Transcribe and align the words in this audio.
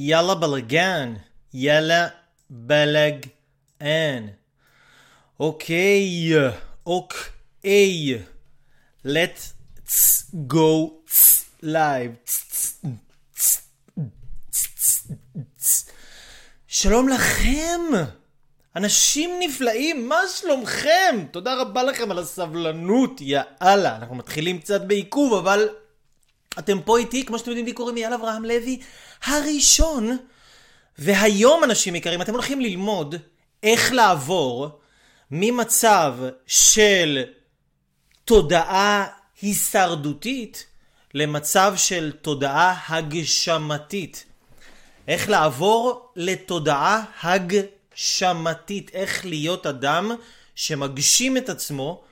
יאללה 0.00 0.34
בלאגן. 0.34 1.14
יאללה 1.54 2.08
בלאגן. 2.50 4.26
אוקיי, 5.40 6.30
אוקיי. 6.86 8.22
let's 9.06 9.54
go 10.52 10.90
live. 11.64 12.30
שלום 16.66 17.08
לכם! 17.08 17.80
אנשים 18.76 19.30
נפלאים, 19.40 20.08
מה 20.08 20.20
שלומכם? 20.40 21.24
תודה 21.30 21.54
רבה 21.54 21.82
לכם 21.82 22.10
על 22.10 22.18
הסבלנות, 22.18 23.20
יאללה. 23.20 23.96
אנחנו 23.96 24.14
מתחילים 24.14 24.58
קצת 24.58 24.80
בעיכוב, 24.80 25.34
אבל 25.34 25.68
אתם 26.58 26.80
פה 26.80 26.98
איתי, 26.98 27.24
כמו 27.24 27.38
שאתם 27.38 27.50
יודעים, 27.50 27.66
לי 27.66 27.72
קוראים 27.72 27.96
אייל 27.96 28.12
אברהם 28.12 28.44
לוי, 28.44 28.80
הראשון. 29.24 30.16
והיום, 30.98 31.64
אנשים 31.64 31.94
יקרים, 31.94 32.22
אתם 32.22 32.32
הולכים 32.32 32.60
ללמוד 32.60 33.14
איך 33.62 33.92
לעבור 33.92 34.80
ממצב 35.30 36.14
של 36.46 37.24
תודעה 38.24 39.06
הישרדותית 39.42 40.66
למצב 41.14 41.74
של 41.76 42.12
תודעה 42.22 42.80
הגשמתית. 42.88 44.24
איך 45.08 45.28
לעבור 45.28 46.12
לתודעה 46.16 47.04
הגשמתית, 47.22 48.90
איך 48.94 49.26
להיות 49.26 49.66
אדם 49.66 50.10
שמגשים 50.54 51.36
את 51.36 51.48
עצמו, 51.48 52.02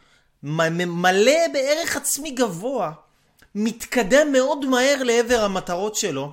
מלא 0.42 1.48
בערך 1.52 1.96
עצמי 1.96 2.30
גבוה, 2.30 2.92
מתקדם 3.58 4.32
מאוד 4.32 4.66
מהר 4.66 5.02
לעבר 5.02 5.40
המטרות 5.44 5.94
שלו, 5.94 6.32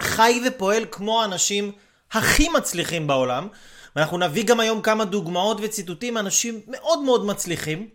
חי 0.00 0.40
ופועל 0.46 0.84
כמו 0.90 1.22
האנשים 1.22 1.72
הכי 2.12 2.48
מצליחים 2.48 3.06
בעולם, 3.06 3.48
ואנחנו 3.96 4.18
נביא 4.18 4.44
גם 4.44 4.60
היום 4.60 4.82
כמה 4.82 5.04
דוגמאות 5.04 5.58
וציטוטים 5.60 6.14
מאנשים 6.14 6.60
מאוד 6.66 7.02
מאוד 7.02 7.26
מצליחים, 7.26 7.88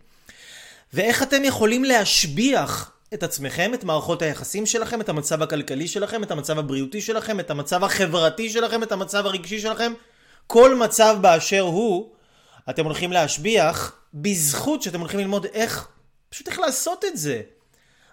ואיך 0.93 1.23
אתם 1.23 1.43
יכולים 1.43 1.83
להשביח 1.83 2.91
את 3.13 3.23
עצמכם, 3.23 3.73
את 3.73 3.83
מערכות 3.83 4.21
היחסים 4.21 4.65
שלכם, 4.65 5.01
את 5.01 5.09
המצב 5.09 5.41
הכלכלי 5.41 5.87
שלכם, 5.87 6.23
את 6.23 6.31
המצב 6.31 6.59
הבריאותי 6.59 7.01
שלכם, 7.01 7.39
את 7.39 7.51
המצב 7.51 7.83
החברתי 7.83 8.49
שלכם, 8.49 8.83
את 8.83 8.91
המצב 8.91 9.25
הרגשי 9.25 9.59
שלכם. 9.59 9.93
כל 10.47 10.75
מצב 10.75 11.17
באשר 11.21 11.61
הוא, 11.61 12.11
אתם 12.69 12.85
הולכים 12.85 13.11
להשביח 13.11 13.95
בזכות 14.13 14.81
שאתם 14.81 14.99
הולכים 14.99 15.19
ללמוד 15.19 15.45
איך, 15.45 15.87
פשוט 16.29 16.47
איך 16.47 16.59
לעשות 16.59 17.05
את 17.05 17.17
זה. 17.17 17.41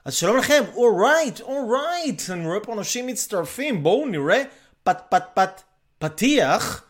אז 0.09 0.15
שלום 0.15 0.37
לכם, 0.37 0.65
אורייט, 0.75 1.41
אורייט, 1.41 2.23
אני 2.31 2.47
רואה 2.47 2.61
פה 2.61 2.73
אנשים 2.73 3.07
מצטרפים, 3.07 3.83
בואו 3.83 4.07
נראה 4.07 4.43
פט 4.83 4.99
פט 5.11 5.25
פט 5.35 5.63
פתיח 5.99 6.85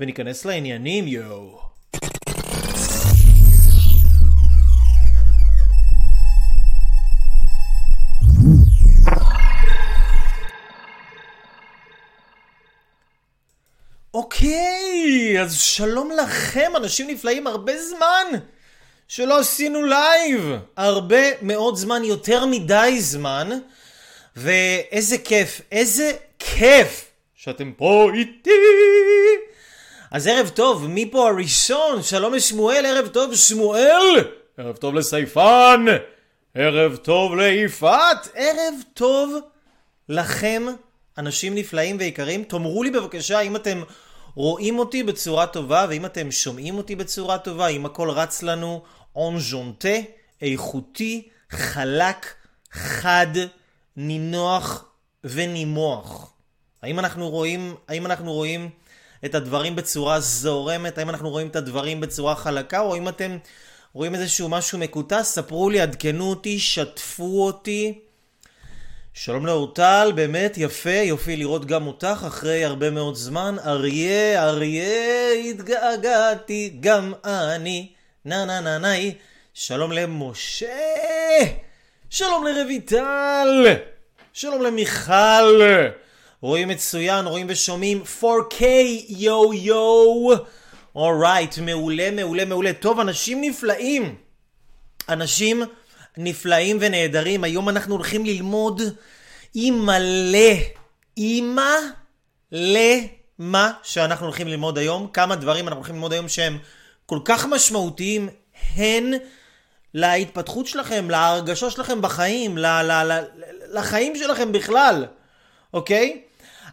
וניכנס 0.00 0.44
לעניינים 0.44 1.08
יואו. 1.08 1.60
אוקיי, 14.14 15.36
אז 15.42 15.58
שלום 15.58 16.10
לכם, 16.10 16.72
אנשים 16.76 17.10
נפלאים, 17.10 17.46
הרבה 17.46 17.72
זמן 17.82 18.26
שלא 19.08 19.38
עשינו 19.38 19.82
לייב. 19.82 20.52
הרבה 20.76 21.22
מאוד 21.42 21.76
זמן, 21.76 22.04
יותר 22.04 22.46
מדי 22.46 22.96
זמן. 23.00 23.50
ואיזה 24.36 25.18
כיף, 25.18 25.60
איזה 25.72 26.12
כיף 26.38 27.10
שאתם 27.34 27.72
פה 27.76 28.10
איתי. 28.14 28.50
אז 30.10 30.26
ערב 30.26 30.48
טוב, 30.48 30.86
מי 30.86 31.10
פה 31.10 31.28
הראשון? 31.28 32.02
שלום 32.02 32.34
לשמואל, 32.34 32.86
ערב 32.86 33.06
טוב 33.06 33.34
שמואל! 33.34 34.24
ערב 34.58 34.76
טוב 34.76 34.94
לסייפן! 34.94 35.84
ערב 36.54 36.96
טוב 36.96 37.36
ליפעת! 37.36 38.28
ערב 38.34 38.74
טוב 38.94 39.34
לכם, 40.08 40.66
אנשים 41.18 41.54
נפלאים 41.54 41.96
ויקרים. 41.98 42.44
תאמרו 42.44 42.82
לי 42.82 42.90
בבקשה 42.90 43.40
אם 43.40 43.56
אתם 43.56 43.82
רואים 44.36 44.78
אותי 44.78 45.02
בצורה 45.02 45.46
טובה, 45.46 45.86
ואם 45.88 46.06
אתם 46.06 46.30
שומעים 46.30 46.76
אותי 46.78 46.96
בצורה 46.96 47.38
טובה, 47.38 47.66
אם 47.66 47.86
הכל 47.86 48.10
רץ 48.10 48.42
לנו 48.42 48.82
און 49.16 49.38
ז'ונטה, 49.38 49.98
איכותי, 50.42 51.28
חלק, 51.50 52.34
חד, 52.72 53.26
נינוח 53.96 54.84
ונימוח. 55.24 56.32
האם 56.82 56.98
אנחנו 56.98 57.30
רואים, 57.30 57.74
האם 57.88 58.06
אנחנו 58.06 58.32
רואים 58.32 58.70
את 59.24 59.34
הדברים 59.34 59.76
בצורה 59.76 60.20
זורמת? 60.20 60.98
האם 60.98 61.10
אנחנו 61.10 61.30
רואים 61.30 61.48
את 61.48 61.56
הדברים 61.56 62.00
בצורה 62.00 62.36
חלקה? 62.36 62.80
או 62.80 62.96
אם 62.96 63.08
אתם 63.08 63.36
רואים 63.92 64.14
איזשהו 64.14 64.48
משהו 64.48 64.78
מקוטע? 64.78 65.22
ספרו 65.22 65.70
לי, 65.70 65.80
עדכנו 65.80 66.30
אותי, 66.30 66.58
שתפו 66.58 67.46
אותי. 67.46 68.05
שלום 69.18 69.46
לאורטל, 69.46 70.12
באמת 70.14 70.54
יפה, 70.56 70.90
יופי 70.90 71.36
לראות 71.36 71.64
גם 71.64 71.86
אותך 71.86 72.24
אחרי 72.26 72.64
הרבה 72.64 72.90
מאוד 72.90 73.14
זמן. 73.14 73.56
אריה, 73.64 74.44
אריה, 74.44 75.32
התגעגעתי 75.32 76.76
גם 76.80 77.12
אני. 77.24 77.88
נה 78.24 78.44
נה 78.44 78.60
נה 78.60 78.78
נה. 78.78 78.94
שלום 79.54 79.92
למשה. 79.92 80.66
שלום 82.10 82.46
לרויטל. 82.46 83.76
שלום 84.32 84.62
למיכל. 84.62 85.60
רואים 86.40 86.68
מצוין, 86.68 87.26
רואים 87.26 87.46
ושומעים 87.50 88.02
4K, 88.22 88.64
יו 89.08 89.54
יו. 89.54 90.28
אורייט, 90.94 91.58
מעולה, 91.58 92.10
מעולה, 92.10 92.44
מעולה. 92.44 92.72
טוב, 92.72 93.00
אנשים 93.00 93.40
נפלאים. 93.40 94.14
אנשים 95.08 95.62
נפלאים 96.18 96.78
ונהדרים. 96.80 97.44
היום 97.44 97.68
אנחנו 97.68 97.94
הולכים 97.94 98.26
ללמוד 98.26 98.82
עם 99.54 99.86
מלא, 99.86 100.54
אימא 101.16 101.74
למה 102.52 103.72
שאנחנו 103.82 104.26
הולכים 104.26 104.48
ללמוד 104.48 104.78
היום. 104.78 105.08
כמה 105.12 105.36
דברים 105.36 105.68
אנחנו 105.68 105.78
הולכים 105.78 105.94
ללמוד 105.94 106.12
היום 106.12 106.28
שהם 106.28 106.58
כל 107.06 107.18
כך 107.24 107.46
משמעותיים, 107.46 108.28
הן 108.76 109.12
להתפתחות 109.94 110.66
שלכם, 110.66 111.10
להרגשה 111.10 111.70
שלכם 111.70 112.02
בחיים, 112.02 112.58
ל- 112.58 112.66
ל- 112.66 113.12
ל- 113.12 113.24
לחיים 113.78 114.16
שלכם 114.16 114.52
בכלל, 114.52 115.06
אוקיי? 115.74 116.22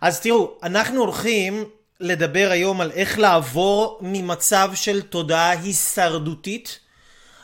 אז 0.01 0.19
תראו, 0.19 0.51
אנחנו 0.63 0.99
הולכים 0.99 1.65
לדבר 1.99 2.47
היום 2.51 2.81
על 2.81 2.91
איך 2.91 3.19
לעבור 3.19 3.99
ממצב 4.01 4.71
של 4.75 5.01
תודעה 5.01 5.49
הישרדותית 5.49 6.79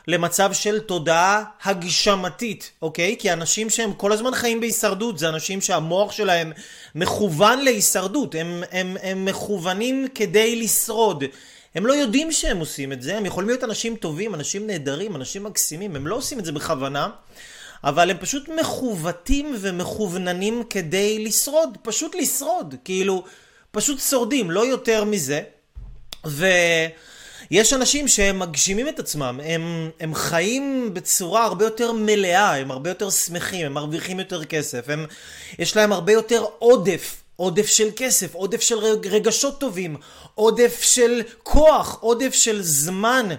למצב 0.09 0.53
של 0.53 0.79
תודעה 0.79 1.43
הגשמתית, 1.63 2.71
אוקיי? 2.81 3.15
כי 3.19 3.33
אנשים 3.33 3.69
שהם 3.69 3.93
כל 3.93 4.11
הזמן 4.11 4.35
חיים 4.35 4.59
בהישרדות, 4.59 5.19
זה 5.19 5.29
אנשים 5.29 5.61
שהמוח 5.61 6.11
שלהם 6.11 6.51
מכוון 6.95 7.59
להישרדות, 7.59 8.35
הם, 8.35 8.63
הם, 8.71 8.97
הם 9.01 9.25
מכוונים 9.25 10.07
כדי 10.15 10.55
לשרוד. 10.55 11.23
הם 11.75 11.85
לא 11.85 11.93
יודעים 11.93 12.31
שהם 12.31 12.57
עושים 12.57 12.91
את 12.91 13.01
זה, 13.01 13.17
הם 13.17 13.25
יכולים 13.25 13.49
להיות 13.49 13.63
אנשים 13.63 13.95
טובים, 13.95 14.35
אנשים 14.35 14.67
נהדרים, 14.67 15.15
אנשים 15.15 15.43
מקסימים, 15.43 15.95
הם 15.95 16.07
לא 16.07 16.15
עושים 16.15 16.39
את 16.39 16.45
זה 16.45 16.51
בכוונה, 16.51 17.09
אבל 17.83 18.11
הם 18.11 18.17
פשוט 18.17 18.49
מכוותים 18.59 19.55
ומכווננים 19.59 20.63
כדי 20.69 21.25
לשרוד, 21.25 21.77
פשוט 21.81 22.15
לשרוד, 22.15 22.75
כאילו, 22.83 23.23
פשוט 23.71 23.99
שורדים, 23.99 24.51
לא 24.51 24.65
יותר 24.65 25.03
מזה. 25.03 25.41
ויש 27.51 27.73
אנשים 27.73 28.07
שהם 28.07 28.39
מגשימים 28.39 28.87
את 28.87 28.99
עצמם, 28.99 29.39
הם, 29.43 29.89
הם 29.99 30.15
חיים 30.15 30.93
בצורה 30.93 31.45
הרבה 31.45 31.65
יותר 31.65 31.91
מלאה, 31.91 32.55
הם 32.55 32.71
הרבה 32.71 32.89
יותר 32.89 33.09
שמחים, 33.09 33.65
הם 33.65 33.73
מרוויחים 33.73 34.19
יותר 34.19 34.45
כסף, 34.45 34.89
הם, 34.89 35.05
יש 35.59 35.75
להם 35.75 35.91
הרבה 35.91 36.13
יותר 36.13 36.45
עודף 36.59 37.23
עודף 37.39 37.67
של 37.67 37.89
כסף, 37.95 38.35
עודף 38.35 38.61
של 38.61 38.77
רגשות 39.09 39.59
טובים, 39.59 39.95
עודף 40.35 40.81
של 40.81 41.21
כוח, 41.43 41.97
עודף 42.01 42.33
של 42.33 42.61
זמן. 42.61 43.29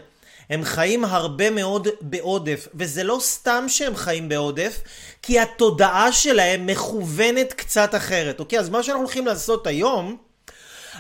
הם 0.51 0.65
חיים 0.65 1.05
הרבה 1.05 1.51
מאוד 1.51 1.89
בעודף, 2.01 2.69
וזה 2.75 3.05
לא 3.05 3.19
סתם 3.21 3.65
שהם 3.69 3.97
חיים 3.97 4.29
בעודף, 4.29 4.81
כי 5.23 5.41
התודעה 5.41 6.13
שלהם 6.13 6.67
מכוונת 6.67 7.53
קצת 7.53 7.95
אחרת, 7.95 8.41
אוקיי? 8.41 8.59
אז 8.59 8.69
מה 8.69 8.83
שאנחנו 8.83 9.03
הולכים 9.03 9.27
לעשות 9.27 9.67
היום, 9.67 10.17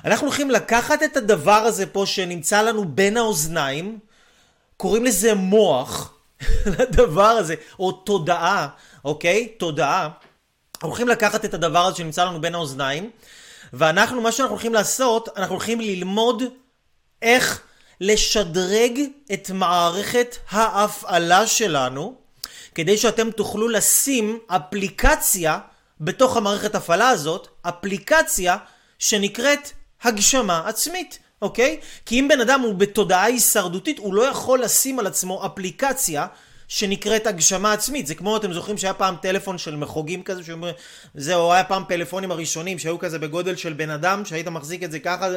אנחנו 0.04 0.26
הולכים 0.26 0.50
לקחת 0.50 1.02
את 1.02 1.16
הדבר 1.16 1.52
הזה 1.52 1.86
פה 1.86 2.06
שנמצא 2.06 2.62
לנו 2.62 2.84
בין 2.84 3.16
האוזניים, 3.16 3.98
קוראים 4.76 5.04
לזה 5.04 5.34
מוח, 5.34 6.14
לדבר 6.78 7.22
הזה, 7.22 7.54
או 7.78 7.92
תודעה, 7.92 8.68
אוקיי? 9.04 9.48
תודעה. 9.58 10.08
הולכים 10.82 11.08
לקחת 11.08 11.44
את 11.44 11.54
הדבר 11.54 11.86
הזה 11.86 11.96
שנמצא 11.96 12.24
לנו 12.24 12.40
בין 12.40 12.54
האוזניים, 12.54 13.10
ואנחנו, 13.72 14.20
מה 14.20 14.32
שאנחנו 14.32 14.54
הולכים 14.54 14.74
לעשות, 14.74 15.28
אנחנו 15.36 15.54
הולכים 15.54 15.80
ללמוד 15.80 16.42
איך 17.22 17.62
לשדרג 18.00 19.00
את 19.32 19.50
מערכת 19.50 20.36
ההפעלה 20.50 21.46
שלנו, 21.46 22.14
כדי 22.74 22.98
שאתם 22.98 23.30
תוכלו 23.30 23.68
לשים 23.68 24.38
אפליקציה 24.46 25.58
בתוך 26.00 26.36
המערכת 26.36 26.74
הפעלה 26.74 27.08
הזאת, 27.08 27.48
אפליקציה 27.62 28.56
שנקראת 28.98 29.70
הגשמה 30.02 30.68
עצמית, 30.68 31.18
אוקיי? 31.42 31.80
כי 32.06 32.20
אם 32.20 32.28
בן 32.28 32.40
אדם 32.40 32.60
הוא 32.60 32.74
בתודעה 32.74 33.24
הישרדותית, 33.24 33.98
הוא 33.98 34.14
לא 34.14 34.22
יכול 34.22 34.62
לשים 34.62 34.98
על 34.98 35.06
עצמו 35.06 35.46
אפליקציה 35.46 36.26
שנקראת 36.68 37.26
הגשמה 37.26 37.72
עצמית. 37.72 38.06
זה 38.06 38.14
כמו, 38.14 38.36
אתם 38.36 38.52
זוכרים 38.52 38.78
שהיה 38.78 38.94
פעם 38.94 39.16
טלפון 39.22 39.58
של 39.58 39.76
מחוגים 39.76 40.22
כזה, 40.22 40.44
שאומרים, 40.44 40.74
זהו, 41.14 41.52
היה 41.52 41.64
פעם 41.64 41.84
פלאפונים 41.88 42.30
הראשונים 42.30 42.78
שהיו 42.78 42.98
כזה 42.98 43.18
בגודל 43.18 43.56
של 43.56 43.72
בן 43.72 43.90
אדם, 43.90 44.24
שהיית 44.24 44.48
מחזיק 44.48 44.82
את 44.82 44.90
זה 44.90 44.98
ככה, 44.98 45.28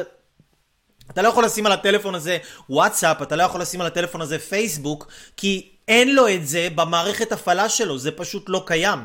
אתה 1.10 1.22
לא 1.22 1.28
יכול 1.28 1.44
לשים 1.44 1.66
על 1.66 1.72
הטלפון 1.72 2.14
הזה 2.14 2.38
וואטסאפ, 2.70 3.22
אתה 3.22 3.36
לא 3.36 3.42
יכול 3.42 3.60
לשים 3.60 3.80
על 3.80 3.86
הטלפון 3.86 4.20
הזה 4.20 4.38
פייסבוק, 4.38 5.12
כי 5.36 5.68
אין 5.88 6.14
לו 6.14 6.28
את 6.28 6.46
זה 6.46 6.68
במערכת 6.74 7.32
הפעלה 7.32 7.68
שלו, 7.68 7.98
זה 7.98 8.10
פשוט 8.10 8.44
לא 8.48 8.62
קיים, 8.66 8.98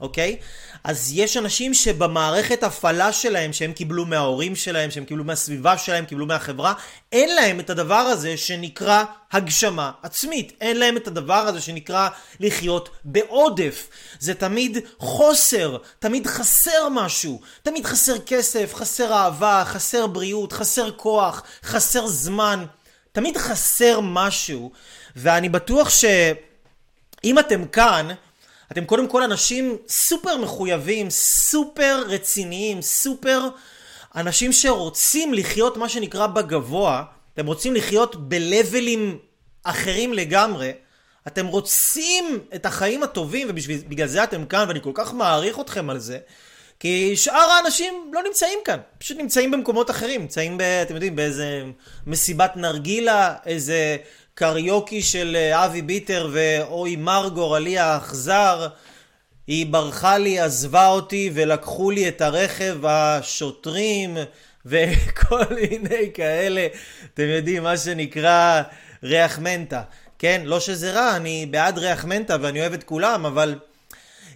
אוקיי? 0.00 0.36
אז 0.84 1.10
יש 1.12 1.36
אנשים 1.36 1.74
שבמערכת 1.74 2.62
הפעלה 2.62 3.12
שלהם, 3.12 3.52
שהם 3.52 3.72
קיבלו 3.72 4.06
מההורים 4.06 4.56
שלהם, 4.56 4.90
שהם 4.90 5.04
קיבלו 5.04 5.24
מהסביבה 5.24 5.78
שלהם, 5.78 6.04
קיבלו 6.04 6.26
מהחברה, 6.26 6.74
אין 7.12 7.34
להם 7.34 7.60
את 7.60 7.70
הדבר 7.70 7.94
הזה 7.94 8.36
שנקרא 8.36 9.04
הגשמה 9.32 9.90
עצמית. 10.02 10.52
אין 10.60 10.78
להם 10.78 10.96
את 10.96 11.06
הדבר 11.06 11.34
הזה 11.34 11.60
שנקרא 11.60 12.08
לחיות 12.40 12.88
בעודף. 13.04 13.88
זה 14.18 14.34
תמיד 14.34 14.78
חוסר, 14.98 15.76
תמיד 15.98 16.26
חסר 16.26 16.88
משהו. 16.90 17.40
תמיד 17.62 17.86
חסר 17.86 18.18
כסף, 18.18 18.74
חסר 18.74 19.12
אהבה, 19.12 19.62
חסר 19.66 20.06
בריאות, 20.06 20.52
חסר 20.52 20.90
כוח, 20.90 21.42
חסר 21.64 22.06
זמן. 22.06 22.64
תמיד 23.12 23.36
חסר 23.36 24.00
משהו, 24.00 24.70
ואני 25.16 25.48
בטוח 25.48 25.88
שאם 25.90 27.38
אתם 27.38 27.64
כאן, 27.64 28.08
אתם 28.72 28.84
קודם 28.84 29.08
כל 29.08 29.22
אנשים 29.22 29.76
סופר 29.88 30.36
מחויבים, 30.36 31.10
סופר 31.10 32.02
רציניים, 32.06 32.82
סופר 32.82 33.48
אנשים 34.16 34.52
שרוצים 34.52 35.34
לחיות 35.34 35.76
מה 35.76 35.88
שנקרא 35.88 36.26
בגבוה, 36.26 37.04
אתם 37.34 37.46
רוצים 37.46 37.74
לחיות 37.74 38.28
בלבלים 38.28 39.18
אחרים 39.64 40.12
לגמרי, 40.12 40.72
אתם 41.26 41.46
רוצים 41.46 42.38
את 42.54 42.66
החיים 42.66 43.02
הטובים 43.02 43.48
ובגלל 43.50 44.08
זה 44.08 44.24
אתם 44.24 44.46
כאן 44.46 44.64
ואני 44.68 44.80
כל 44.82 44.92
כך 44.94 45.14
מעריך 45.14 45.60
אתכם 45.60 45.90
על 45.90 45.98
זה 45.98 46.18
כי 46.80 47.16
שאר 47.16 47.50
האנשים 47.50 48.10
לא 48.12 48.22
נמצאים 48.22 48.58
כאן, 48.64 48.78
פשוט 48.98 49.18
נמצאים 49.18 49.50
במקומות 49.50 49.90
אחרים, 49.90 50.20
נמצאים, 50.20 50.58
ב, 50.58 50.62
אתם 50.62 50.94
יודעים, 50.94 51.16
באיזה 51.16 51.62
מסיבת 52.06 52.56
נרגילה, 52.56 53.34
איזה 53.46 53.96
קריוקי 54.40 55.02
של 55.02 55.36
אה, 55.36 55.64
אבי 55.64 55.82
ביטר 55.82 56.28
ואוי 56.32 56.96
מר 56.96 57.28
גורלי 57.34 57.78
האכזר. 57.78 58.68
היא 59.46 59.66
ברחה 59.66 60.18
לי, 60.18 60.40
עזבה 60.40 60.86
אותי 60.86 61.30
ולקחו 61.34 61.90
לי 61.90 62.08
את 62.08 62.20
הרכב 62.20 62.86
השוטרים 62.86 64.16
וכל 64.66 65.44
מיני 65.54 66.10
כאלה, 66.14 66.66
אתם 67.14 67.22
יודעים, 67.22 67.62
מה 67.62 67.76
שנקרא 67.76 68.62
ריח 69.02 69.38
מנטה. 69.38 69.82
כן, 70.18 70.42
לא 70.44 70.60
שזה 70.60 70.92
רע, 70.92 71.16
אני 71.16 71.46
בעד 71.50 71.78
ריח 71.78 72.04
מנטה 72.04 72.36
ואני 72.40 72.60
אוהב 72.60 72.72
את 72.72 72.84
כולם, 72.84 73.26
אבל 73.26 73.58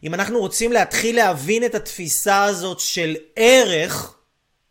אם 0.02 0.14
אנחנו 0.14 0.38
רוצים 0.38 0.72
להתחיל 0.72 1.16
להבין 1.16 1.64
את 1.64 1.74
התפיסה 1.74 2.44
הזאת 2.44 2.80
של 2.80 3.16
ערך 3.36 4.14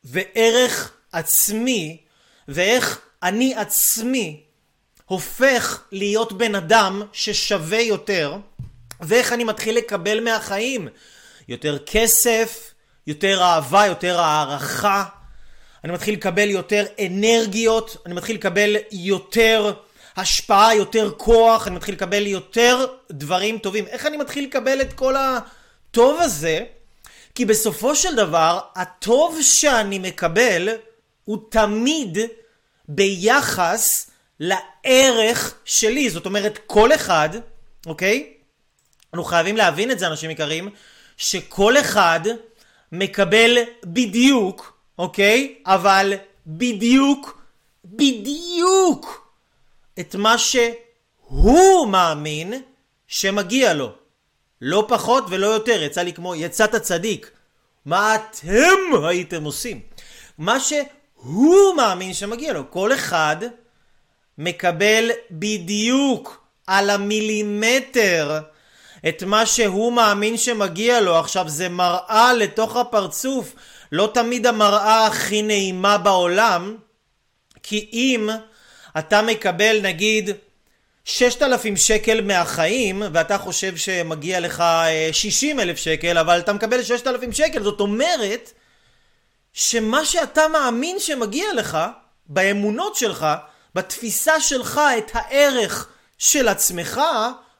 וערך 0.03 0.93
עצמי, 1.11 1.97
ואיך 2.47 2.99
אני 3.23 3.55
עצמי 3.55 4.43
הופך 5.05 5.83
להיות 5.91 6.33
בן 6.33 6.55
אדם 6.55 7.01
ששווה 7.13 7.81
יותר, 7.81 8.37
ואיך 9.01 9.33
אני 9.33 9.43
מתחיל 9.43 9.77
לקבל 9.77 10.23
מהחיים 10.23 10.87
יותר 11.47 11.77
כסף, 11.85 12.73
יותר 13.07 13.41
אהבה, 13.41 13.85
יותר 13.85 14.19
הערכה, 14.19 15.03
אני 15.83 15.93
מתחיל 15.93 16.13
לקבל 16.13 16.49
יותר 16.49 16.85
אנרגיות, 17.05 17.97
אני 18.05 18.13
מתחיל 18.13 18.35
לקבל 18.35 18.75
יותר 18.91 19.73
השפעה, 20.15 20.75
יותר 20.75 21.11
כוח, 21.17 21.67
אני 21.67 21.75
מתחיל 21.75 21.95
לקבל 21.95 22.27
יותר 22.27 22.85
דברים 23.11 23.57
טובים. 23.57 23.87
איך 23.87 24.05
אני 24.05 24.17
מתחיל 24.17 24.43
לקבל 24.43 24.81
את 24.81 24.93
כל 24.93 25.15
הטוב 25.15 26.21
הזה? 26.21 26.59
כי 27.35 27.45
בסופו 27.45 27.95
של 27.95 28.15
דבר, 28.15 28.59
הטוב 28.75 29.39
שאני 29.41 29.99
מקבל 29.99 30.69
הוא 31.25 31.37
תמיד 31.49 32.17
ביחס 32.87 34.09
לערך 34.39 35.55
שלי. 35.65 36.09
זאת 36.09 36.25
אומרת, 36.25 36.59
כל 36.67 36.93
אחד, 36.93 37.29
אוקיי? 37.85 38.33
אנחנו 39.13 39.23
חייבים 39.23 39.57
להבין 39.57 39.91
את 39.91 39.99
זה, 39.99 40.07
אנשים 40.07 40.29
יקרים, 40.29 40.69
שכל 41.17 41.77
אחד 41.77 42.19
מקבל 42.91 43.57
בדיוק, 43.85 44.77
אוקיי? 44.99 45.55
אבל 45.65 46.13
בדיוק, 46.47 47.41
בדיוק 47.85 49.29
את 49.99 50.15
מה 50.15 50.37
שהוא 50.37 51.87
מאמין 51.87 52.53
שמגיע 53.07 53.73
לו. 53.73 53.91
לא 54.61 54.85
פחות 54.87 55.23
ולא 55.29 55.47
יותר. 55.47 55.83
יצא 55.83 56.01
לי 56.01 56.13
כמו 56.13 56.35
יצאת 56.35 56.75
צדיק. 56.75 57.31
מה 57.85 58.15
אתם 58.15 59.05
הייתם 59.07 59.43
עושים? 59.43 59.79
מה 60.37 60.59
שהוא 60.59 61.75
מאמין 61.77 62.13
שמגיע 62.13 62.53
לו. 62.53 62.71
כל 62.71 62.93
אחד 62.93 63.37
מקבל 64.37 65.11
בדיוק 65.31 66.43
על 66.67 66.89
המילימטר 66.89 68.39
את 69.09 69.23
מה 69.23 69.45
שהוא 69.45 69.93
מאמין 69.93 70.37
שמגיע 70.37 71.01
לו. 71.01 71.19
עכשיו 71.19 71.49
זה 71.49 71.69
מראה 71.69 72.33
לתוך 72.33 72.77
הפרצוף, 72.77 73.55
לא 73.91 74.11
תמיד 74.13 74.47
המראה 74.47 75.07
הכי 75.07 75.41
נעימה 75.41 75.97
בעולם, 75.97 76.77
כי 77.63 77.89
אם 77.93 78.29
אתה 78.97 79.21
מקבל 79.21 79.79
נגיד 79.81 80.29
6,000 81.05 81.77
שקל 81.77 82.21
מהחיים 82.21 83.03
ואתה 83.13 83.37
חושב 83.37 83.77
שמגיע 83.77 84.39
לך 84.39 84.63
60 85.11 85.59
אה, 85.59 85.75
שקל 85.75 86.17
אבל 86.17 86.39
אתה 86.39 86.53
מקבל 86.53 86.83
6,000 86.83 87.31
שקל 87.31 87.63
זאת 87.63 87.79
אומרת 87.79 88.51
שמה 89.53 90.05
שאתה 90.05 90.47
מאמין 90.47 90.99
שמגיע 90.99 91.45
לך 91.55 91.77
באמונות 92.25 92.95
שלך 92.95 93.27
בתפיסה 93.75 94.39
שלך 94.39 94.81
את 94.97 95.11
הערך 95.13 95.87
של 96.17 96.47
עצמך, 96.47 97.01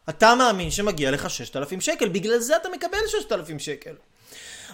אתה 0.09 0.35
מאמין 0.35 0.71
שמגיע 0.71 1.11
לך 1.11 1.29
6,000 1.29 1.81
שקל, 1.81 2.07
בגלל 2.07 2.39
זה 2.39 2.55
אתה 2.55 2.69
מקבל 2.69 2.97
6,000 3.07 3.59
שקל. 3.59 3.93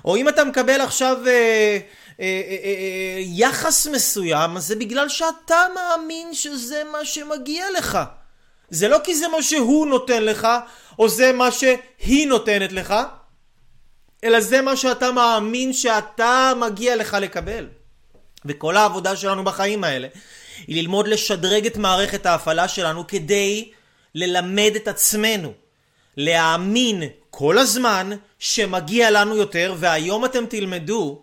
או 0.05 0.15
אם 0.15 0.29
אתה 0.29 0.43
מקבל 0.43 0.81
עכשיו 0.81 1.17
אה, 1.27 1.31
אה, 1.31 1.79
אה, 2.19 2.57
אה, 2.63 2.75
אה, 2.75 3.19
יחס 3.19 3.87
מסוים, 3.87 4.57
אז 4.57 4.67
זה 4.67 4.75
בגלל 4.75 5.09
שאתה 5.09 5.65
מאמין 5.75 6.33
שזה 6.33 6.83
מה 6.91 7.05
שמגיע 7.05 7.65
לך. 7.77 7.99
זה 8.69 8.87
לא 8.87 8.97
כי 9.03 9.15
זה 9.15 9.27
מה 9.27 9.41
שהוא 9.43 9.87
נותן 9.87 10.23
לך, 10.23 10.47
או 10.99 11.09
זה 11.09 11.31
מה 11.31 11.49
שהיא 11.51 12.27
נותנת 12.27 12.71
לך, 12.71 12.93
אלא 14.23 14.39
זה 14.39 14.61
מה 14.61 14.75
שאתה 14.75 15.11
מאמין 15.11 15.73
שאתה 15.73 16.53
מגיע 16.57 16.95
לך 16.95 17.17
לקבל. 17.21 17.67
וכל 18.45 18.77
העבודה 18.77 19.15
שלנו 19.15 19.43
בחיים 19.43 19.83
האלה 19.83 20.07
היא 20.67 20.81
ללמוד 20.81 21.07
לשדרג 21.07 21.65
את 21.65 21.77
מערכת 21.77 22.25
ההפעלה 22.25 22.67
שלנו 22.67 23.07
כדי 23.07 23.71
ללמד 24.15 24.71
את 24.75 24.87
עצמנו, 24.87 25.53
להאמין 26.17 27.03
כל 27.29 27.57
הזמן 27.57 28.09
שמגיע 28.39 29.11
לנו 29.11 29.35
יותר, 29.35 29.75
והיום 29.77 30.25
אתם 30.25 30.45
תלמדו 30.45 31.21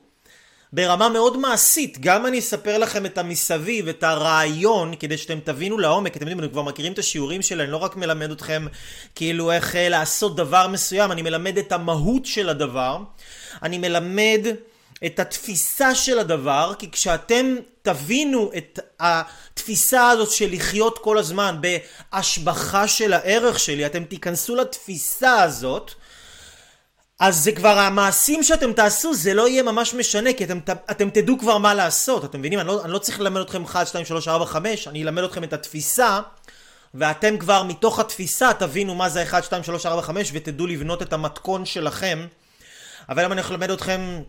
ברמה 0.72 1.08
מאוד 1.08 1.36
מעשית, 1.36 1.98
גם 2.00 2.26
אני 2.26 2.38
אספר 2.38 2.78
לכם 2.78 3.06
את 3.06 3.18
המסביב, 3.18 3.88
את 3.88 4.02
הרעיון, 4.02 4.94
כדי 4.96 5.18
שאתם 5.18 5.38
תבינו 5.44 5.78
לעומק, 5.78 6.16
אתם 6.16 6.28
יודעים, 6.28 6.38
אתם 6.38 6.48
כבר 6.48 6.62
מכירים 6.62 6.92
את 6.92 6.98
השיעורים 6.98 7.42
שלי, 7.42 7.62
אני 7.62 7.72
לא 7.72 7.76
רק 7.76 7.96
מלמד 7.96 8.30
אתכם 8.30 8.66
כאילו 9.14 9.52
איך 9.52 9.76
אה, 9.76 9.88
לעשות 9.88 10.36
דבר 10.36 10.68
מסוים, 10.68 11.12
אני 11.12 11.22
מלמד 11.22 11.58
את 11.58 11.72
המהות 11.72 12.26
של 12.26 12.48
הדבר, 12.48 12.98
אני 13.62 13.78
מלמד 13.78 14.46
את 15.04 15.18
התפיסה 15.18 15.94
של 15.94 16.18
הדבר, 16.18 16.72
כי 16.78 16.90
כשאתם 16.90 17.56
תבינו 17.82 18.50
את 18.56 18.78
התפיסה 19.00 20.08
הזאת 20.08 20.30
של 20.30 20.52
לחיות 20.52 20.98
כל 20.98 21.18
הזמן 21.18 21.56
בהשבחה 21.60 22.88
של 22.88 23.12
הערך 23.12 23.58
שלי, 23.58 23.86
אתם 23.86 24.04
תיכנסו 24.04 24.56
לתפיסה 24.56 25.42
הזאת, 25.42 25.90
אז 27.18 27.36
זה 27.44 27.52
כבר 27.52 27.78
המעשים 27.78 28.42
שאתם 28.42 28.72
תעשו, 28.72 29.14
זה 29.14 29.34
לא 29.34 29.48
יהיה 29.48 29.62
ממש 29.62 29.94
משנה, 29.94 30.32
כי 30.32 30.44
אתם, 30.44 30.58
אתם 30.90 31.10
תדעו 31.10 31.38
כבר 31.38 31.58
מה 31.58 31.74
לעשות, 31.74 32.24
אתם 32.24 32.38
מבינים? 32.38 32.58
אני 32.58 32.68
לא, 32.68 32.84
אני 32.84 32.92
לא 32.92 32.98
צריך 32.98 33.20
ללמד 33.20 33.40
אתכם 33.40 33.64
1, 33.64 33.86
2, 33.86 34.04
3, 34.04 34.28
4, 34.28 34.46
5, 34.46 34.88
אני 34.88 35.02
אלמד 35.02 35.22
אתכם 35.22 35.44
את 35.44 35.52
התפיסה, 35.52 36.20
ואתם 36.94 37.38
כבר 37.38 37.62
מתוך 37.62 37.98
התפיסה 37.98 38.50
תבינו 38.58 38.94
מה 38.94 39.08
זה 39.08 39.22
1, 39.22 39.44
2, 39.44 39.62
3, 39.62 39.86
4, 39.86 40.02
5, 40.02 40.30
ותדעו 40.32 40.66
לבנות 40.66 41.02
את 41.02 41.12
המתכון 41.12 41.64
שלכם. 41.64 42.26
אבל 43.08 43.24
אם 43.24 43.32
אני 43.32 43.40
הולך 43.40 43.50
ללמד 43.50 43.70
אתכם 43.70 44.22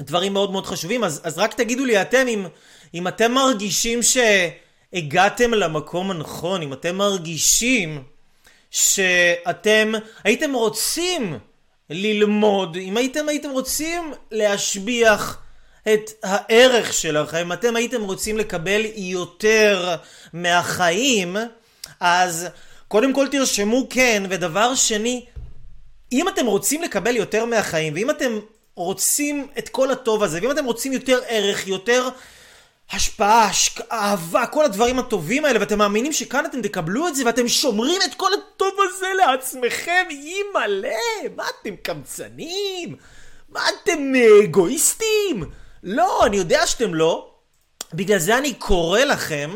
דברים 0.00 0.32
מאוד 0.32 0.50
מאוד 0.52 0.66
חשובים, 0.66 1.04
אז, 1.04 1.20
אז 1.24 1.38
רק 1.38 1.54
תגידו 1.54 1.84
לי 1.84 2.02
אתם 2.02 2.26
אם, 2.28 2.46
אם 2.94 3.08
אתם 3.08 3.32
מרגישים 3.32 4.00
שהגעתם 4.02 5.54
למקום 5.54 6.10
הנכון, 6.10 6.62
אם 6.62 6.72
אתם 6.72 6.96
מרגישים 6.96 8.02
שאתם 8.70 9.92
הייתם 10.24 10.52
רוצים 10.52 11.38
ללמוד, 11.90 12.76
אם 12.76 12.96
הייתם 12.96 13.28
הייתם 13.28 13.50
רוצים 13.50 14.12
להשביח 14.30 15.38
את 15.82 16.10
הערך 16.22 16.92
שלכם, 16.92 17.52
אתם 17.52 17.76
הייתם 17.76 18.02
רוצים 18.02 18.38
לקבל 18.38 18.82
יותר 18.96 19.96
מהחיים, 20.32 21.36
אז 22.00 22.46
קודם 22.88 23.12
כל 23.12 23.28
תרשמו 23.28 23.86
כן, 23.90 24.22
ודבר 24.30 24.74
שני, 24.74 25.24
אם 26.12 26.28
אתם 26.28 26.46
רוצים 26.46 26.82
לקבל 26.82 27.16
יותר 27.16 27.44
מהחיים, 27.44 27.94
ואם 27.94 28.10
אתם 28.10 28.38
רוצים 28.74 29.48
את 29.58 29.68
כל 29.68 29.90
הטוב 29.90 30.22
הזה, 30.22 30.38
ואם 30.42 30.50
אתם 30.50 30.64
רוצים 30.64 30.92
יותר 30.92 31.20
ערך, 31.26 31.66
יותר 31.66 32.08
השפעה, 32.92 33.44
השק... 33.44 33.92
אהבה, 33.92 34.46
כל 34.46 34.64
הדברים 34.64 34.98
הטובים 34.98 35.44
האלה, 35.44 35.60
ואתם 35.60 35.78
מאמינים 35.78 36.12
שכאן 36.12 36.46
אתם 36.46 36.62
תקבלו 36.62 37.08
את 37.08 37.16
זה, 37.16 37.26
ואתם 37.26 37.48
שומרים 37.48 38.02
את 38.04 38.14
כל 38.14 38.30
הטוב 38.34 38.74
הזה 38.88 39.06
לעצמכם, 39.18 40.06
אימא'לה, 40.10 40.98
מה 41.36 41.44
אתם 41.60 41.76
קמצנים? 41.76 42.96
מה 43.48 43.60
אתם 43.68 44.12
אגואיסטים? 44.44 45.44
לא, 45.82 46.26
אני 46.26 46.36
יודע 46.36 46.66
שאתם 46.66 46.94
לא. 46.94 47.30
בגלל 47.94 48.18
זה 48.18 48.38
אני 48.38 48.54
קורא 48.54 49.00
לכם, 49.00 49.50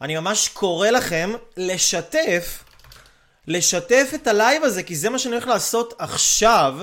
אני 0.00 0.16
ממש 0.16 0.48
קורא 0.48 0.90
לכם 0.90 1.32
לשתף, 1.56 2.64
לשתף 3.46 4.10
את 4.14 4.26
הלייב 4.26 4.64
הזה, 4.64 4.82
כי 4.82 4.96
זה 4.96 5.10
מה 5.10 5.18
שאני 5.18 5.34
הולך 5.34 5.46
לעשות 5.46 5.94
עכשיו, 5.98 6.74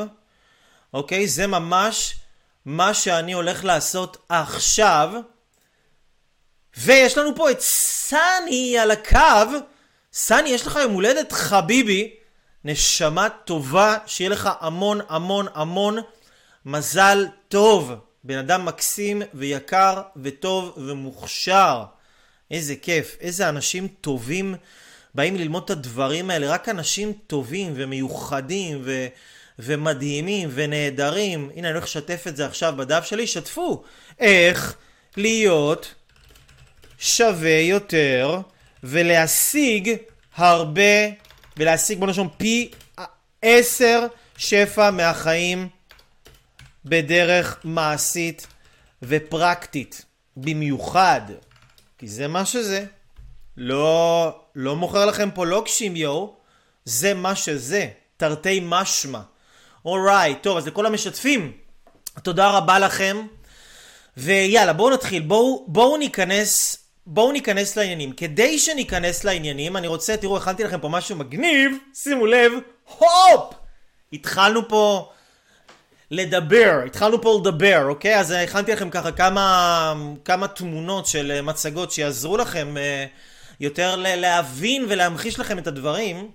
אוקיי? 0.98 1.28
זה 1.28 1.48
ממש 1.48 2.16
מה 2.66 2.94
שאני 2.94 3.34
הולך 3.34 3.64
לעשות 3.64 4.18
עכשיו. 4.30 5.10
ויש 6.78 7.18
לנו 7.18 7.36
פה 7.36 7.52
את 7.52 7.62
סני 7.62 8.78
על 8.80 8.92
הקו. 8.92 9.58
סני, 10.14 10.50
יש 10.50 10.68
לך 10.68 10.80
יום 10.82 10.94
הולדת 10.94 11.32
חביבי. 11.32 12.14
נשמה 12.66 13.30
טובה, 13.30 13.98
שיהיה 14.06 14.30
לך 14.30 14.50
המון 14.60 15.00
המון 15.10 15.48
המון 15.54 15.98
מזל 16.66 17.26
טוב. 17.48 17.94
בן 18.24 18.38
אדם 18.38 18.66
מקסים 18.66 19.22
ויקר 19.34 20.02
וטוב 20.24 20.74
ומוכשר. 20.78 21.84
איזה 22.52 22.76
כיף, 22.76 23.18
איזה 23.20 23.50
אנשים 23.50 23.88
טובים 23.88 24.56
באים 25.16 25.36
ללמוד 25.36 25.64
את 25.64 25.70
הדברים 25.70 26.30
האלה. 26.30 26.50
רק 26.50 26.70
אנשים 26.70 27.14
טובים 27.28 27.74
ומיוחדים 27.76 28.82
ו... 28.84 29.08
ומדהימים 29.60 30.50
ונהדרים. 30.54 31.50
הנה, 31.56 31.68
אני 31.68 31.74
הולך 31.74 31.84
לשתף 31.84 32.24
את 32.28 32.36
זה 32.36 32.46
עכשיו 32.46 32.74
בדף 32.78 33.06
שלי. 33.06 33.28
שתפו 33.28 33.84
איך 34.20 34.76
להיות 35.18 35.94
שווה 37.00 37.60
יותר 37.60 38.40
ולהשיג 38.84 39.96
הרבה, 40.36 40.82
ולהשיג 41.58 42.00
בוא 42.00 42.08
נשום 42.08 42.30
פי 42.38 42.72
עשר 43.42 44.06
שפע 44.38 44.92
מהחיים 44.92 45.68
בדרך 46.86 47.60
מעשית 47.64 48.48
ופרקטית. 49.02 50.06
במיוחד, 50.38 51.22
כי 51.98 52.08
זה 52.08 52.28
מה 52.28 52.46
שזה. 52.46 52.86
לא, 53.58 54.40
לא 54.56 54.76
מוכר 54.76 55.06
לכם 55.06 55.30
פה 55.32 55.46
לוקשים 55.46 55.96
יו, 55.96 56.28
זה 56.86 57.14
מה 57.14 57.36
שזה, 57.36 57.88
תרתי 58.18 58.60
משמע. 58.64 59.22
אורייט, 59.88 60.44
טוב, 60.44 60.58
אז 60.58 60.68
לכל 60.68 60.86
המשתפים, 60.86 61.52
תודה 62.24 62.50
רבה 62.50 62.80
לכם. 62.80 63.28
ויאללה, 64.18 64.74
בואו 64.74 64.90
נתחיל, 64.90 65.22
בואו, 65.22 65.66
בואו 65.68 65.98
ניכנס 65.98 66.88
בואו 67.10 67.32
ניכנס 67.32 67.78
לעניינים. 67.78 68.12
כדי 68.12 68.60
שניכנס 68.60 69.24
לעניינים, 69.24 69.78
אני 69.78 69.88
רוצה, 69.88 70.18
תראו, 70.18 70.38
הכנתי 70.38 70.64
לכם 70.64 70.80
פה 70.80 70.90
משהו 70.90 71.16
מגניב, 71.16 71.72
שימו 71.94 72.26
לב, 72.26 72.52
הופ! 72.98 73.54
התחלנו 74.14 74.68
פה 74.68 75.12
לדבר, 76.12 76.82
התחלנו 76.86 77.22
פה 77.22 77.40
לדבר, 77.42 77.86
אוקיי? 77.90 78.20
אז 78.20 78.32
הכנתי 78.32 78.72
לכם 78.72 78.90
ככה 78.90 79.12
כמה, 79.12 79.94
כמה 80.26 80.48
תמונות 80.48 81.08
של 81.08 81.42
מצגות 81.42 81.92
שיעזרו 81.92 82.38
לכם 82.38 82.78
אה, 82.78 83.06
יותר 83.60 83.96
להבין 83.98 84.86
ולהמחיש 84.90 85.40
לכם 85.40 85.58
את 85.58 85.68
הדברים. 85.68 86.32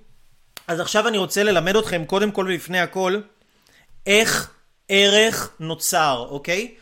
אז 0.69 0.81
עכשיו 0.81 1.09
אני 1.09 1.19
רוצה 1.19 1.43
ללמד 1.43 1.77
אתכם, 1.77 2.05
קודם 2.05 2.31
כל 2.31 2.45
ולפני 2.49 2.81
הכל, 2.81 3.21
איך 4.07 4.51
ערך 4.89 5.51
נוצר, 5.61 6.27
אוקיי? 6.31 6.75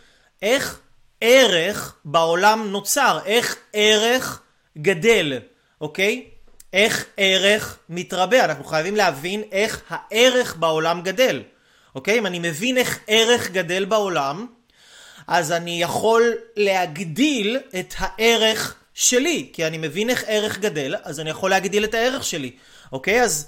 איך 0.42 0.80
ערך 1.20 1.94
בעולם 2.04 2.70
נוצר, 2.70 3.18
איך 3.24 3.56
ערך 3.72 4.42
גדל, 4.78 5.38
אוקיי? 5.80 6.24
איך 6.72 7.04
ערך 7.16 7.78
מתרבה, 7.88 8.44
אנחנו 8.44 8.64
חייבים 8.64 8.96
להבין 8.96 9.42
איך 9.52 9.82
הערך 9.88 10.56
בעולם 10.56 11.02
גדל, 11.02 11.42
אוקיי? 11.94 12.18
אם 12.18 12.26
אני 12.26 12.38
מבין 12.38 12.76
איך 12.78 12.98
ערך 13.06 13.50
גדל 13.50 13.84
בעולם, 13.84 14.46
אז 15.26 15.52
אני 15.52 15.82
יכול 15.82 16.34
להגדיל 16.56 17.58
את 17.80 17.94
הערך 17.98 18.74
שלי, 18.94 19.50
כי 19.52 19.66
אני 19.66 19.78
מבין 19.78 20.10
איך 20.10 20.24
ערך 20.26 20.58
גדל, 20.58 20.94
אז 21.02 21.20
אני 21.20 21.30
יכול 21.30 21.50
להגדיל 21.50 21.84
את 21.84 21.94
הערך 21.94 22.24
שלי, 22.24 22.50
אוקיי? 22.92 23.22
אז 23.22 23.46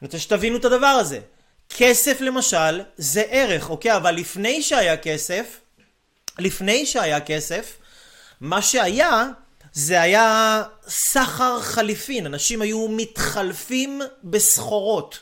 אני 0.00 0.06
רוצה 0.06 0.18
שתבינו 0.18 0.56
את 0.56 0.64
הדבר 0.64 0.86
הזה. 0.86 1.20
כסף 1.76 2.20
למשל 2.20 2.80
זה 2.96 3.22
ערך, 3.30 3.70
אוקיי? 3.70 3.96
אבל 3.96 4.14
לפני 4.14 4.62
שהיה 4.62 4.96
כסף, 4.96 5.60
לפני 6.38 6.86
שהיה 6.86 7.20
כסף, 7.20 7.76
מה 8.40 8.62
שהיה 8.62 9.26
זה 9.72 10.00
היה 10.00 10.62
סחר 10.88 11.60
חליפין, 11.60 12.26
אנשים 12.26 12.62
היו 12.62 12.88
מתחלפים 12.88 14.02
בסחורות, 14.24 15.18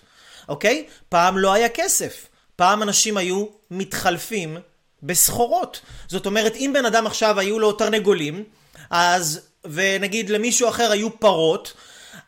אוקיי? 0.48 0.86
פעם 1.08 1.38
לא 1.38 1.52
היה 1.52 1.68
כסף, 1.68 2.26
פעם 2.56 2.82
אנשים 2.82 3.16
היו 3.16 3.46
מתחלפים 3.70 4.56
בסחורות. 5.02 5.80
זאת 6.08 6.26
אומרת, 6.26 6.56
אם 6.56 6.70
בן 6.74 6.86
אדם 6.86 7.06
עכשיו 7.06 7.38
היו 7.40 7.58
לו 7.58 7.72
תרנגולים, 7.72 8.44
אז, 8.90 9.40
ונגיד 9.64 10.30
למישהו 10.30 10.68
אחר 10.68 10.90
היו 10.90 11.20
פרות, 11.20 11.72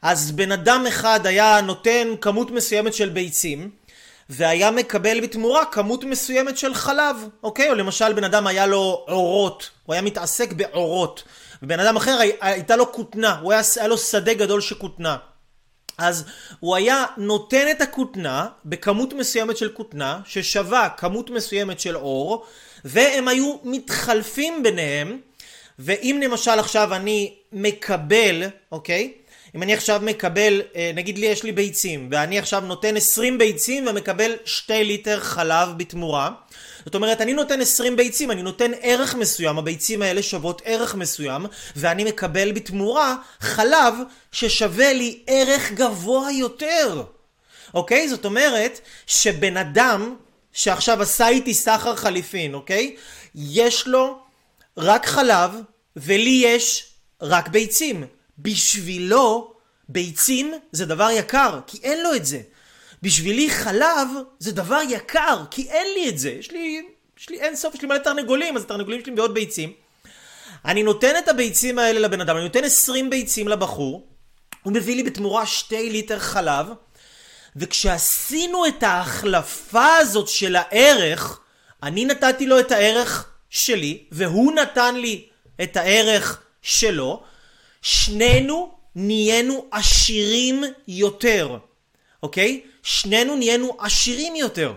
אז 0.03 0.33
בן 0.33 0.53
אדם 0.53 0.85
אחד 0.89 1.27
היה 1.27 1.61
נותן 1.61 2.09
כמות 2.21 2.51
מסוימת 2.51 2.95
של 2.95 3.09
ביצים, 3.09 3.71
והיה 4.31 4.71
מקבל 4.71 5.21
בתמורה 5.21 5.65
כמות 5.65 6.05
מסוימת 6.05 6.59
של 6.59 6.75
חלב, 6.75 7.17
אוקיי? 7.43 7.71
או 7.71 7.75
למשל 7.75 8.13
בן 8.13 8.25
אדם 8.25 8.47
היה 8.47 8.67
לו 8.67 9.05
עורות, 9.09 9.71
הוא 9.87 9.93
היה 9.93 10.03
מתעסק 10.03 10.53
בעורות, 10.53 11.23
ובן 11.63 11.81
אדם 11.81 11.97
אחר 11.97 12.19
הייתה 12.41 12.77
לו 12.77 12.93
כותנה, 12.93 13.39
הוא 13.39 13.53
היה, 13.53 13.63
היה 13.77 13.89
לו 13.89 13.99
שדה 13.99 14.35
גדול 14.35 14.61
של 14.61 14.75
כותנה. 14.75 15.17
אז 15.99 16.25
הוא 16.61 16.77
היה 16.77 17.05
נותן 17.17 17.71
את 17.71 17.81
הכותנה 17.81 18.47
בכמות 18.65 19.13
מסוימת 19.13 19.57
של 19.57 19.69
כותנה, 19.69 20.21
ששווה 20.25 20.89
כמות 20.97 21.31
מסוימת 21.31 21.81
של 21.81 21.97
אור, 21.97 22.47
והם 22.85 23.29
היו 23.29 23.57
מתחלפים 23.65 24.63
ביניהם, 24.63 25.19
ואם 25.79 26.21
למשל 26.25 26.59
עכשיו 26.59 26.95
אני 26.95 27.35
מקבל, 27.53 28.43
אוקיי? 28.73 29.13
אם 29.57 29.63
אני 29.63 29.75
עכשיו 29.75 30.01
מקבל, 30.05 30.63
אה, 30.77 30.91
נגיד 30.95 31.19
לי 31.19 31.27
יש 31.27 31.43
לי 31.43 31.53
ביצים, 31.53 32.09
ואני 32.13 32.39
עכשיו 32.39 32.61
נותן 32.61 32.97
20 32.97 33.39
ביצים 33.39 33.87
ומקבל 33.87 34.33
2 34.45 34.87
ליטר 34.87 35.21
חלב 35.21 35.69
בתמורה, 35.77 36.31
זאת 36.85 36.95
אומרת, 36.95 37.21
אני 37.21 37.33
נותן 37.33 37.61
20 37.61 37.97
ביצים, 37.97 38.31
אני 38.31 38.43
נותן 38.43 38.71
ערך 38.81 39.15
מסוים, 39.15 39.59
הביצים 39.59 40.03
האלה 40.03 40.23
שוות 40.23 40.63
ערך 40.65 40.95
מסוים, 40.95 41.47
ואני 41.77 42.05
מקבל 42.05 42.53
בתמורה 42.53 43.17
חלב 43.41 43.95
ששווה 44.33 44.93
לי 44.93 45.23
ערך 45.27 45.73
גבוה 45.73 46.33
יותר. 46.33 47.03
אוקיי? 47.75 48.09
זאת 48.09 48.25
אומרת, 48.25 48.81
שבן 49.07 49.57
אדם 49.57 50.17
שעכשיו 50.53 51.03
עשה 51.03 51.29
איתי 51.29 51.55
סחר 51.55 51.97
חליפין, 51.97 52.55
אוקיי? 52.55 52.97
יש 53.35 53.87
לו 53.87 54.19
רק 54.77 55.07
חלב, 55.07 55.51
ולי 55.97 56.43
יש 56.45 56.93
רק 57.23 57.49
ביצים. 57.49 58.05
בשבילו 58.43 59.55
ביצים 59.89 60.55
זה 60.73 60.87
דבר 60.87 61.11
יקר, 61.11 61.61
כי 61.67 61.79
אין 61.83 62.03
לו 62.03 62.15
את 62.15 62.27
זה. 62.27 62.41
בשבילי 63.03 63.51
חלב 63.51 64.09
זה 64.39 64.53
דבר 64.53 64.81
יקר, 64.89 65.45
כי 65.51 65.69
אין 65.71 65.87
לי 65.95 66.09
את 66.09 66.19
זה. 66.19 66.31
יש 66.31 66.51
לי, 66.51 66.83
יש 67.19 67.31
לי 67.31 67.41
אין 67.41 67.57
סוף, 67.57 67.75
יש 67.75 67.83
לי 67.83 67.89
מלא 67.89 67.99
תרנגולים, 67.99 68.57
אז 68.57 68.63
התרנגולים 68.63 69.01
שלי 69.01 69.13
מביאות 69.13 69.35
ביצים. 69.35 69.73
אני 70.65 70.83
נותן 70.83 71.15
את 71.19 71.29
הביצים 71.29 71.79
האלה 71.79 72.01
לבן 72.01 72.21
אדם, 72.21 72.37
אני 72.37 72.45
נותן 72.45 72.65
20 72.65 73.11
ביצים 73.11 73.49
לבחור, 73.49 74.07
הוא 74.63 74.73
מביא 74.73 74.97
לי 74.97 75.03
בתמורה 75.03 75.47
2 75.47 75.93
ליטר 75.93 76.19
חלב, 76.19 76.67
וכשעשינו 77.57 78.67
את 78.67 78.83
ההחלפה 78.83 79.97
הזאת 79.97 80.29
של 80.29 80.57
הערך, 80.57 81.41
אני 81.83 82.05
נתתי 82.05 82.47
לו 82.47 82.61
את 82.61 82.73
הערך 82.73 83.31
שלי, 83.51 84.05
והוא 84.13 84.53
נתן 84.53 84.95
לי 84.95 85.29
את 85.63 85.77
הערך 85.77 86.43
שלו, 86.63 87.23
שנינו 87.83 88.75
נהיינו 88.95 89.67
עשירים 89.71 90.65
יותר, 90.89 91.59
אוקיי? 92.23 92.61
שנינו 92.83 93.37
נהיינו 93.37 93.77
עשירים 93.79 94.37
יותר, 94.37 94.73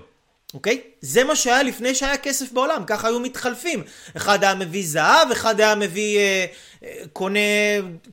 אוקיי? 0.54 0.82
זה 1.02 1.24
מה 1.24 1.36
שהיה 1.36 1.64
לפני 1.64 1.96
שהיה 1.96 2.18
כסף 2.18 2.52
בעולם, 2.52 2.84
ככה 2.88 3.08
היו 3.08 3.20
מתחלפים. 3.20 3.84
אחד 4.18 4.44
היה 4.44 4.56
מביא 4.56 4.88
זהב, 4.88 5.32
אחד 5.32 5.60
היה 5.60 5.76
מביא, 5.76 6.18
אה, 6.18 6.46
אה, 6.84 7.04
קונה 7.14 7.40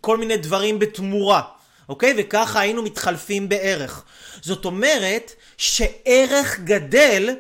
כל 0.01 0.17
מיני 0.17 0.37
דברים 0.37 0.79
בתמורה, 0.79 1.43
אוקיי? 1.89 2.15
וככה 2.19 2.61
היינו 2.61 2.83
מתחלפים 2.83 3.49
בערך. 3.49 4.05
זאת 4.43 4.65
אומרת 4.65 5.33
שערך 5.57 6.61
גדל 6.61 7.37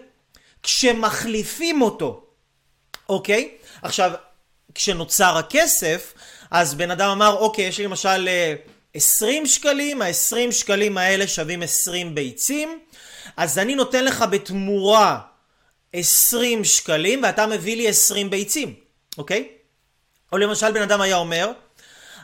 כשמחליפים 0.63 1.83
אותו, 1.83 2.25
אוקיי? 3.09 3.51
עכשיו, 3.83 4.11
כשנוצר 4.75 5.37
הכסף, 5.39 6.15
אז 6.51 6.75
בן 6.75 6.91
אדם 6.91 7.11
אמר, 7.11 7.37
אוקיי, 7.37 7.65
יש 7.65 7.79
לי 7.79 7.85
למשל 7.85 8.29
20 8.95 9.47
שקלים, 9.47 10.03
ה-20 10.03 10.53
שקלים 10.53 10.99
האלה 10.99 11.29
שווים 11.29 11.63
20 11.63 12.15
ביצים, 12.15 12.79
אז 13.37 13.59
אני 13.59 13.75
נותן 13.75 14.05
לך 14.05 14.25
בתמורה 14.31 15.19
20 15.93 16.65
שקלים 16.65 17.23
ואתה 17.23 17.47
מביא 17.47 17.77
לי 17.77 17.89
20 17.89 18.31
ביצים, 18.31 18.75
אוקיי? 19.19 19.49
או 20.33 20.39
למשל 20.39 20.73
בן 20.73 20.83
אדם 20.83 21.01
היה 21.01 21.17
אומר, 21.17 21.53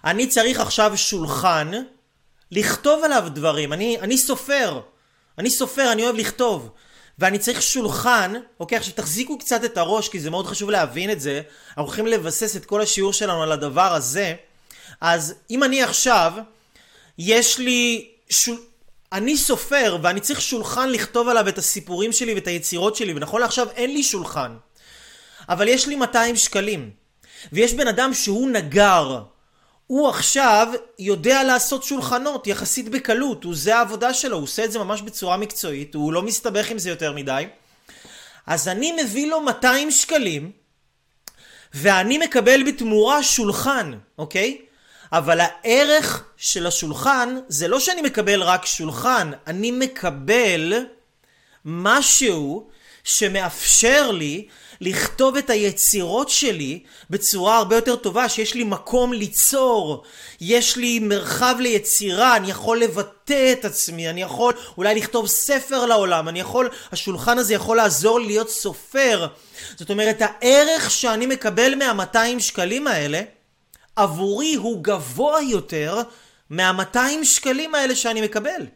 אני 0.05 0.27
צריך 0.27 0.61
עכשיו 0.61 0.97
שולחן 0.97 1.71
לכתוב 2.51 3.05
עליו 3.05 3.25
דברים, 3.35 3.73
אני, 3.73 3.99
אני 4.01 4.19
סופר, 4.19 4.81
אני 5.39 5.51
סופר, 5.51 5.93
אני 5.93 6.05
אוהב 6.05 6.17
לכתוב. 6.17 6.71
ואני 7.19 7.39
צריך 7.39 7.63
שולחן, 7.63 8.35
אוקיי, 8.61 8.79
עכשיו 8.79 8.95
תחזיקו 8.95 9.39
קצת 9.39 9.65
את 9.65 9.79
הראש, 9.79 10.09
כי 10.09 10.21
זה 10.21 10.31
מאוד 10.31 10.47
חשוב 10.47 10.71
להבין 10.71 11.11
את 11.11 11.21
זה. 11.21 11.43
אנחנו 11.69 11.83
הולכים 11.83 12.07
לבסס 12.07 12.57
את 12.57 12.65
כל 12.67 12.81
השיעור 12.81 13.13
שלנו 13.13 13.43
על 13.43 13.53
הדבר 13.53 13.95
הזה. 13.95 14.35
אז 15.01 15.35
אם 15.51 15.65
אני 15.65 15.83
עכשיו, 15.83 16.33
יש 17.19 17.59
לי... 17.59 18.09
שול... 18.31 18.57
אני 19.13 19.37
סופר, 19.37 19.99
ואני 20.03 20.21
צריך 20.21 20.41
שולחן 20.41 20.89
לכתוב 20.89 21.29
עליו 21.29 21.49
את 21.49 21.59
הסיפורים 21.59 22.13
שלי 22.13 22.35
ואת 22.35 22.47
היצירות 22.47 22.97
שלי, 22.97 23.13
ונכון 23.13 23.41
לעכשיו 23.41 23.69
אין 23.71 23.93
לי 23.93 24.03
שולחן. 24.03 24.57
אבל 25.49 25.69
יש 25.69 25.87
לי 25.87 25.97
200 25.97 26.37
שקלים. 26.37 26.91
ויש 27.53 27.75
בן 27.75 27.89
אדם 27.89 28.15
שהוא 28.15 28.51
נגר. 28.51 29.23
הוא 29.87 30.09
עכשיו 30.09 30.69
יודע 30.99 31.45
לעשות 31.45 31.83
שולחנות 31.83 32.47
יחסית 32.47 32.89
בקלות, 32.89 33.45
הוא 33.45 33.55
זה 33.57 33.77
העבודה 33.77 34.15
שלו, 34.15 34.37
הוא 34.37 34.45
עושה 34.45 34.65
את 34.65 34.73
זה 34.73 34.79
ממש 34.79 35.03
בצורה 35.03 35.37
מקצועית, 35.37 35.95
הוא 35.95 36.13
לא 36.13 36.23
מסתבך 36.23 36.71
עם 36.71 36.79
זה 36.79 36.91
יותר 36.91 37.13
מדי. 37.13 37.47
אז 38.47 38.69
אני 38.69 38.97
מביא 39.03 39.31
לו 39.31 39.41
200 39.41 39.91
שקלים, 39.91 40.51
ואני 41.75 42.19
מקבל 42.19 42.63
בתמורה 42.67 43.23
שולחן, 43.23 43.93
אוקיי? 44.19 44.59
אבל 45.13 45.41
הערך 45.41 46.25
של 46.37 46.67
השולחן 46.67 47.37
זה 47.49 47.69
לא 47.69 47.81
שאני 47.81 48.03
מקבל 48.03 48.43
רק 48.43 48.67
שולחן, 48.67 49.31
אני 49.47 49.71
מקבל 49.71 50.73
משהו 51.65 52.69
שמאפשר 53.05 54.11
לי 54.11 54.49
לכתוב 54.81 55.37
את 55.37 55.51
היצירות 55.51 56.29
שלי 56.29 56.83
בצורה 57.11 57.57
הרבה 57.57 57.77
יותר 57.77 57.97
טובה, 57.97 58.29
שיש 58.29 58.55
לי 58.55 58.65
מקום 58.65 59.13
ליצור, 59.13 60.03
יש 60.41 60.77
לי 60.77 60.99
מרחב 60.99 61.57
ליצירה, 61.61 62.37
אני 62.37 62.51
יכול 62.51 62.81
לבטא 62.81 63.53
את 63.53 63.65
עצמי, 63.65 64.11
אני 64.11 64.23
יכול 64.23 64.53
אולי 64.79 64.95
לכתוב 64.95 65.27
ספר 65.27 65.87
לעולם, 65.87 66.29
אני 66.29 66.41
יכול, 66.41 66.69
השולחן 66.93 67.39
הזה 67.39 67.55
יכול 67.55 67.77
לעזור 67.77 68.21
לי 68.21 68.27
להיות 68.27 68.51
סופר. 68.51 69.27
זאת 69.77 69.91
אומרת, 69.91 70.17
הערך 70.21 70.91
שאני 70.91 71.27
מקבל 71.27 71.75
מה-200 71.75 72.41
שקלים 72.41 72.87
האלה, 72.87 73.21
עבורי 73.97 74.55
הוא 74.55 74.85
גבוה 74.85 75.43
יותר 75.43 76.03
מה-200 76.51 77.25
שקלים 77.25 77.75
האלה 77.75 77.97
שאני 77.97 78.21
מקבל, 78.21 78.67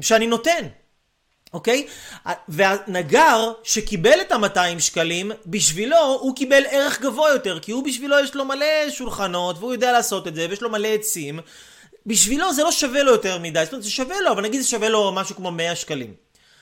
שאני 0.00 0.26
נותן. 0.26 0.66
אוקיי? 1.54 1.86
והנגר 2.48 3.52
שקיבל 3.62 4.20
את 4.20 4.32
ה-200 4.32 4.80
שקלים, 4.80 5.32
בשבילו 5.46 6.18
הוא 6.20 6.36
קיבל 6.36 6.62
ערך 6.70 7.00
גבוה 7.00 7.30
יותר, 7.30 7.58
כי 7.60 7.72
הוא 7.72 7.84
בשבילו 7.84 8.20
יש 8.20 8.34
לו 8.34 8.44
מלא 8.44 8.90
שולחנות, 8.90 9.58
והוא 9.58 9.72
יודע 9.72 9.92
לעשות 9.92 10.28
את 10.28 10.34
זה, 10.34 10.46
ויש 10.50 10.62
לו 10.62 10.70
מלא 10.70 10.88
עצים. 10.88 11.40
בשבילו 12.06 12.52
זה 12.52 12.62
לא 12.62 12.72
שווה 12.72 13.02
לו 13.02 13.12
יותר 13.12 13.38
מדי, 13.38 13.64
זאת 13.64 13.72
אומרת 13.72 13.84
זה 13.84 13.90
שווה 13.90 14.20
לו, 14.20 14.32
אבל 14.32 14.42
נגיד 14.42 14.60
זה 14.60 14.68
שווה 14.68 14.88
לו 14.88 15.12
משהו 15.12 15.36
כמו 15.36 15.50
100 15.50 15.76
שקלים. 15.76 16.14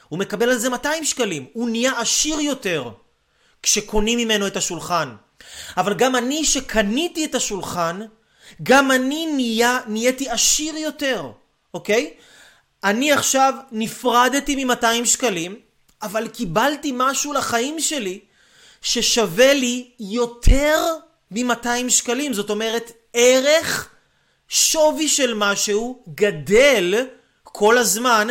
הוא 0.08 0.18
מקבל 0.18 0.50
על 0.50 0.58
זה 0.58 0.68
200 0.68 1.04
שקלים, 1.04 1.46
הוא 1.52 1.68
נהיה 1.68 2.00
עשיר 2.00 2.40
יותר 2.40 2.90
כשקונים 3.62 4.18
ממנו 4.18 4.46
את 4.46 4.56
השולחן. 4.56 5.14
אבל 5.76 5.94
גם 5.94 6.16
אני 6.16 6.44
שקניתי 6.44 7.24
את 7.24 7.34
השולחן, 7.34 8.00
גם 8.62 8.90
אני 8.92 9.26
נהיה, 9.26 9.78
נהייתי 9.86 10.28
עשיר 10.28 10.76
יותר, 10.76 11.30
אוקיי? 11.74 12.14
אני 12.84 13.12
עכשיו 13.12 13.54
נפרדתי 13.72 14.64
מ-200 14.64 15.04
שקלים, 15.04 15.56
אבל 16.02 16.28
קיבלתי 16.28 16.92
משהו 16.94 17.32
לחיים 17.32 17.80
שלי 17.80 18.20
ששווה 18.82 19.54
לי 19.54 19.90
יותר 20.00 20.84
מ-200 21.30 21.88
שקלים. 21.88 22.32
זאת 22.32 22.50
אומרת, 22.50 22.92
ערך, 23.12 23.88
שווי 24.48 25.08
של 25.08 25.34
משהו 25.34 26.02
גדל 26.14 27.06
כל 27.44 27.78
הזמן 27.78 28.28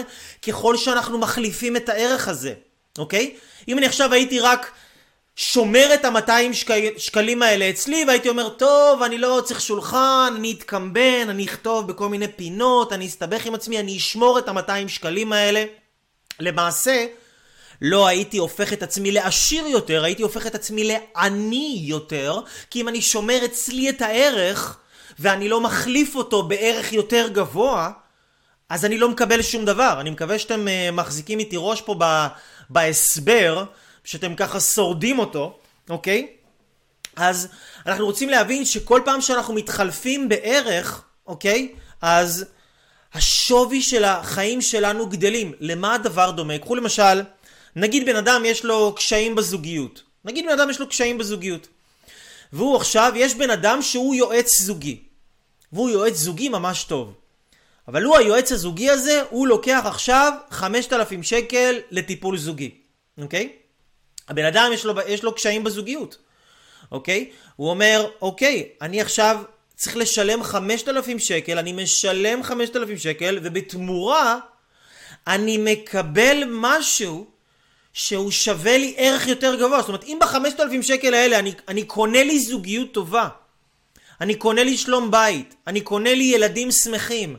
ככל 0.47 0.77
שאנחנו 0.77 1.17
מחליפים 1.17 1.75
את 1.75 1.89
הערך 1.89 2.27
הזה, 2.27 2.53
אוקיי? 2.97 3.35
אם 3.67 3.77
אני 3.77 3.85
עכשיו 3.85 4.13
הייתי 4.13 4.39
רק 4.39 4.71
שומר 5.35 5.93
את 5.93 6.05
ה-200 6.05 6.53
שק... 6.53 6.67
שקלים 6.97 7.41
האלה 7.41 7.69
אצלי 7.69 8.05
והייתי 8.07 8.29
אומר 8.29 8.49
טוב 8.49 9.03
אני 9.03 9.17
לא 9.17 9.41
צריך 9.45 9.61
שולחן 9.61 10.33
אני 10.35 10.51
אתקמבן 10.51 11.29
אני 11.29 11.45
אכתוב 11.45 11.87
בכל 11.87 12.09
מיני 12.09 12.27
פינות 12.27 12.93
אני 12.93 13.07
אסתבך 13.07 13.45
עם 13.45 13.55
עצמי 13.55 13.79
אני 13.79 13.97
אשמור 13.97 14.39
את 14.39 14.47
ה-200 14.47 14.87
שקלים 14.87 15.33
האלה. 15.33 15.63
למעשה 16.39 17.05
לא 17.81 18.07
הייתי 18.07 18.37
הופך 18.37 18.73
את 18.73 18.83
עצמי 18.83 19.11
לעשיר 19.11 19.67
יותר 19.67 20.03
הייתי 20.03 20.23
הופך 20.23 20.47
את 20.47 20.55
עצמי 20.55 20.83
לעני 20.83 21.81
יותר 21.83 22.39
כי 22.69 22.81
אם 22.81 22.87
אני 22.87 23.01
שומר 23.01 23.45
אצלי 23.45 23.89
את 23.89 24.01
הערך 24.01 24.77
ואני 25.19 25.49
לא 25.49 25.61
מחליף 25.61 26.15
אותו 26.15 26.43
בערך 26.43 26.93
יותר 26.93 27.27
גבוה 27.27 27.91
אז 28.69 28.85
אני 28.85 28.97
לא 28.97 29.09
מקבל 29.09 29.41
שום 29.41 29.65
דבר. 29.65 29.97
אני 29.99 30.09
מקווה 30.09 30.39
שאתם 30.39 30.67
uh, 30.67 30.91
מחזיקים 30.91 31.39
איתי 31.39 31.55
ראש 31.59 31.81
פה 31.81 31.95
בהסבר 32.69 33.63
שאתם 34.03 34.35
ככה 34.35 34.59
שורדים 34.59 35.19
אותו, 35.19 35.59
אוקיי? 35.89 36.27
אז 37.15 37.47
אנחנו 37.85 38.05
רוצים 38.05 38.29
להבין 38.29 38.65
שכל 38.65 39.01
פעם 39.05 39.21
שאנחנו 39.21 39.53
מתחלפים 39.53 40.29
בערך, 40.29 41.03
אוקיי? 41.27 41.71
אז 42.01 42.45
השווי 43.13 43.81
של 43.81 44.03
החיים 44.03 44.61
שלנו 44.61 45.09
גדלים. 45.09 45.53
למה 45.59 45.95
הדבר 45.95 46.31
דומה? 46.31 46.57
קחו 46.57 46.75
למשל, 46.75 47.21
נגיד 47.75 48.05
בן 48.05 48.15
אדם 48.15 48.41
יש 48.45 48.65
לו 48.65 48.95
קשיים 48.95 49.35
בזוגיות. 49.35 50.03
נגיד 50.25 50.45
בן 50.45 50.51
אדם 50.51 50.69
יש 50.69 50.79
לו 50.79 50.89
קשיים 50.89 51.17
בזוגיות. 51.17 51.67
והוא 52.53 52.75
עכשיו, 52.75 53.11
יש 53.15 53.35
בן 53.35 53.49
אדם 53.49 53.81
שהוא 53.81 54.15
יועץ 54.15 54.61
זוגי. 54.61 55.01
והוא 55.73 55.89
יועץ 55.89 56.15
זוגי 56.15 56.49
ממש 56.49 56.83
טוב. 56.83 57.13
אבל 57.87 58.03
הוא 58.03 58.17
היועץ 58.17 58.51
הזוגי 58.51 58.89
הזה, 58.89 59.23
הוא 59.29 59.47
לוקח 59.47 59.81
עכשיו 59.85 60.33
5,000 60.49 61.23
שקל 61.23 61.79
לטיפול 61.91 62.37
זוגי. 62.37 62.71
אוקיי? 63.21 63.49
הבן 64.31 64.45
אדם 64.45 64.71
יש 64.73 64.85
לו, 64.85 64.93
יש 65.07 65.23
לו 65.23 65.35
קשיים 65.35 65.63
בזוגיות, 65.63 66.17
אוקיי? 66.91 67.29
הוא 67.55 67.69
אומר, 67.69 68.09
אוקיי, 68.21 68.69
אני 68.81 69.01
עכשיו 69.01 69.43
צריך 69.75 69.97
לשלם 69.97 70.43
5,000 70.43 71.19
שקל, 71.19 71.57
אני 71.57 71.71
משלם 71.71 72.43
5,000 72.43 72.97
שקל, 72.97 73.39
ובתמורה 73.43 74.39
אני 75.27 75.57
מקבל 75.57 76.43
משהו 76.49 77.25
שהוא 77.93 78.31
שווה 78.31 78.77
לי 78.77 78.93
ערך 78.97 79.27
יותר 79.27 79.55
גבוה. 79.55 79.79
זאת 79.79 79.87
אומרת, 79.87 80.03
אם 80.03 80.17
ב-5,000 80.21 80.81
שקל 80.81 81.13
האלה 81.13 81.39
אני, 81.39 81.53
אני 81.67 81.83
קונה 81.83 82.23
לי 82.23 82.39
זוגיות 82.39 82.93
טובה, 82.93 83.27
אני 84.21 84.35
קונה 84.35 84.63
לי 84.63 84.77
שלום 84.77 85.11
בית, 85.11 85.55
אני 85.67 85.81
קונה 85.81 86.13
לי 86.13 86.23
ילדים 86.23 86.71
שמחים, 86.71 87.37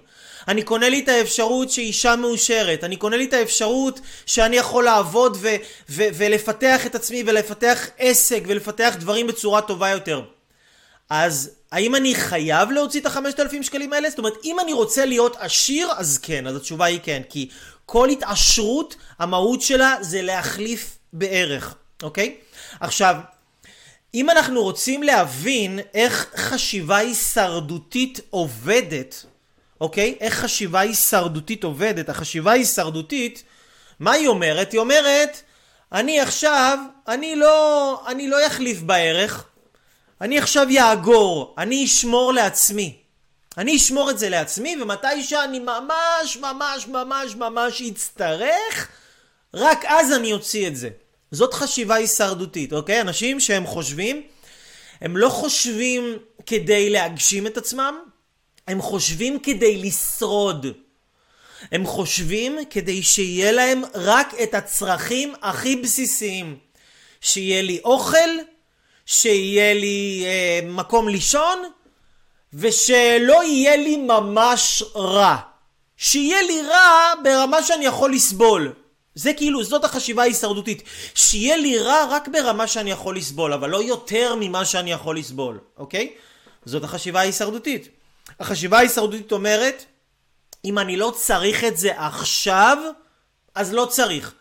אני 0.49 0.63
קונה 0.63 0.89
לי 0.89 1.01
את 1.01 1.09
האפשרות 1.09 1.71
שאישה 1.71 2.17
מאושרת, 2.17 2.85
אני 2.85 2.97
קונה 2.97 3.17
לי 3.17 3.25
את 3.25 3.33
האפשרות 3.33 4.01
שאני 4.27 4.57
יכול 4.57 4.85
לעבוד 4.85 5.37
ו- 5.41 5.57
ו- 5.91 6.09
ולפתח 6.15 6.87
את 6.87 6.95
עצמי 6.95 7.23
ולפתח 7.27 7.87
עסק 7.99 8.43
ולפתח 8.47 8.95
דברים 8.99 9.27
בצורה 9.27 9.61
טובה 9.61 9.89
יותר. 9.89 10.23
אז 11.11 11.51
האם 11.73 11.95
אני 11.95 12.15
חייב 12.15 12.71
להוציא 12.71 13.01
את 13.01 13.07
החמשת 13.07 13.41
אלפים 13.41 13.63
שקלים 13.63 13.93
האלה? 13.93 14.11
זאת 14.11 14.19
אומרת, 14.19 14.35
אם 14.45 14.61
אני 14.61 14.73
רוצה 14.73 15.05
להיות 15.05 15.37
עשיר, 15.39 15.89
אז 15.97 16.19
כן, 16.23 16.47
אז 16.47 16.57
התשובה 16.57 16.85
היא 16.85 17.01
כן, 17.03 17.23
כי 17.29 17.49
כל 17.87 18.09
התעשרות, 18.09 18.97
המהות 19.19 19.63
שלה 19.63 19.97
זה 20.01 20.23
להחליף 20.23 20.99
בערך, 21.13 21.75
אוקיי? 22.03 22.37
עכשיו, 22.81 23.17
אם 24.15 24.31
אנחנו 24.31 24.63
רוצים 24.63 25.03
להבין 25.03 25.79
איך 25.95 26.31
חשיבה 26.37 26.97
הישרדותית 26.97 28.21
עובדת, 28.31 29.27
אוקיי? 29.83 30.17
איך 30.21 30.35
חשיבה 30.35 30.81
הישרדותית 30.81 31.65
עובדת. 31.65 32.09
החשיבה 32.09 32.53
הישרדותית, 32.53 33.43
מה 34.01 34.13
היא 34.13 34.29
אומרת? 34.29 34.73
היא 34.73 34.81
אומרת, 34.81 35.43
אני 35.93 36.21
עכשיו, 36.21 36.79
אני 37.09 37.37
לא, 37.37 38.03
אני 38.07 38.29
לא 38.29 38.47
אחליף 38.47 38.81
בערך, 38.81 39.45
אני 40.21 40.39
עכשיו 40.39 40.67
יאגור, 40.71 41.55
אני 41.59 41.85
אשמור 41.85 42.33
לעצמי. 42.33 42.97
אני 43.59 43.77
אשמור 43.77 44.11
את 44.11 44.19
זה 44.19 44.29
לעצמי, 44.29 44.77
ומתי 44.83 45.25
שאני 45.25 45.59
ממש 45.59 46.37
ממש 46.41 46.89
ממש 46.89 47.35
ממש 47.35 47.83
אצטרך, 47.83 48.89
רק 49.55 49.85
אז 49.85 50.13
אני 50.13 50.33
אוציא 50.33 50.69
את 50.69 50.77
זה. 50.77 50.89
זאת 51.31 51.55
חשיבה 51.55 51.95
הישרדותית, 51.95 52.73
אוקיי? 52.73 53.01
אנשים 53.01 53.41
שהם 53.41 53.67
חושבים, 53.67 54.23
הם 55.01 55.17
לא 55.17 55.29
חושבים 55.29 56.19
כדי 56.47 56.91
להגשים 56.91 57.47
את 57.47 57.57
עצמם, 57.57 58.12
הם 58.69 58.83
חושבים 58.83 59.39
כדי 59.39 59.77
לשרוד. 59.77 60.67
הם 61.73 61.87
חושבים 61.87 62.59
כדי 62.71 63.03
שיהיה 63.03 63.53
להם 63.53 63.83
רק 63.95 64.35
את 64.43 64.55
הצרכים 64.55 65.35
הכי 65.43 65.77
בסיסיים. 65.77 66.57
שיהיה 67.21 67.63
לי 67.63 67.81
אוכל, 67.85 68.31
שיהיה 69.07 69.75
לי 69.75 70.23
אה, 70.27 70.61
מקום 70.69 71.09
לישון, 71.09 71.63
ושלא 72.55 73.45
יהיה 73.45 73.77
לי 73.77 73.97
ממש 73.97 74.83
רע. 74.97 75.37
שיהיה 75.97 76.43
לי 76.43 76.63
רע 76.63 77.13
ברמה 77.23 77.63
שאני 77.63 77.85
יכול 77.85 78.13
לסבול. 78.15 78.73
זה 79.15 79.33
כאילו, 79.33 79.65
זאת 79.65 79.85
החשיבה 79.85 80.23
ההישרדותית. 80.23 80.83
שיהיה 81.15 81.57
לי 81.57 81.79
רע 81.79 82.07
רק 82.11 82.29
ברמה 82.29 82.67
שאני 82.67 82.91
יכול 82.91 83.17
לסבול, 83.17 83.53
אבל 83.53 83.71
לא 83.71 83.83
יותר 83.83 84.35
ממה 84.41 84.65
שאני 84.65 84.93
יכול 84.93 85.19
לסבול, 85.19 85.59
אוקיי? 85.77 86.13
זאת 86.65 86.85
החשיבה 86.85 87.21
ההישרדותית. 87.21 87.89
החשיבה 88.41 88.79
ההישרדותית 88.79 89.33
אומרת, 89.33 89.85
אם 90.65 90.79
אני 90.79 90.97
לא 90.97 91.13
צריך 91.17 91.65
את 91.65 91.77
זה 91.77 92.01
עכשיו, 92.01 92.79
אז 93.55 93.73
לא 93.73 93.87
צריך. 93.91 94.35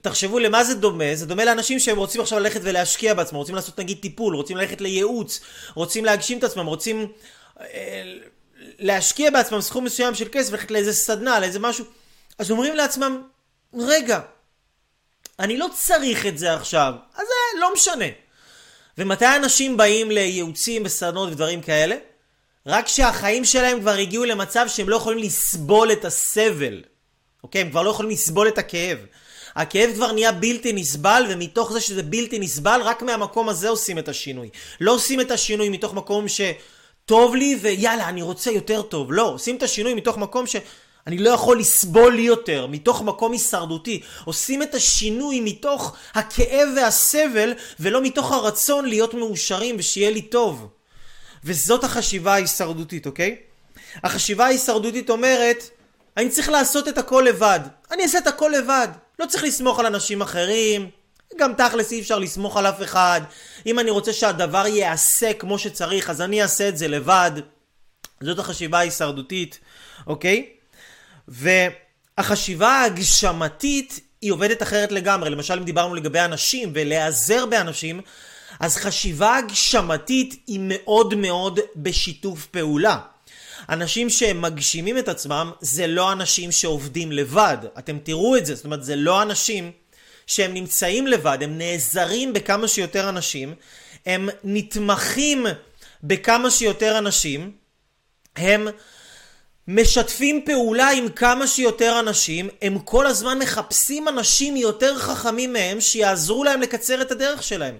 תחשבו 0.00 0.38
למה 0.38 0.64
זה 0.64 0.74
דומה, 0.74 1.14
זה 1.14 1.26
דומה 1.26 1.44
לאנשים 1.44 1.78
שהם 1.78 1.96
רוצים 1.96 2.20
עכשיו 2.20 2.38
ללכת 2.38 2.60
ולהשקיע 2.62 3.14
בעצמם, 3.14 3.38
רוצים 3.38 3.54
לעשות 3.54 3.80
נגיד 3.80 3.98
טיפול, 4.02 4.36
רוצים 4.36 4.56
ללכת 4.56 4.80
לייעוץ, 4.80 5.40
רוצים 5.74 6.04
להגשים 6.04 6.38
את 6.38 6.44
עצמם, 6.44 6.66
רוצים 6.66 7.12
אה, 7.60 8.12
להשקיע 8.78 9.30
בעצמם 9.30 9.60
סכום 9.60 9.84
מסוים 9.84 10.14
של 10.14 10.28
כסף, 10.32 10.52
ללכת 10.52 10.70
לאיזה 10.70 10.92
סדנה, 10.92 11.40
לאיזה 11.40 11.58
משהו, 11.58 11.84
אז 12.38 12.50
אומרים 12.50 12.76
לעצמם, 12.76 13.22
רגע, 13.74 14.20
אני 15.38 15.56
לא 15.56 15.66
צריך 15.74 16.26
את 16.26 16.38
זה 16.38 16.54
עכשיו, 16.54 16.94
אז 17.14 17.26
זה 17.26 17.60
לא 17.60 17.72
משנה. 17.72 18.04
ומתי 18.98 19.36
אנשים 19.36 19.76
באים 19.76 20.10
לייעוצים 20.10 20.82
וסדנות 20.84 21.28
ודברים 21.28 21.62
כאלה? 21.62 21.96
רק 22.66 22.86
כשהחיים 22.86 23.44
שלהם 23.44 23.80
כבר 23.80 23.90
הגיעו 23.90 24.24
למצב 24.24 24.64
שהם 24.68 24.88
לא 24.88 24.96
יכולים 24.96 25.18
לסבול 25.18 25.92
את 25.92 26.04
הסבל. 26.04 26.82
אוקיי? 27.42 27.60
הם 27.60 27.70
כבר 27.70 27.82
לא 27.82 27.90
יכולים 27.90 28.10
לסבול 28.10 28.48
את 28.48 28.58
הכאב. 28.58 28.98
הכאב 29.56 29.90
כבר 29.94 30.12
נהיה 30.12 30.32
בלתי 30.32 30.72
נסבל, 30.72 31.24
ומתוך 31.28 31.72
זה 31.72 31.80
שזה 31.80 32.02
בלתי 32.02 32.38
נסבל, 32.38 32.80
רק 32.84 33.02
מהמקום 33.02 33.48
הזה 33.48 33.68
עושים 33.68 33.98
את 33.98 34.08
השינוי. 34.08 34.48
לא 34.80 34.92
עושים 34.92 35.20
את 35.20 35.30
השינוי 35.30 35.68
מתוך 35.68 35.94
מקום 35.94 36.26
שטוב 36.28 37.36
לי 37.36 37.58
ויאללה, 37.60 38.08
אני 38.08 38.22
רוצה 38.22 38.50
יותר 38.50 38.82
טוב. 38.82 39.12
לא, 39.12 39.28
עושים 39.28 39.56
את 39.56 39.62
השינוי 39.62 39.94
מתוך 39.94 40.16
מקום 40.16 40.46
ש... 40.46 40.56
אני 41.06 41.18
לא 41.18 41.30
יכול 41.30 41.58
לסבול 41.58 42.14
לי 42.14 42.22
יותר, 42.22 42.66
מתוך 42.66 43.02
מקום 43.02 43.32
הישרדותי. 43.32 44.00
עושים 44.24 44.62
את 44.62 44.74
השינוי 44.74 45.40
מתוך 45.40 45.96
הכאב 46.14 46.68
והסבל, 46.76 47.52
ולא 47.80 48.02
מתוך 48.02 48.32
הרצון 48.32 48.84
להיות 48.84 49.14
מאושרים 49.14 49.76
ושיהיה 49.78 50.10
לי 50.10 50.22
טוב. 50.22 50.68
וזאת 51.44 51.84
החשיבה 51.84 52.32
ההישרדותית, 52.32 53.06
אוקיי? 53.06 53.36
החשיבה 54.04 54.44
ההישרדותית 54.44 55.10
אומרת, 55.10 55.70
אני 56.16 56.28
צריך 56.28 56.48
לעשות 56.48 56.88
את 56.88 56.98
הכל 56.98 57.24
לבד. 57.28 57.60
אני 57.90 58.02
אעשה 58.02 58.18
את 58.18 58.26
הכל 58.26 58.52
לבד. 58.58 58.88
לא 59.18 59.26
צריך 59.26 59.44
לסמוך 59.44 59.78
על 59.78 59.86
אנשים 59.86 60.22
אחרים. 60.22 60.90
גם 61.38 61.52
תכלס 61.54 61.92
אי 61.92 62.00
אפשר 62.00 62.18
לסמוך 62.18 62.56
על 62.56 62.66
אף 62.66 62.82
אחד. 62.82 63.20
אם 63.66 63.78
אני 63.78 63.90
רוצה 63.90 64.12
שהדבר 64.12 64.66
ייעשה 64.66 65.32
כמו 65.32 65.58
שצריך, 65.58 66.10
אז 66.10 66.20
אני 66.20 66.42
אעשה 66.42 66.68
את 66.68 66.78
זה 66.78 66.88
לבד. 66.88 67.30
זאת 68.22 68.38
החשיבה 68.38 68.78
ההישרדותית, 68.78 69.58
אוקיי? 70.06 70.46
והחשיבה 71.28 72.68
ההגשמתית 72.68 74.00
היא 74.20 74.32
עובדת 74.32 74.62
אחרת 74.62 74.92
לגמרי. 74.92 75.30
למשל, 75.30 75.58
אם 75.58 75.64
דיברנו 75.64 75.94
לגבי 75.94 76.20
אנשים 76.20 76.72
ולהיעזר 76.74 77.46
באנשים, 77.46 78.00
אז 78.60 78.76
חשיבה 78.76 79.36
הגשמתית 79.36 80.42
היא 80.46 80.60
מאוד 80.62 81.14
מאוד 81.14 81.60
בשיתוף 81.76 82.46
פעולה. 82.46 82.98
אנשים 83.68 84.10
שהם 84.10 84.42
מגשימים 84.42 84.98
את 84.98 85.08
עצמם 85.08 85.50
זה 85.60 85.86
לא 85.86 86.12
אנשים 86.12 86.52
שעובדים 86.52 87.12
לבד. 87.12 87.58
אתם 87.78 87.98
תראו 87.98 88.36
את 88.36 88.46
זה, 88.46 88.54
זאת 88.54 88.64
אומרת 88.64 88.84
זה 88.84 88.96
לא 88.96 89.22
אנשים 89.22 89.72
שהם 90.26 90.54
נמצאים 90.54 91.06
לבד, 91.06 91.38
הם 91.40 91.58
נעזרים 91.58 92.32
בכמה 92.32 92.68
שיותר 92.68 93.08
אנשים, 93.08 93.54
הם 94.06 94.28
נתמכים 94.44 95.46
בכמה 96.02 96.50
שיותר 96.50 96.98
אנשים, 96.98 97.52
הם 98.36 98.68
משתפים 99.68 100.42
פעולה 100.44 100.90
עם 100.90 101.08
כמה 101.08 101.46
שיותר 101.46 102.00
אנשים, 102.00 102.48
הם 102.62 102.78
כל 102.78 103.06
הזמן 103.06 103.38
מחפשים 103.38 104.08
אנשים 104.08 104.56
יותר 104.56 104.98
חכמים 104.98 105.52
מהם 105.52 105.80
שיעזרו 105.80 106.44
להם 106.44 106.60
לקצר 106.60 107.02
את 107.02 107.10
הדרך 107.10 107.42
שלהם. 107.42 107.74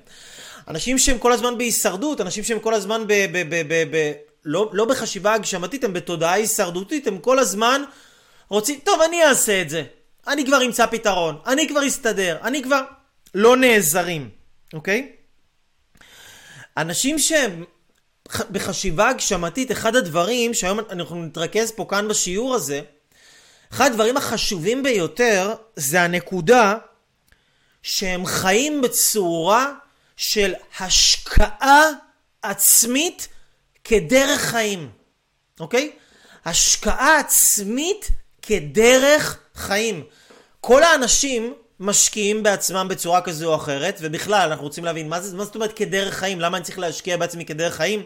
אנשים 0.70 0.98
שהם 0.98 1.18
כל 1.18 1.32
הזמן 1.32 1.58
בהישרדות, 1.58 2.20
אנשים 2.20 2.44
שהם 2.44 2.60
כל 2.60 2.74
הזמן 2.74 3.04
ב... 3.06 3.12
ב, 3.12 3.50
ב, 3.50 3.62
ב, 3.68 3.96
ב 3.96 4.12
לא, 4.44 4.70
לא 4.72 4.84
בחשיבה 4.84 5.34
הגשמתית, 5.34 5.84
הם 5.84 5.92
בתודעה 5.92 6.32
הישרדותית, 6.32 7.06
הם 7.06 7.18
כל 7.18 7.38
הזמן 7.38 7.82
רוצים, 8.48 8.80
טוב, 8.84 9.00
אני 9.00 9.24
אעשה 9.24 9.62
את 9.62 9.70
זה. 9.70 9.82
אני 10.28 10.46
כבר 10.46 10.66
אמצא 10.66 10.86
פתרון, 10.86 11.38
אני 11.46 11.68
כבר 11.68 11.86
אסתדר, 11.86 12.38
אני 12.42 12.62
כבר... 12.62 12.80
לא 13.34 13.56
נעזרים, 13.56 14.30
אוקיי? 14.72 15.12
אנשים 16.76 17.18
שהם 17.18 17.64
בחשיבה 18.50 19.08
הגשמתית, 19.08 19.72
אחד 19.72 19.96
הדברים 19.96 20.54
שהיום 20.54 20.80
אנחנו 20.90 21.24
נתרכז 21.24 21.70
פה 21.70 21.86
כאן 21.88 22.08
בשיעור 22.08 22.54
הזה, 22.54 22.80
אחד 23.72 23.90
הדברים 23.90 24.16
החשובים 24.16 24.82
ביותר 24.82 25.54
זה 25.76 26.02
הנקודה 26.02 26.78
שהם 27.82 28.26
חיים 28.26 28.80
בצורה 28.80 29.74
של 30.20 30.54
השקעה 30.80 31.90
עצמית 32.42 33.28
כדרך 33.84 34.40
חיים, 34.40 34.90
אוקיי? 35.60 35.92
השקעה 36.44 37.18
עצמית 37.18 38.08
כדרך 38.42 39.38
חיים. 39.54 40.04
כל 40.60 40.82
האנשים 40.82 41.54
משקיעים 41.80 42.42
בעצמם 42.42 42.86
בצורה 42.90 43.20
כזו 43.20 43.50
או 43.50 43.56
אחרת, 43.56 43.98
ובכלל, 44.00 44.48
אנחנו 44.50 44.64
רוצים 44.64 44.84
להבין, 44.84 45.08
מה, 45.08 45.20
זה, 45.20 45.36
מה 45.36 45.44
זאת 45.44 45.54
אומרת 45.54 45.72
כדרך 45.72 46.14
חיים? 46.14 46.40
למה 46.40 46.56
אני 46.56 46.64
צריך 46.64 46.78
להשקיע 46.78 47.16
בעצמי 47.16 47.44
כדרך 47.44 47.74
חיים? 47.74 48.02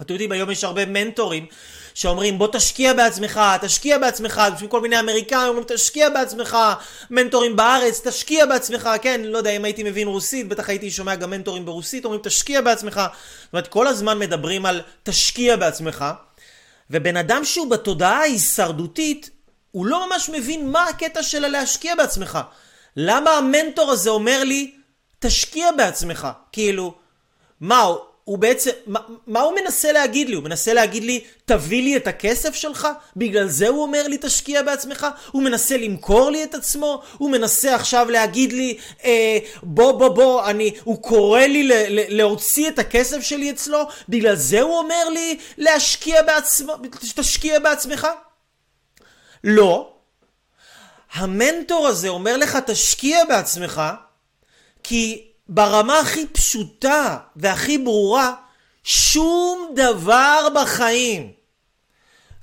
אתם 0.00 0.12
יודעים, 0.12 0.32
היום 0.32 0.50
יש 0.50 0.64
הרבה 0.64 0.86
מנטורים 0.86 1.46
שאומרים 1.98 2.38
בוא 2.38 2.48
תשקיע 2.52 2.92
בעצמך, 2.92 3.40
תשקיע 3.60 3.98
בעצמך, 3.98 4.42
בשביל 4.54 4.70
כל 4.70 4.80
מיני 4.80 5.00
אמריקאים 5.00 5.48
אומרים 5.48 5.64
תשקיע 5.68 6.10
בעצמך, 6.10 6.56
מנטורים 7.10 7.56
בארץ, 7.56 8.00
תשקיע 8.06 8.46
בעצמך, 8.46 8.88
כן, 9.02 9.20
לא 9.24 9.38
יודע 9.38 9.50
אם 9.50 9.64
הייתי 9.64 9.82
מבין 9.82 10.08
רוסית, 10.08 10.48
בטח 10.48 10.68
הייתי 10.68 10.90
שומע 10.90 11.14
גם 11.14 11.30
מנטורים 11.30 11.64
ברוסית, 11.64 12.04
אומרים 12.04 12.20
תשקיע 12.24 12.60
בעצמך, 12.60 13.00
זאת 13.42 13.52
אומרת 13.52 13.68
כל 13.68 13.86
הזמן 13.86 14.18
מדברים 14.18 14.66
על 14.66 14.82
תשקיע 15.02 15.56
בעצמך, 15.56 16.04
ובן 16.90 17.16
אדם 17.16 17.44
שהוא 17.44 17.70
בתודעה 17.70 18.18
ההישרדותית, 18.18 19.30
הוא 19.70 19.86
לא 19.86 20.08
ממש 20.08 20.28
מבין 20.28 20.70
מה 20.70 20.84
הקטע 20.84 21.22
של 21.22 21.44
הלהשקיע 21.44 21.94
בעצמך. 21.94 22.38
למה 22.96 23.30
המנטור 23.30 23.90
הזה 23.90 24.10
אומר 24.10 24.44
לי, 24.44 24.74
תשקיע 25.18 25.72
בעצמך? 25.72 26.28
כאילו, 26.52 26.94
מה, 27.60 27.86
הוא 28.28 28.38
בעצם, 28.38 28.70
מה, 28.86 29.00
מה 29.26 29.40
הוא 29.40 29.54
מנסה 29.62 29.92
להגיד 29.92 30.28
לי? 30.28 30.34
הוא 30.34 30.44
מנסה 30.44 30.72
להגיד 30.72 31.04
לי, 31.04 31.24
תביא 31.44 31.82
לי 31.82 31.96
את 31.96 32.06
הכסף 32.06 32.54
שלך? 32.54 32.88
בגלל 33.16 33.48
זה 33.48 33.68
הוא 33.68 33.82
אומר 33.82 34.08
לי, 34.08 34.18
תשקיע 34.20 34.62
בעצמך? 34.62 35.06
הוא 35.30 35.42
מנסה 35.42 35.76
למכור 35.76 36.30
לי 36.30 36.44
את 36.44 36.54
עצמו? 36.54 37.02
הוא 37.18 37.30
מנסה 37.30 37.74
עכשיו 37.74 38.10
להגיד 38.10 38.52
לי, 38.52 38.78
אה, 39.04 39.38
בוא 39.62 39.92
בוא 39.92 40.08
בוא, 40.08 40.50
אני, 40.50 40.74
הוא 40.84 41.02
קורא 41.02 41.40
לי 41.40 41.62
ל, 41.62 41.72
ל, 41.72 42.16
להוציא 42.16 42.68
את 42.68 42.78
הכסף 42.78 43.20
שלי 43.20 43.50
אצלו? 43.50 43.88
בגלל 44.08 44.36
זה 44.36 44.60
הוא 44.60 44.78
אומר 44.78 45.08
לי, 45.08 45.38
להשקיע 45.58 46.22
בעצמו, 46.22 46.74
תשקיע 47.14 47.58
בעצמך? 47.58 48.06
לא. 49.44 49.92
המנטור 51.12 51.86
הזה 51.86 52.08
אומר 52.08 52.36
לך, 52.36 52.58
תשקיע 52.66 53.24
בעצמך, 53.24 53.82
כי 54.82 55.27
ברמה 55.48 55.98
הכי 55.98 56.26
פשוטה 56.26 57.16
והכי 57.36 57.78
ברורה, 57.78 58.34
שום 58.84 59.72
דבר 59.74 60.48
בחיים 60.54 61.32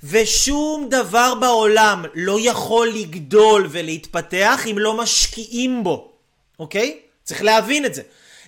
ושום 0.02 0.88
דבר 0.90 1.34
בעולם 1.34 2.04
לא 2.14 2.38
יכול 2.40 2.88
לגדול 2.88 3.66
ולהתפתח 3.70 4.62
אם 4.70 4.78
לא 4.78 4.96
משקיעים 4.96 5.84
בו, 5.84 6.12
אוקיי? 6.58 6.98
צריך 7.24 7.42
להבין 7.42 7.84
את 7.84 7.94
זה. 7.94 8.02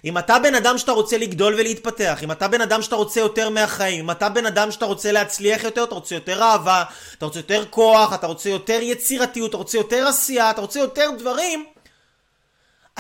אם 0.05 0.19
אתה 0.19 0.39
בן 0.39 0.55
אדם 0.55 0.79
שאתה 0.79 0.93
רוצה 0.93 1.19
לגדול 1.19 1.55
ולהתפתח, 1.55 2.19
אם 2.23 2.33
אתה 2.33 2.49
בן 2.49 2.61
אדם 2.61 2.83
שאתה 2.83 2.97
רוצה 2.97 3.21
יותר 3.21 3.51
מהחיים, 3.51 4.05
אם 4.05 4.11
אתה 4.11 4.29
בן 4.29 4.47
אדם 4.47 4.71
שאתה 4.71 4.87
רוצה 4.87 5.13
להצליח 5.13 5.65
יותר, 5.65 5.85
אתה 5.85 5.95
רוצה 5.95 6.15
יותר 6.15 6.43
אהבה, 6.43 6.85
אתה 7.19 7.27
רוצה 7.27 7.39
יותר 7.39 7.65
כוח, 7.71 8.15
אתה 8.15 8.27
רוצה 8.27 8.49
יותר 8.51 8.79
יצירתיות, 8.83 9.51
אתה 9.51 9.57
רוצה 9.57 9.79
יותר 9.79 10.07
עשייה, 10.07 10.51
אתה 10.51 10.61
רוצה 10.61 10.81
יותר 10.81 11.11
דברים, 11.19 11.65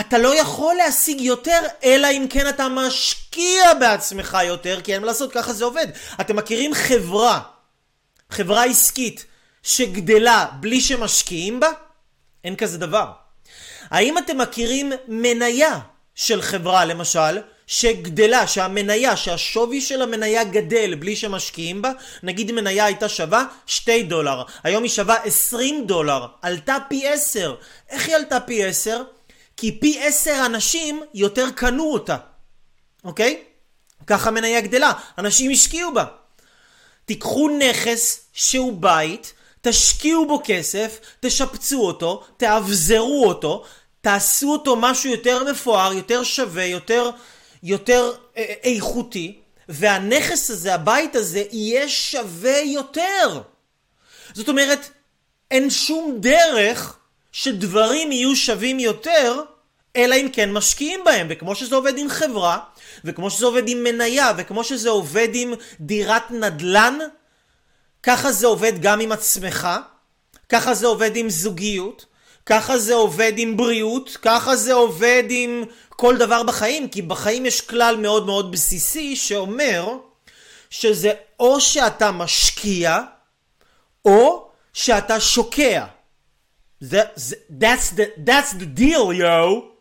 אתה 0.00 0.18
לא 0.18 0.40
יכול 0.40 0.74
להשיג 0.74 1.20
יותר, 1.20 1.60
אלא 1.84 2.06
אם 2.10 2.26
כן 2.30 2.48
אתה 2.48 2.68
משקיע 2.68 3.74
בעצמך 3.74 4.38
יותר, 4.44 4.80
כי 4.80 4.94
אין 4.94 5.00
מה 5.00 5.06
לעשות, 5.06 5.32
ככה 5.32 5.52
זה 5.52 5.64
עובד. 5.64 5.86
אתם 6.20 6.36
מכירים 6.36 6.74
חברה, 6.74 7.40
חברה 8.30 8.64
עסקית, 8.64 9.24
שגדלה 9.62 10.46
בלי 10.60 10.80
שמשקיעים 10.80 11.60
בה? 11.60 11.68
אין 12.44 12.56
כזה 12.56 12.78
דבר. 12.78 13.06
האם 13.90 14.18
אתם 14.18 14.38
מכירים 14.38 14.92
מניה 15.08 15.78
של 16.14 16.42
חברה, 16.42 16.84
למשל, 16.84 17.38
שגדלה, 17.66 18.46
שהמניה, 18.46 19.16
שהשווי 19.16 19.80
של 19.80 20.02
המניה 20.02 20.44
גדל 20.44 20.94
בלי 20.94 21.16
שמשקיעים 21.16 21.82
בה, 21.82 21.92
נגיד 22.22 22.52
מניה 22.52 22.84
הייתה 22.84 23.08
שווה 23.08 23.44
2 23.66 24.08
דולר, 24.08 24.42
היום 24.64 24.82
היא 24.82 24.90
שווה 24.90 25.14
20 25.14 25.86
דולר, 25.86 26.26
עלתה 26.42 26.76
פי 26.88 27.08
10. 27.08 27.54
איך 27.90 28.08
היא 28.08 28.16
עלתה 28.16 28.40
פי 28.40 28.64
10? 28.64 29.02
כי 29.60 29.80
פי 29.80 30.00
עשר 30.02 30.42
אנשים 30.46 31.02
יותר 31.14 31.50
קנו 31.50 31.92
אותה. 31.92 32.16
אוקיי? 33.04 33.42
ככה 34.06 34.30
מניה 34.30 34.60
גדלה, 34.60 34.92
אנשים 35.18 35.50
השקיעו 35.50 35.94
בה. 35.94 36.04
תיקחו 37.04 37.48
נכס 37.48 38.20
שהוא 38.32 38.72
בית, 38.80 39.32
תשקיעו 39.60 40.26
בו 40.26 40.42
כסף, 40.44 41.00
תשפצו 41.20 41.80
אותו, 41.80 42.24
תאבזרו 42.36 43.24
אותו, 43.28 43.64
תעשו 44.00 44.52
אותו 44.52 44.76
משהו 44.76 45.10
יותר 45.10 45.50
מפואר, 45.50 45.92
יותר 45.92 46.22
שווה, 46.22 46.64
יותר, 46.64 47.10
יותר 47.62 48.12
אה, 48.36 48.54
איכותי, 48.62 49.40
והנכס 49.68 50.50
הזה, 50.50 50.74
הבית 50.74 51.16
הזה, 51.16 51.44
יהיה 51.50 51.88
שווה 51.88 52.58
יותר. 52.58 53.42
זאת 54.34 54.48
אומרת, 54.48 54.90
אין 55.50 55.70
שום 55.70 56.16
דרך 56.20 56.97
שדברים 57.32 58.12
יהיו 58.12 58.36
שווים 58.36 58.80
יותר, 58.80 59.40
אלא 59.96 60.14
אם 60.14 60.28
כן 60.32 60.52
משקיעים 60.52 61.00
בהם. 61.04 61.26
וכמו 61.30 61.54
שזה 61.54 61.76
עובד 61.76 61.98
עם 61.98 62.08
חברה, 62.08 62.58
וכמו 63.04 63.30
שזה 63.30 63.46
עובד 63.46 63.68
עם 63.68 63.82
מניה, 63.84 64.32
וכמו 64.36 64.64
שזה 64.64 64.90
עובד 64.90 65.28
עם 65.32 65.54
דירת 65.80 66.30
נדל"ן, 66.30 66.98
ככה 68.02 68.32
זה 68.32 68.46
עובד 68.46 68.72
גם 68.80 69.00
עם 69.00 69.12
עצמך, 69.12 69.68
ככה 70.48 70.74
זה 70.74 70.86
עובד 70.86 71.16
עם 71.16 71.30
זוגיות, 71.30 72.06
ככה 72.46 72.78
זה 72.78 72.94
עובד 72.94 73.32
עם 73.36 73.56
בריאות, 73.56 74.16
ככה 74.22 74.56
זה 74.56 74.72
עובד 74.72 75.24
עם 75.30 75.64
כל 75.88 76.16
דבר 76.16 76.42
בחיים, 76.42 76.88
כי 76.88 77.02
בחיים 77.02 77.46
יש 77.46 77.60
כלל 77.60 77.96
מאוד 77.96 78.26
מאוד 78.26 78.52
בסיסי 78.52 79.16
שאומר 79.16 79.96
שזה 80.70 81.12
או 81.40 81.60
שאתה 81.60 82.10
משקיע, 82.10 82.98
או 84.04 84.50
שאתה 84.72 85.20
שוקע. 85.20 85.84
That's, 86.80 87.90
the, 87.90 88.12
that's 88.18 88.52
the 88.52 88.66
deal, 88.66 89.12
yo! 89.12 89.78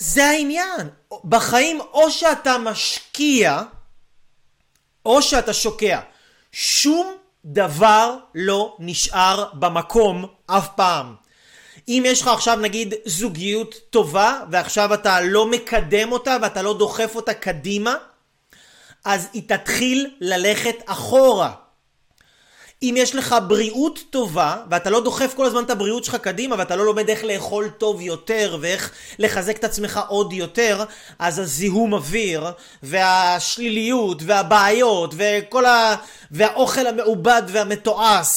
זה 0.00 0.24
העניין. 0.24 0.90
בחיים 1.24 1.80
או 1.80 2.10
שאתה 2.10 2.58
משקיע, 2.58 3.62
או 5.06 5.22
שאתה 5.22 5.52
שוקע. 5.52 6.00
שום 6.52 7.14
דבר 7.44 8.16
לא 8.34 8.76
נשאר 8.78 9.48
במקום 9.52 10.26
אף 10.46 10.68
פעם. 10.76 11.14
אם 11.88 12.02
יש 12.06 12.22
לך 12.22 12.28
עכשיו 12.28 12.56
נגיד 12.56 12.94
זוגיות 13.04 13.74
טובה 13.90 14.40
ועכשיו 14.50 14.94
אתה 14.94 15.20
לא 15.20 15.46
מקדם 15.46 16.12
אותה 16.12 16.36
ואתה 16.42 16.62
לא 16.62 16.78
דוחף 16.78 17.12
אותה 17.16 17.34
קדימה, 17.34 17.94
אז 19.04 19.28
היא 19.32 19.48
תתחיל 19.48 20.16
ללכת 20.20 20.76
אחורה. 20.86 21.54
אם 22.82 22.94
יש 22.98 23.14
לך 23.14 23.36
בריאות 23.48 23.98
טובה, 24.10 24.56
ואתה 24.70 24.90
לא 24.90 25.00
דוחף 25.00 25.34
כל 25.36 25.46
הזמן 25.46 25.64
את 25.64 25.70
הבריאות 25.70 26.04
שלך 26.04 26.14
קדימה, 26.14 26.56
ואתה 26.58 26.76
לא 26.76 26.84
לומד 26.84 27.08
איך 27.08 27.24
לאכול 27.24 27.68
טוב 27.68 28.00
יותר, 28.00 28.58
ואיך 28.60 28.92
לחזק 29.18 29.56
את 29.56 29.64
עצמך 29.64 30.00
עוד 30.08 30.32
יותר, 30.32 30.84
אז 31.18 31.38
הזיהום 31.38 31.92
אוויר, 31.92 32.46
והשליליות, 32.82 34.22
והבעיות, 34.26 35.14
וכל 35.16 35.66
ה... 35.66 35.94
והאוכל 36.30 36.86
המעובד 36.86 37.42
והמתועש, 37.48 38.28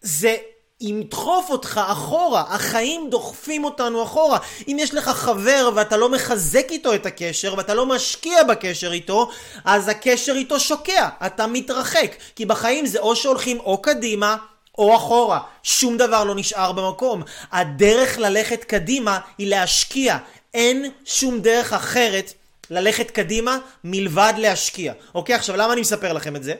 זה 0.00 0.36
ידחוף 0.82 1.50
אותך 1.50 1.80
אחורה, 1.86 2.44
החיים 2.48 3.10
דוחפים 3.10 3.64
אותנו 3.64 4.02
אחורה. 4.02 4.38
אם 4.68 4.76
יש 4.80 4.94
לך 4.94 5.08
חבר 5.08 5.70
ואתה 5.74 5.96
לא 5.96 6.08
מחזק 6.08 6.66
איתו 6.70 6.94
את 6.94 7.06
הקשר 7.06 7.54
ואתה 7.56 7.74
לא 7.74 7.86
משקיע 7.86 8.42
בקשר 8.42 8.92
איתו, 8.92 9.30
אז 9.64 9.88
הקשר 9.88 10.32
איתו 10.32 10.60
שוקע, 10.60 11.08
אתה 11.26 11.46
מתרחק. 11.46 12.16
כי 12.36 12.46
בחיים 12.46 12.86
זה 12.86 12.98
או 12.98 13.16
שהולכים 13.16 13.60
או 13.60 13.82
קדימה 13.82 14.36
או 14.78 14.96
אחורה, 14.96 15.40
שום 15.62 15.96
דבר 15.96 16.24
לא 16.24 16.34
נשאר 16.34 16.72
במקום. 16.72 17.22
הדרך 17.52 18.18
ללכת 18.18 18.64
קדימה 18.64 19.18
היא 19.38 19.48
להשקיע, 19.48 20.16
אין 20.54 20.90
שום 21.04 21.40
דרך 21.40 21.72
אחרת 21.72 22.32
ללכת 22.70 23.10
קדימה 23.10 23.58
מלבד 23.84 24.32
להשקיע. 24.36 24.92
אוקיי, 25.14 25.34
עכשיו 25.34 25.56
למה 25.56 25.72
אני 25.72 25.80
מספר 25.80 26.12
לכם 26.12 26.36
את 26.36 26.42
זה? 26.42 26.54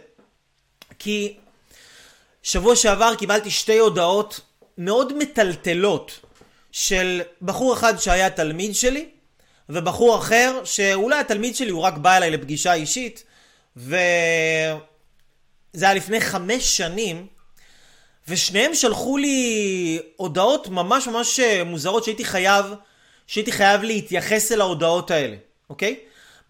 כי 0.98 1.36
שבוע 2.42 2.76
שעבר 2.76 3.14
קיבלתי 3.14 3.50
שתי 3.50 3.78
הודעות 3.78 4.40
מאוד 4.78 5.18
מטלטלות 5.18 6.20
של 6.72 7.22
בחור 7.42 7.74
אחד 7.74 7.96
שהיה 7.98 8.30
תלמיד 8.30 8.74
שלי 8.74 9.08
ובחור 9.68 10.18
אחר 10.18 10.60
שאולי 10.64 11.20
התלמיד 11.20 11.56
שלי 11.56 11.70
הוא 11.70 11.82
רק 11.82 11.94
בא 11.94 12.16
אליי 12.16 12.30
לפגישה 12.30 12.72
אישית 12.74 13.24
וזה 13.76 13.94
היה 15.80 15.94
לפני 15.94 16.20
חמש 16.20 16.76
שנים 16.76 17.26
ושניהם 18.28 18.74
שלחו 18.74 19.16
לי 19.16 19.98
הודעות 20.16 20.68
ממש 20.68 21.06
ממש 21.06 21.40
מוזרות 21.66 22.04
שהייתי 22.04 22.24
חייב 22.24 22.66
שהייתי 23.26 23.52
חייב 23.52 23.82
להתייחס 23.82 24.52
אל 24.52 24.60
ההודעות 24.60 25.10
האלה, 25.10 25.36
אוקיי? 25.70 25.96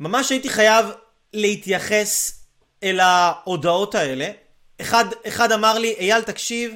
ממש 0.01 0.31
הייתי 0.31 0.49
חייב 0.49 0.87
להתייחס 1.33 2.39
אל 2.83 3.01
ההודעות 3.01 3.95
האלה 3.95 4.31
אחד, 4.83 5.05
אחד 5.29 5.53
אמר 5.53 5.79
לי, 5.79 5.95
אייל 5.99 6.23
תקשיב, 6.23 6.73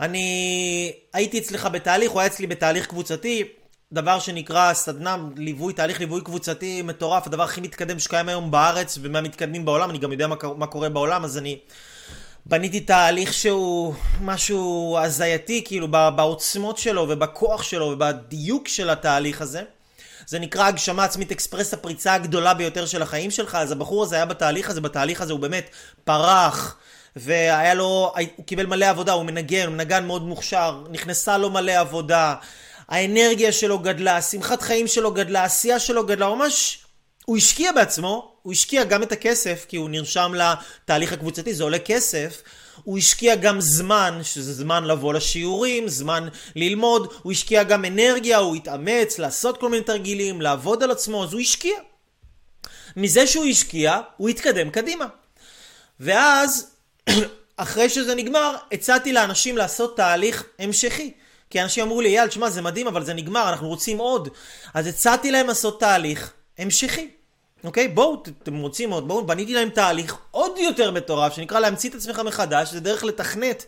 אני 0.00 0.92
הייתי 1.12 1.38
אצלך 1.38 1.68
בתהליך, 1.72 2.10
הוא 2.10 2.20
היה 2.20 2.26
אצלי 2.26 2.46
בתהליך 2.46 2.86
קבוצתי, 2.86 3.44
דבר 3.92 4.18
שנקרא 4.18 4.74
סדנה, 4.74 5.16
ליווי, 5.36 5.72
תהליך 5.72 6.00
ליווי 6.00 6.20
קבוצתי 6.20 6.82
מטורף, 6.82 7.26
הדבר 7.26 7.42
הכי 7.42 7.60
מתקדם 7.60 7.98
שקיים 7.98 8.28
היום 8.28 8.50
בארץ 8.50 8.98
ומהמתקדמים 9.02 9.64
בעולם, 9.64 9.90
אני 9.90 9.98
גם 9.98 10.12
יודע 10.12 10.26
מה, 10.26 10.36
מה 10.56 10.66
קורה 10.66 10.88
בעולם, 10.88 11.24
אז 11.24 11.38
אני 11.38 11.58
בניתי 12.46 12.80
תהליך 12.80 13.32
שהוא 13.32 13.94
משהו 14.20 14.98
הזייתי, 15.02 15.64
כאילו 15.64 15.88
בעוצמות 15.90 16.78
שלו 16.78 17.06
ובכוח 17.08 17.62
שלו 17.62 17.86
ובדיוק 17.86 18.68
של 18.68 18.90
התהליך 18.90 19.42
הזה. 19.42 19.62
זה 20.26 20.38
נקרא 20.38 20.66
הגשמה 20.66 21.04
עצמית 21.04 21.30
אקספרס 21.30 21.74
הפריצה 21.74 22.14
הגדולה 22.14 22.54
ביותר 22.54 22.86
של 22.86 23.02
החיים 23.02 23.30
שלך, 23.30 23.54
אז 23.54 23.72
הבחור 23.72 24.02
הזה 24.02 24.16
היה 24.16 24.24
בתהליך 24.26 24.70
הזה, 24.70 24.80
בתהליך 24.80 25.20
הזה 25.20 25.32
הוא 25.32 25.40
באמת 25.40 25.70
פרח, 26.04 26.76
והיה 27.16 27.74
לו, 27.74 28.12
הוא 28.36 28.44
קיבל 28.44 28.66
מלא 28.66 28.84
עבודה, 28.84 29.12
הוא 29.12 29.24
מנגן, 29.24 29.66
הוא 29.66 29.74
מנגן 29.74 30.06
מאוד 30.06 30.22
מוכשר, 30.22 30.84
נכנסה 30.90 31.38
לו 31.38 31.50
מלא 31.50 31.72
עבודה, 31.72 32.34
האנרגיה 32.88 33.52
שלו 33.52 33.78
גדלה, 33.78 34.22
שמחת 34.22 34.62
חיים 34.62 34.86
שלו 34.86 35.12
גדלה, 35.12 35.42
העשייה 35.42 35.78
שלו 35.78 36.06
גדלה, 36.06 36.28
ממש, 36.28 36.84
הוא 37.24 37.36
השקיע 37.36 37.72
בעצמו, 37.72 38.34
הוא 38.42 38.52
השקיע 38.52 38.84
גם 38.84 39.02
את 39.02 39.12
הכסף, 39.12 39.66
כי 39.68 39.76
הוא 39.76 39.90
נרשם 39.90 40.32
לתהליך 40.34 41.12
הקבוצתי, 41.12 41.54
זה 41.54 41.64
עולה 41.64 41.78
כסף, 41.78 42.42
הוא 42.84 42.98
השקיע 42.98 43.34
גם 43.34 43.60
זמן, 43.60 44.20
שזה 44.22 44.52
זמן 44.52 44.84
לבוא 44.84 45.14
לשיעורים, 45.14 45.88
זמן 45.88 46.28
ללמוד, 46.56 47.12
הוא 47.22 47.32
השקיע 47.32 47.62
גם 47.62 47.84
אנרגיה, 47.84 48.38
הוא 48.38 48.56
התאמץ 48.56 49.18
לעשות 49.18 49.60
כל 49.60 49.68
מיני 49.68 49.82
תרגילים, 49.82 50.40
לעבוד 50.40 50.82
על 50.82 50.90
עצמו, 50.90 51.24
אז 51.24 51.32
הוא 51.32 51.40
השקיע. 51.40 51.76
מזה 52.96 53.26
שהוא 53.26 53.46
השקיע, 53.46 54.00
הוא 54.16 54.28
התקדם 54.28 54.70
קדימה. 54.70 55.06
ואז, 56.00 56.73
אחרי 57.56 57.88
שזה 57.88 58.14
נגמר, 58.14 58.56
הצעתי 58.72 59.12
לאנשים 59.12 59.56
לעשות 59.56 59.96
תהליך 59.96 60.44
המשכי. 60.58 61.12
כי 61.50 61.62
אנשים 61.62 61.84
אמרו 61.84 62.00
לי, 62.00 62.08
אייל, 62.08 62.28
תשמע, 62.28 62.50
זה 62.50 62.62
מדהים, 62.62 62.86
אבל 62.86 63.04
זה 63.04 63.14
נגמר, 63.14 63.48
אנחנו 63.48 63.68
רוצים 63.68 63.98
עוד. 63.98 64.28
אז 64.74 64.86
הצעתי 64.86 65.30
להם 65.30 65.46
לעשות 65.46 65.80
תהליך 65.80 66.32
המשכי. 66.58 67.08
אוקיי? 67.64 67.88
בואו, 67.88 68.22
אתם 68.42 68.56
רוצים 68.56 68.90
עוד, 68.90 69.08
בואו, 69.08 69.26
בניתי 69.26 69.54
להם 69.54 69.68
תהליך 69.68 70.16
עוד 70.30 70.58
יותר 70.58 70.90
מטורף, 70.90 71.34
שנקרא 71.34 71.60
להמציא 71.60 71.90
את 71.90 71.94
עצמך 71.94 72.18
מחדש, 72.18 72.72
זה 72.72 72.80
דרך 72.80 73.04
לתכנת 73.04 73.64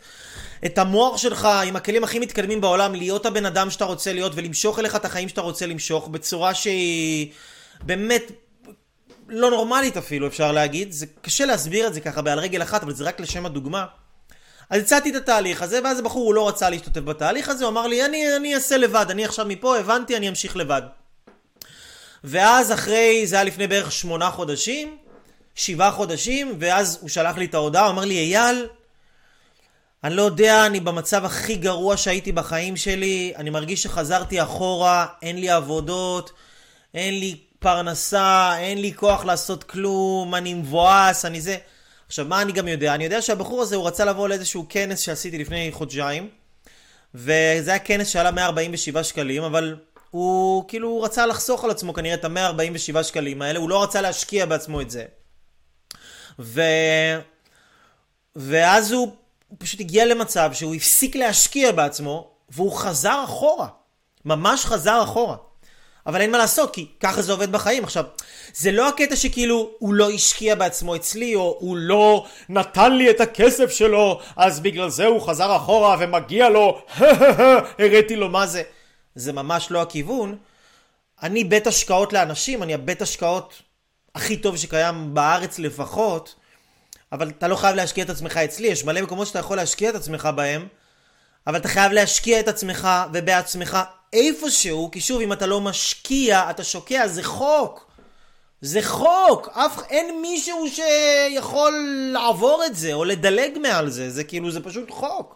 את 0.65 0.77
המוח 0.77 1.17
שלך 1.17 1.47
עם 1.65 1.75
הכלים 1.75 2.03
הכי 2.03 2.19
מתקדמים 2.19 2.61
בעולם, 2.61 2.95
להיות 2.95 3.25
הבן 3.25 3.45
אדם 3.45 3.69
שאתה 3.69 3.85
רוצה 3.85 4.13
להיות 4.13 4.31
ולמשוך 4.35 4.79
אליך 4.79 4.95
את 4.95 5.05
החיים 5.05 5.29
שאתה 5.29 5.41
רוצה 5.41 5.65
למשוך, 5.65 6.07
בצורה 6.07 6.53
שהיא 6.53 7.31
באמת 7.83 8.31
לא 9.29 9.49
נורמלית 9.49 9.97
אפילו, 9.97 10.27
אפשר 10.27 10.51
להגיד. 10.51 10.91
זה 10.91 11.05
קשה 11.21 11.45
להסביר 11.45 11.87
את 11.87 11.93
זה 11.93 12.01
ככה 12.01 12.21
בעל 12.21 12.39
רגל 12.39 12.61
אחת, 12.61 12.83
אבל 12.83 12.93
זה 12.93 13.03
רק 13.03 13.19
לשם 13.19 13.45
הדוגמה. 13.45 13.85
אז 14.69 14.81
הצעתי 14.81 15.09
את 15.09 15.15
התהליך 15.15 15.61
הזה, 15.61 15.79
ואז 15.83 15.99
הבחור 15.99 16.25
הוא 16.25 16.33
לא 16.33 16.47
רצה 16.47 16.69
להשתתף 16.69 17.01
בתהליך 17.01 17.49
הזה, 17.49 17.63
הוא 17.63 17.71
אמר 17.71 17.87
לי, 17.87 18.05
אני, 18.05 18.35
אני 18.35 18.55
אעשה 18.55 18.77
לבד, 18.77 19.05
אני 19.09 19.25
עכשיו 19.25 19.45
מפה, 19.45 19.77
הבנתי, 19.77 20.17
אני 20.17 20.29
אמשיך 20.29 20.57
לבד. 20.57 20.81
ואז 22.23 22.71
אחרי, 22.71 23.27
זה 23.27 23.35
היה 23.35 23.43
לפני 23.43 23.67
בערך 23.67 23.91
שמונה 23.91 24.31
חודשים, 24.31 24.97
שבעה 25.55 25.91
חודשים, 25.91 26.55
ואז 26.59 26.97
הוא 27.01 27.09
שלח 27.09 27.37
לי 27.37 27.45
את 27.45 27.53
ההודעה, 27.53 27.83
הוא 27.83 27.91
אמר 27.91 28.05
לי, 28.05 28.17
אייל, 28.17 28.67
אני 30.03 30.15
לא 30.15 30.21
יודע, 30.21 30.65
אני 30.65 30.79
במצב 30.79 31.25
הכי 31.25 31.55
גרוע 31.55 31.97
שהייתי 31.97 32.31
בחיים 32.31 32.77
שלי, 32.77 33.33
אני 33.35 33.49
מרגיש 33.49 33.83
שחזרתי 33.83 34.43
אחורה, 34.43 35.05
אין 35.21 35.37
לי 35.37 35.49
עבודות, 35.49 36.31
אין 36.93 37.19
לי 37.19 37.37
פרנסה, 37.59 38.57
אין 38.57 38.81
לי 38.81 38.93
כוח 38.93 39.25
לעשות 39.25 39.63
כלום, 39.63 40.35
אני 40.35 40.53
מבואס, 40.53 41.25
אני 41.25 41.41
זה. 41.41 41.57
עכשיו, 42.07 42.25
מה 42.25 42.41
אני 42.41 42.51
גם 42.51 42.67
יודע? 42.67 42.95
אני 42.95 43.03
יודע 43.03 43.21
שהבחור 43.21 43.61
הזה, 43.61 43.75
הוא 43.75 43.87
רצה 43.87 44.05
לבוא 44.05 44.27
לאיזשהו 44.27 44.65
כנס 44.69 44.99
שעשיתי 44.99 45.37
לפני 45.37 45.69
חודשיים, 45.71 46.29
וזה 47.15 47.71
היה 47.71 47.79
כנס 47.79 48.07
שעלה 48.07 48.31
147 48.31 49.03
שקלים, 49.03 49.43
אבל 49.43 49.75
הוא 50.11 50.65
כאילו 50.67 51.01
רצה 51.01 51.25
לחסוך 51.25 51.63
על 51.63 51.71
עצמו 51.71 51.93
כנראה 51.93 52.13
את 52.13 52.25
ה-147 52.25 53.03
שקלים 53.03 53.41
האלה, 53.41 53.59
הוא 53.59 53.69
לא 53.69 53.83
רצה 53.83 54.01
להשקיע 54.01 54.45
בעצמו 54.45 54.81
את 54.81 54.89
זה. 54.89 55.05
ו... 56.39 56.61
ואז 58.35 58.91
הוא, 58.91 59.15
הוא 59.47 59.57
פשוט 59.59 59.79
הגיע 59.79 60.05
למצב 60.05 60.53
שהוא 60.53 60.75
הפסיק 60.75 61.15
להשקיע 61.15 61.71
בעצמו, 61.71 62.31
והוא 62.49 62.77
חזר 62.77 63.21
אחורה. 63.23 63.67
ממש 64.25 64.65
חזר 64.65 65.03
אחורה. 65.03 65.35
אבל 66.07 66.21
אין 66.21 66.31
מה 66.31 66.37
לעשות, 66.37 66.73
כי 66.73 66.87
ככה 66.99 67.21
זה 67.21 67.31
עובד 67.31 67.51
בחיים. 67.51 67.83
עכשיו, 67.83 68.03
זה 68.53 68.71
לא 68.71 68.89
הקטע 68.89 69.15
שכאילו 69.15 69.71
הוא 69.79 69.93
לא 69.93 70.09
השקיע 70.09 70.55
בעצמו 70.55 70.95
אצלי, 70.95 71.35
או 71.35 71.57
הוא 71.59 71.77
לא 71.77 72.25
נתן 72.49 72.93
לי 72.93 73.09
את 73.09 73.21
הכסף 73.21 73.71
שלו, 73.71 74.19
אז 74.35 74.59
בגלל 74.59 74.89
זה 74.89 75.05
הוא 75.05 75.21
חזר 75.21 75.55
אחורה 75.55 75.97
ומגיע 75.99 76.49
לו, 76.49 76.81
הראיתי 77.79 78.15
לו 78.15 78.29
מה 78.29 78.47
זה. 78.47 78.63
זה 79.15 79.33
ממש 79.33 79.71
לא 79.71 79.81
הכיוון. 79.81 80.37
אני 81.23 81.43
בית 81.43 81.67
השקעות 81.67 82.13
לאנשים, 82.13 82.63
אני 82.63 82.73
הבית 82.73 83.01
השקעות 83.01 83.61
הכי 84.15 84.37
טוב 84.37 84.57
שקיים 84.57 85.13
בארץ 85.13 85.59
לפחות, 85.59 86.35
אבל 87.11 87.29
אתה 87.29 87.47
לא 87.47 87.55
חייב 87.55 87.75
להשקיע 87.75 88.03
את 88.03 88.09
עצמך 88.09 88.37
אצלי, 88.37 88.67
יש 88.67 88.85
מלא 88.85 89.01
מקומות 89.01 89.27
שאתה 89.27 89.39
יכול 89.39 89.57
להשקיע 89.57 89.89
את 89.89 89.95
עצמך 89.95 90.29
בהם, 90.35 90.67
אבל 91.47 91.57
אתה 91.57 91.67
חייב 91.67 91.91
להשקיע 91.91 92.39
את 92.39 92.47
עצמך 92.47 92.87
ובעצמך 93.13 93.77
איפשהו, 94.13 94.89
כי 94.91 95.01
שוב, 95.01 95.21
אם 95.21 95.33
אתה 95.33 95.45
לא 95.45 95.61
משקיע, 95.61 96.49
אתה 96.49 96.63
שוקע, 96.63 97.07
זה 97.07 97.23
חוק. 97.23 97.87
זה 98.61 98.81
חוק. 98.81 99.49
אף, 99.53 99.79
אין 99.89 100.21
מישהו 100.21 100.65
שיכול 100.69 101.73
לעבור 102.13 102.63
את 102.65 102.75
זה, 102.75 102.93
או 102.93 103.03
לדלג 103.05 103.57
מעל 103.57 103.89
זה. 103.89 104.09
זה 104.09 104.23
כאילו, 104.23 104.51
זה 104.51 104.59
פשוט 104.63 104.91
חוק. 104.91 105.35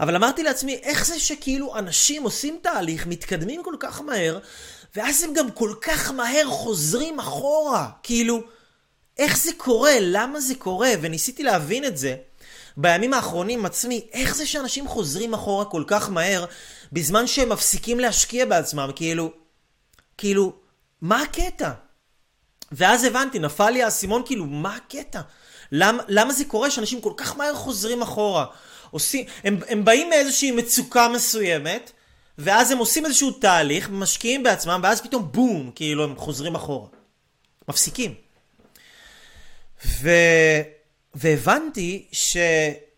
אבל 0.00 0.16
אמרתי 0.16 0.42
לעצמי, 0.42 0.74
איך 0.82 1.06
זה 1.06 1.20
שכאילו 1.20 1.76
אנשים 1.76 2.22
עושים 2.22 2.58
תהליך, 2.62 3.06
מתקדמים 3.06 3.62
כל 3.62 3.74
כך 3.80 4.00
מהר, 4.00 4.38
ואז 4.96 5.22
הם 5.22 5.34
גם 5.34 5.50
כל 5.50 5.74
כך 5.80 6.10
מהר 6.10 6.46
חוזרים 6.46 7.18
אחורה. 7.18 7.88
כאילו, 8.02 8.42
איך 9.18 9.38
זה 9.38 9.50
קורה? 9.56 9.92
למה 10.00 10.40
זה 10.40 10.54
קורה? 10.54 10.90
וניסיתי 11.00 11.42
להבין 11.42 11.84
את 11.84 11.96
זה. 11.96 12.16
בימים 12.76 13.14
האחרונים 13.14 13.66
עצמי, 13.66 14.06
איך 14.12 14.36
זה 14.36 14.46
שאנשים 14.46 14.88
חוזרים 14.88 15.34
אחורה 15.34 15.64
כל 15.64 15.84
כך 15.86 16.10
מהר, 16.10 16.44
בזמן 16.92 17.26
שהם 17.26 17.48
מפסיקים 17.48 18.00
להשקיע 18.00 18.46
בעצמם, 18.46 18.90
כאילו, 18.96 19.32
כאילו, 20.18 20.52
מה 21.00 21.22
הקטע? 21.22 21.70
ואז 22.72 23.04
הבנתי, 23.04 23.38
נפל 23.38 23.70
לי 23.70 23.82
האסימון, 23.82 24.22
כאילו, 24.26 24.46
מה 24.46 24.76
הקטע? 24.76 25.20
למה, 25.72 26.02
למה 26.08 26.32
זה 26.32 26.44
קורה 26.44 26.70
שאנשים 26.70 27.00
כל 27.00 27.12
כך 27.16 27.36
מהר 27.36 27.54
חוזרים 27.54 28.02
אחורה? 28.02 28.46
עושים, 28.90 29.24
הם, 29.44 29.60
הם 29.68 29.84
באים 29.84 30.08
מאיזושהי 30.08 30.50
מצוקה 30.50 31.08
מסוימת, 31.08 31.92
ואז 32.38 32.70
הם 32.70 32.78
עושים 32.78 33.06
איזשהו 33.06 33.30
תהליך, 33.30 33.90
משקיעים 33.90 34.42
בעצמם, 34.42 34.80
ואז 34.82 35.00
פתאום 35.00 35.32
בום, 35.32 35.70
כאילו 35.74 36.04
הם 36.04 36.16
חוזרים 36.16 36.54
אחורה. 36.54 36.88
מפסיקים. 37.68 38.14
ו... 39.86 40.10
והבנתי 41.14 42.06
ש... 42.12 42.36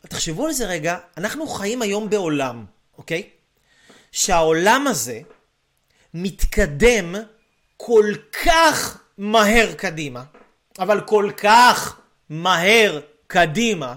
תחשבו 0.09 0.47
על 0.47 0.53
זה 0.53 0.67
רגע, 0.67 0.99
אנחנו 1.17 1.47
חיים 1.47 1.83
היום 1.83 2.11
בעולם, 2.11 2.65
אוקיי? 2.99 3.29
שהעולם 4.12 4.87
הזה 4.87 5.20
מתקדם 6.14 7.14
כל 7.77 8.12
כך 8.44 8.98
מהר 9.18 9.72
קדימה, 9.77 10.22
אבל 10.79 11.01
כל 11.01 11.31
כך 11.37 11.96
מהר 12.29 13.01
קדימה, 13.27 13.94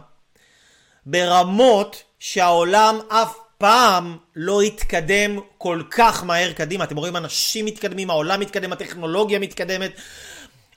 ברמות 1.06 2.04
שהעולם 2.20 3.00
אף 3.10 3.38
פעם 3.58 4.18
לא 4.36 4.62
התקדם 4.62 5.40
כל 5.58 5.82
כך 5.92 6.24
מהר 6.24 6.54
קדימה. 6.54 6.84
אתם 6.84 6.98
רואים 6.98 7.16
אנשים 7.16 7.66
מתקדמים, 7.66 8.10
העולם 8.10 8.40
מתקדם, 8.40 8.74
הטכנולוגיה 8.74 9.40
מתקדמת, 9.40 9.92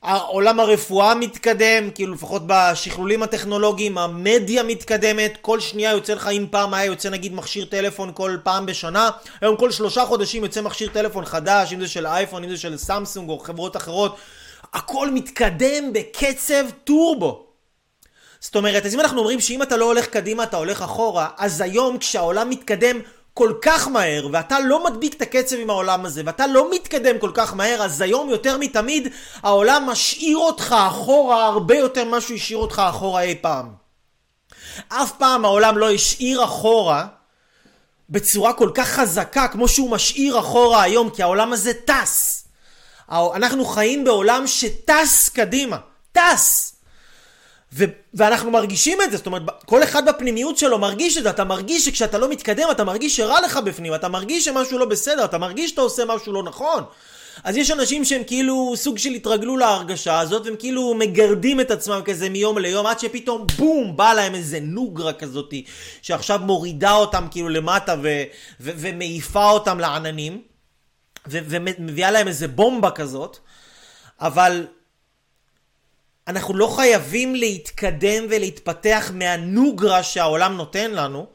עולם 0.02 0.60
הרפואה 0.60 1.14
מתקדם, 1.14 1.90
כאילו 1.94 2.14
לפחות 2.14 2.42
בשכלולים 2.46 3.22
הטכנולוגיים, 3.22 3.98
המדיה 3.98 4.62
מתקדמת, 4.62 5.38
כל 5.40 5.60
שנייה 5.60 5.92
יוצא 5.92 6.14
לך, 6.14 6.26
אם 6.26 6.46
פעם 6.50 6.74
היה 6.74 6.84
יוצא 6.84 7.10
נגיד 7.10 7.34
מכשיר 7.34 7.64
טלפון 7.64 8.12
כל 8.14 8.36
פעם 8.42 8.66
בשנה, 8.66 9.10
היום 9.40 9.56
כל 9.56 9.70
שלושה 9.70 10.04
חודשים 10.04 10.42
יוצא 10.44 10.60
מכשיר 10.60 10.88
טלפון 10.92 11.24
חדש, 11.24 11.72
אם 11.72 11.80
זה 11.80 11.88
של 11.88 12.06
אייפון, 12.06 12.44
אם 12.44 12.50
זה 12.50 12.56
של 12.56 12.76
סמסונג 12.76 13.28
או 13.28 13.38
חברות 13.38 13.76
אחרות, 13.76 14.16
הכל 14.72 15.10
מתקדם 15.10 15.92
בקצב 15.92 16.64
טורבו. 16.84 17.46
זאת 18.40 18.56
אומרת, 18.56 18.86
אז 18.86 18.94
אם 18.94 19.00
אנחנו 19.00 19.18
אומרים 19.18 19.40
שאם 19.40 19.62
אתה 19.62 19.76
לא 19.76 19.84
הולך 19.84 20.06
קדימה 20.06 20.42
אתה 20.42 20.56
הולך 20.56 20.82
אחורה, 20.82 21.28
אז 21.36 21.60
היום 21.60 21.98
כשהעולם 21.98 22.50
מתקדם 22.50 23.00
כל 23.38 23.52
כך 23.62 23.88
מהר, 23.88 24.28
ואתה 24.32 24.60
לא 24.60 24.84
מדביק 24.84 25.14
את 25.14 25.22
הקצב 25.22 25.56
עם 25.58 25.70
העולם 25.70 26.04
הזה, 26.06 26.22
ואתה 26.26 26.46
לא 26.46 26.70
מתקדם 26.70 27.18
כל 27.18 27.30
כך 27.34 27.54
מהר, 27.54 27.82
אז 27.82 28.00
היום 28.00 28.30
יותר 28.30 28.58
מתמיד 28.58 29.08
העולם 29.42 29.86
משאיר 29.86 30.36
אותך 30.36 30.76
אחורה 30.88 31.46
הרבה 31.46 31.76
יותר 31.76 32.04
ממה 32.04 32.20
שהוא 32.20 32.36
השאיר 32.36 32.58
אותך 32.58 32.82
אחורה 32.90 33.22
אי 33.22 33.34
פעם. 33.40 33.68
אף 34.88 35.12
פעם 35.18 35.44
העולם 35.44 35.78
לא 35.78 35.90
השאיר 35.90 36.44
אחורה 36.44 37.06
בצורה 38.10 38.52
כל 38.52 38.70
כך 38.74 38.88
חזקה 38.88 39.48
כמו 39.48 39.68
שהוא 39.68 39.90
משאיר 39.90 40.38
אחורה 40.38 40.82
היום, 40.82 41.10
כי 41.10 41.22
העולם 41.22 41.52
הזה 41.52 41.72
טס. 41.84 42.44
אנחנו 43.10 43.64
חיים 43.64 44.04
בעולם 44.04 44.46
שטס 44.46 45.28
קדימה. 45.28 45.78
טס! 46.12 46.74
ו- 47.72 47.84
ואנחנו 48.14 48.50
מרגישים 48.50 48.98
את 49.02 49.10
זה, 49.10 49.16
זאת 49.16 49.26
אומרת, 49.26 49.42
כל 49.66 49.82
אחד 49.82 50.08
בפנימיות 50.08 50.58
שלו 50.58 50.78
מרגיש 50.78 51.18
את 51.18 51.22
זה, 51.22 51.30
אתה 51.30 51.44
מרגיש 51.44 51.84
שכשאתה 51.84 52.18
לא 52.18 52.28
מתקדם, 52.28 52.68
אתה 52.70 52.84
מרגיש 52.84 53.16
שרע 53.16 53.40
לך 53.40 53.56
בפנים, 53.56 53.94
אתה 53.94 54.08
מרגיש 54.08 54.44
שמשהו 54.44 54.78
לא 54.78 54.84
בסדר, 54.84 55.24
אתה 55.24 55.38
מרגיש 55.38 55.70
שאתה 55.70 55.80
עושה 55.80 56.04
משהו 56.04 56.32
לא 56.32 56.42
נכון. 56.42 56.84
אז 57.44 57.56
יש 57.56 57.70
אנשים 57.70 58.04
שהם 58.04 58.22
כאילו 58.26 58.72
סוג 58.76 58.98
של 58.98 59.10
התרגלו 59.10 59.56
להרגשה 59.56 60.20
הזאת, 60.20 60.46
והם 60.46 60.56
כאילו 60.58 60.94
מגרדים 60.94 61.60
את 61.60 61.70
עצמם 61.70 62.00
כזה 62.04 62.28
מיום 62.28 62.58
ליום, 62.58 62.86
עד 62.86 63.00
שפתאום 63.00 63.46
בום, 63.58 63.96
בא 63.96 64.12
להם 64.12 64.34
איזה 64.34 64.60
נוגרה 64.60 65.12
כזאת, 65.12 65.54
שעכשיו 66.02 66.40
מורידה 66.42 66.92
אותם 66.92 67.26
כאילו 67.30 67.48
למטה 67.48 67.94
ו- 68.02 68.22
ו- 68.60 68.70
ומעיפה 68.76 69.50
אותם 69.50 69.80
לעננים, 69.80 70.42
ו- 71.28 71.38
ומביאה 71.48 72.10
להם 72.10 72.28
איזה 72.28 72.48
בומבה 72.48 72.90
כזאת, 72.90 73.38
אבל 74.20 74.66
אנחנו 76.28 76.54
לא 76.54 76.66
חייבים 76.76 77.34
להתקדם 77.34 78.24
ולהתפתח 78.30 79.10
מהנוגרה 79.14 80.02
שהעולם 80.02 80.56
נותן 80.56 80.90
לנו, 80.90 81.26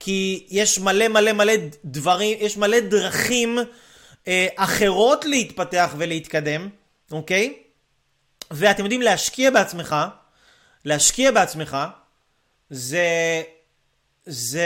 כי 0.00 0.46
יש 0.50 0.78
מלא 0.78 1.08
מלא 1.08 1.32
מלא 1.32 1.52
דברים, 1.84 2.38
יש 2.40 2.56
מלא 2.56 2.80
דרכים 2.80 3.58
אה, 4.28 4.46
אחרות 4.56 5.24
להתפתח 5.24 5.94
ולהתקדם, 5.98 6.68
אוקיי? 7.12 7.62
ואתם 8.50 8.82
יודעים, 8.82 9.02
להשקיע 9.02 9.50
בעצמך, 9.50 9.96
להשקיע 10.84 11.30
בעצמך, 11.30 11.76
זה... 12.70 13.42
זה... 14.26 14.64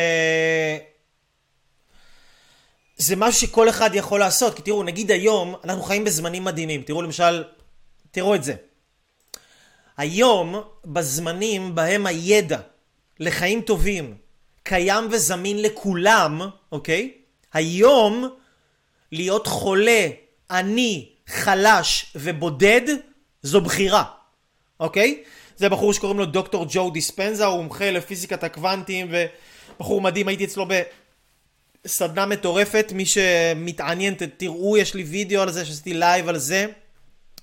זה 2.97 3.17
משהו 3.17 3.41
שכל 3.41 3.69
אחד 3.69 3.91
יכול 3.95 4.21
לעשות, 4.21 4.57
כי 4.57 4.63
תראו, 4.63 4.83
נגיד 4.83 5.11
היום, 5.11 5.55
אנחנו 5.65 5.83
חיים 5.83 6.05
בזמנים 6.05 6.45
מדהימים. 6.45 6.83
תראו 6.83 7.03
למשל, 7.03 7.45
תראו 8.11 8.35
את 8.35 8.45
זה. 8.45 8.55
היום, 9.97 10.63
בזמנים 10.85 11.75
בהם 11.75 12.07
הידע 12.07 12.59
לחיים 13.21 13.61
טובים 13.61 14.15
קיים 14.63 15.09
וזמין 15.11 15.63
לכולם, 15.63 16.41
אוקיי? 16.73 17.13
היום, 17.53 18.29
להיות 19.13 19.47
חולה, 19.47 20.09
עני, 20.51 21.09
חלש 21.27 22.13
ובודד, 22.15 22.81
זו 23.43 23.61
בחירה, 23.61 24.05
אוקיי? 24.81 25.23
זה 25.57 25.69
בחור 25.69 25.93
שקוראים 25.93 26.19
לו 26.19 26.27
דוקטור 26.27 26.67
ג'ו 26.69 26.91
דיספנזה, 26.91 27.45
הוא 27.45 27.63
מומחה 27.63 27.91
לפיזיקת 27.91 28.45
הקוונטים 28.45 29.13
ובחור 29.77 30.01
מדהים, 30.01 30.29
הייתי 30.29 30.45
אצלו 30.45 30.67
בסדנה 31.85 32.27
מטורפת, 32.27 32.93
מי 32.95 33.07
שמתעניין 33.07 34.15
תראו, 34.37 34.77
יש 34.77 34.95
לי 34.95 35.03
וידאו 35.03 35.43
על 35.43 35.53
זה, 35.53 35.65
שעשיתי 35.65 35.95
לייב 35.95 36.29
על 36.29 36.39
זה. 36.39 36.67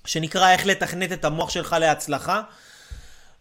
שנקרא 0.04 0.52
איך 0.52 0.66
לתכנת 0.66 1.12
את 1.12 1.24
המוח 1.24 1.50
שלך 1.50 1.76
להצלחה. 1.80 2.42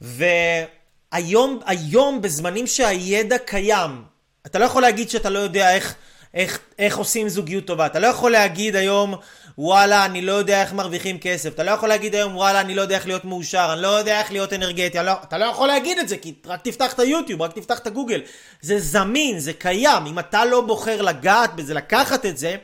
והיום, 0.01 1.59
היום 1.65 2.21
בזמנים 2.21 2.67
שהידע 2.67 3.37
קיים, 3.37 4.03
אתה 4.45 4.59
לא 4.59 4.65
יכול 4.65 4.81
להגיד 4.81 5.09
שאתה 5.09 5.29
לא 5.29 5.39
יודע 5.39 5.75
איך, 5.75 5.95
איך, 6.33 6.59
איך 6.79 6.97
עושים 6.97 7.29
זוגיות 7.29 7.65
טובה. 7.65 7.85
אתה 7.85 7.99
לא 7.99 8.07
יכול 8.07 8.31
להגיד 8.31 8.75
היום, 8.75 9.15
וואלה, 9.57 10.05
אני 10.05 10.21
לא 10.21 10.31
יודע 10.31 10.61
איך 10.61 10.73
מרוויחים 10.73 11.17
כסף. 11.19 11.53
אתה 11.53 11.63
לא 11.63 11.71
יכול 11.71 11.89
להגיד 11.89 12.15
היום, 12.15 12.35
וואלה, 12.35 12.61
אני 12.61 12.75
לא 12.75 12.81
יודע 12.81 12.95
איך 12.95 13.07
להיות 13.07 13.25
מאושר. 13.25 13.69
אני 13.73 13.81
לא 13.81 13.87
יודע 13.87 14.19
איך 14.19 14.31
להיות 14.31 14.53
אנרגטי. 14.53 14.97
לא, 15.03 15.11
אתה 15.23 15.37
לא 15.37 15.45
יכול 15.45 15.67
להגיד 15.67 15.97
את 15.97 16.09
זה, 16.09 16.17
כי 16.17 16.33
רק 16.45 16.61
תפתח 16.61 16.93
את 16.93 16.99
היוטיוב, 16.99 17.41
רק 17.41 17.53
תפתח 17.53 17.79
את 17.79 17.87
הגוגל. 17.87 18.21
זה 18.61 18.79
זמין, 18.79 19.39
זה 19.39 19.53
קיים. 19.53 20.05
אם 20.05 20.19
אתה 20.19 20.45
לא 20.45 20.61
בוחר 20.61 21.01
לגעת 21.01 21.55
בזה, 21.55 21.73
לקחת 21.73 22.25
את 22.25 22.37
זה, 22.37 22.55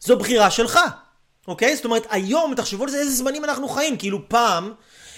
זו 0.00 0.16
בחירה 0.16 0.50
שלך. 0.50 0.78
אוקיי? 1.48 1.76
זאת 1.76 1.84
אומרת, 1.84 2.06
היום, 2.10 2.54
תחשבו 2.54 2.84
על 2.84 2.90
זה, 2.90 2.98
איזה 2.98 3.10
זמנים 3.12 3.44
אנחנו 3.44 3.68
חיים. 3.68 3.96
כאילו 3.96 4.28
פעם, 4.28 4.72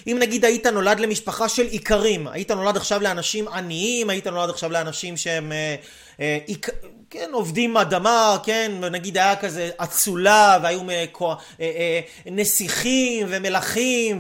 אם 0.07 0.17
נגיד 0.21 0.45
היית 0.45 0.67
נולד 0.67 1.01
למשפחה 1.01 1.49
של 1.49 1.67
איכרים, 1.73 2.29
היית 2.29 2.51
נולד 2.51 2.77
עכשיו 2.77 3.01
לאנשים 3.03 3.49
עניים, 3.49 4.11
היית 4.11 4.27
נולד 4.27 4.51
עכשיו 4.51 4.73
לאנשים 4.73 5.17
שהם 5.17 5.53
אה, 5.53 5.77
אה, 6.21 6.39
איק, 6.49 6.69
כן, 7.11 7.31
עובדים 7.33 7.77
אדמה, 7.77 8.37
כן, 8.43 8.73
נגיד 8.91 9.19
היה 9.19 9.37
כזה 9.37 9.71
אצולה, 9.77 10.59
והיו 10.63 10.81
מקו, 10.85 11.33
אה, 11.33 11.37
אה, 11.61 12.01
נסיכים 12.27 13.27
ומלכים, 13.31 14.19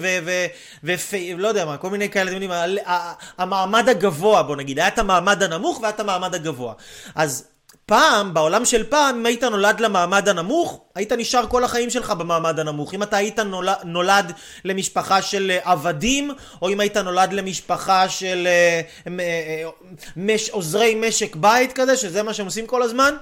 ולא 0.82 1.48
יודע 1.48 1.64
מה, 1.64 1.76
כל 1.76 1.90
מיני 1.90 2.10
כאלה, 2.10 2.30
אתם 2.30 2.42
יודעים, 2.42 2.78
המעמד 3.38 3.88
הגבוה, 3.88 4.42
בוא 4.42 4.56
נגיד, 4.56 4.78
היה 4.78 4.88
את 4.88 4.98
המעמד 4.98 5.42
הנמוך 5.42 5.80
והיה 5.80 5.90
את 5.90 6.00
המעמד 6.00 6.34
הגבוה. 6.34 6.72
אז 7.14 7.51
פעם, 7.86 8.34
בעולם 8.34 8.64
של 8.64 8.84
פעם, 8.84 9.16
אם 9.16 9.26
היית 9.26 9.44
נולד 9.44 9.80
למעמד 9.80 10.28
הנמוך, 10.28 10.80
היית 10.94 11.12
נשאר 11.12 11.46
כל 11.46 11.64
החיים 11.64 11.90
שלך 11.90 12.10
במעמד 12.10 12.58
הנמוך. 12.58 12.94
אם 12.94 13.02
אתה 13.02 13.16
היית 13.16 13.38
נולד, 13.38 13.76
נולד 13.84 14.32
למשפחה 14.64 15.22
של 15.22 15.50
אה, 15.50 15.72
עבדים, 15.72 16.30
או 16.62 16.68
אם 16.68 16.80
היית 16.80 16.96
נולד 16.96 17.32
למשפחה 17.32 18.08
של 18.08 18.46
אה, 18.46 18.80
אה, 19.20 19.64
מש, 20.16 20.50
עוזרי 20.50 20.94
משק 20.94 21.36
בית 21.36 21.72
כזה, 21.72 21.96
שזה 21.96 22.22
מה 22.22 22.34
שהם 22.34 22.46
עושים 22.46 22.66
כל 22.66 22.82
הזמן, 22.82 23.14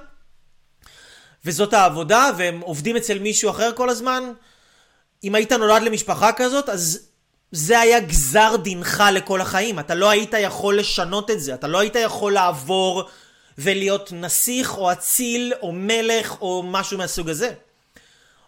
וזאת 1.45 1.73
העבודה, 1.73 2.29
והם 2.37 2.59
עובדים 2.59 2.95
אצל 2.95 3.19
מישהו 3.19 3.49
אחר 3.49 3.71
כל 3.75 3.89
הזמן, 3.89 4.23
אם 5.23 5.35
היית 5.35 5.51
נולד 5.51 5.81
למשפחה 5.81 6.33
כזאת, 6.33 6.69
אז 6.69 6.99
זה 7.51 7.79
היה 7.79 7.99
גזר 7.99 8.55
דינך 8.55 9.03
לכל 9.11 9.41
החיים. 9.41 9.79
אתה 9.79 9.95
לא 9.95 10.09
היית 10.09 10.33
יכול 10.39 10.79
לשנות 10.79 11.31
את 11.31 11.41
זה. 11.41 11.53
אתה 11.53 11.67
לא 11.67 11.79
היית 11.79 11.95
יכול 11.95 12.33
לעבור 12.33 13.03
ולהיות 13.57 14.09
נסיך 14.13 14.77
או 14.77 14.91
אציל 14.91 15.53
או 15.61 15.71
מלך 15.71 16.41
או 16.41 16.63
משהו 16.65 16.97
מהסוג 16.97 17.29
הזה. 17.29 17.53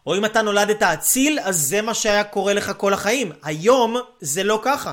או 0.08 0.16
אם 0.16 0.26
אתה 0.26 0.42
נולדת 0.42 0.84
אציל, 0.84 1.40
אז 1.44 1.62
זה 1.62 1.82
מה 1.82 1.94
שהיה 1.94 2.24
קורה 2.24 2.54
לך 2.54 2.72
כל 2.78 2.94
החיים. 2.94 3.32
היום 3.44 3.96
זה 4.22 4.44
לא 4.44 4.60
ככה. 4.64 4.92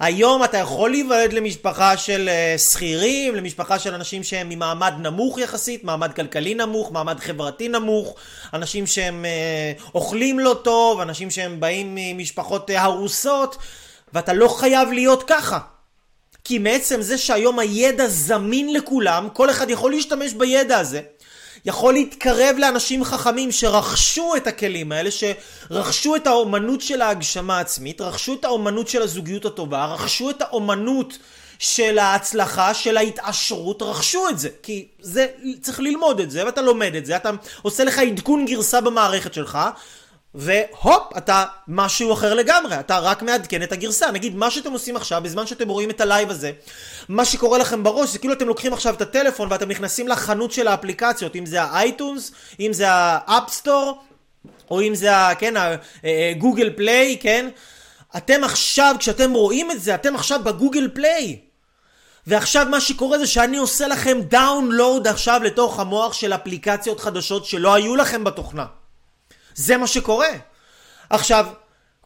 היום 0.00 0.44
אתה 0.44 0.58
יכול 0.58 0.90
להיוולד 0.90 1.32
למשפחה 1.32 1.96
של 1.96 2.28
uh, 2.28 2.58
שכירים, 2.58 3.34
למשפחה 3.34 3.78
של 3.78 3.94
אנשים 3.94 4.22
שהם 4.22 4.48
ממעמד 4.48 4.92
נמוך 4.98 5.38
יחסית, 5.38 5.84
מעמד 5.84 6.12
כלכלי 6.12 6.54
נמוך, 6.54 6.92
מעמד 6.92 7.20
חברתי 7.20 7.68
נמוך, 7.68 8.14
אנשים 8.54 8.86
שהם 8.86 9.24
uh, 9.24 9.82
אוכלים 9.94 10.38
לא 10.38 10.60
טוב, 10.64 11.00
אנשים 11.00 11.30
שהם 11.30 11.60
באים 11.60 11.94
ממשפחות 11.94 12.70
uh, 12.70 12.72
הרוסות, 12.76 13.56
ואתה 14.12 14.32
לא 14.32 14.48
חייב 14.48 14.92
להיות 14.92 15.22
ככה. 15.26 15.58
כי 16.44 16.58
מעצם 16.58 17.02
זה 17.02 17.18
שהיום 17.18 17.58
הידע 17.58 18.08
זמין 18.08 18.72
לכולם, 18.72 19.28
כל 19.32 19.50
אחד 19.50 19.70
יכול 19.70 19.90
להשתמש 19.90 20.32
בידע 20.32 20.78
הזה. 20.78 21.00
יכול 21.64 21.94
להתקרב 21.94 22.56
לאנשים 22.58 23.04
חכמים 23.04 23.52
שרכשו 23.52 24.36
את 24.36 24.46
הכלים 24.46 24.92
האלה, 24.92 25.10
שרכשו 25.10 26.16
את 26.16 26.26
האומנות 26.26 26.80
של 26.80 27.02
ההגשמה 27.02 27.58
העצמית, 27.58 28.00
רכשו 28.00 28.34
את 28.34 28.44
האומנות 28.44 28.88
של 28.88 29.02
הזוגיות 29.02 29.44
הטובה, 29.44 29.84
רכשו 29.84 30.30
את 30.30 30.42
האומנות 30.42 31.18
של 31.58 31.98
ההצלחה, 31.98 32.74
של 32.74 32.96
ההתעשרות, 32.96 33.82
רכשו 33.82 34.28
את 34.28 34.38
זה. 34.38 34.48
כי 34.62 34.86
זה, 35.00 35.26
צריך 35.60 35.80
ללמוד 35.80 36.20
את 36.20 36.30
זה, 36.30 36.46
ואתה 36.46 36.62
לומד 36.62 36.94
את 36.94 37.06
זה, 37.06 37.16
אתה 37.16 37.30
עושה 37.62 37.84
לך 37.84 37.98
עדכון 37.98 38.46
גרסה 38.46 38.80
במערכת 38.80 39.34
שלך, 39.34 39.58
והופ, 40.34 41.16
אתה 41.16 41.44
משהו 41.68 42.12
אחר 42.12 42.34
לגמרי, 42.34 42.80
אתה 42.80 42.98
רק 42.98 43.22
מעדכן 43.22 43.62
את 43.62 43.72
הגרסה. 43.72 44.10
נגיד, 44.10 44.36
מה 44.36 44.50
שאתם 44.50 44.72
עושים 44.72 44.96
עכשיו, 44.96 45.22
בזמן 45.22 45.46
שאתם 45.46 45.68
רואים 45.68 45.90
את 45.90 46.00
הלייב 46.00 46.30
הזה, 46.30 46.52
מה 47.08 47.24
שקורה 47.24 47.58
לכם 47.58 47.82
בראש, 47.82 48.10
זה 48.10 48.18
כאילו 48.18 48.34
אתם 48.34 48.48
לוקחים 48.48 48.72
עכשיו 48.72 48.94
את 48.94 49.02
הטלפון 49.02 49.48
ואתם 49.50 49.68
נכנסים 49.68 50.08
לחנות 50.08 50.52
של 50.52 50.68
האפליקציות, 50.68 51.36
אם 51.36 51.46
זה 51.46 51.62
ה 51.62 51.71
iTunes, 51.71 52.32
אם 52.60 52.72
זה 52.72 52.86
ה 52.90 53.01
App 53.01 53.35
Store, 53.35 54.02
או 54.70 54.82
אם 54.82 54.94
זה, 54.94 55.10
כן, 55.38 55.54
ה 56.32 56.37
Google 56.37 56.70
Play, 56.76 57.18
כן? 57.20 57.48
אתם 58.16 58.44
עכשיו, 58.44 58.96
כשאתם 58.98 59.32
רואים 59.32 59.70
את 59.70 59.82
זה, 59.82 59.94
אתם 59.94 60.14
עכשיו 60.14 60.40
ב 60.44 60.50
Google 60.50 60.88
Play. 60.94 61.38
ועכשיו 62.26 62.66
מה 62.70 62.80
שקורה 62.80 63.18
זה 63.18 63.26
שאני 63.26 63.56
עושה 63.56 63.88
לכם 63.88 64.18
דאונלואוד 64.28 65.06
עכשיו 65.06 65.40
לתוך 65.44 65.80
המוח 65.80 66.12
של 66.12 66.32
אפליקציות 66.32 67.00
חדשות 67.00 67.44
שלא 67.44 67.74
היו 67.74 67.96
לכם 67.96 68.24
בתוכנה. 68.24 68.66
זה 69.54 69.76
מה 69.76 69.86
שקורה. 69.86 70.30
עכשיו, 71.10 71.46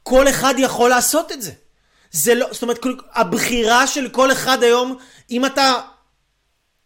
כל 0.02 0.28
אחד 0.28 0.54
יכול 0.58 0.90
לעשות 0.90 1.32
את 1.32 1.42
זה. 1.42 1.52
זה 2.10 2.34
לא, 2.34 2.46
זאת 2.52 2.62
אומרת, 2.62 2.78
הבחירה 3.12 3.86
של 3.86 4.08
כל 4.08 4.32
אחד 4.32 4.62
היום, 4.62 4.96
אם 5.30 5.46
אתה 5.46 5.74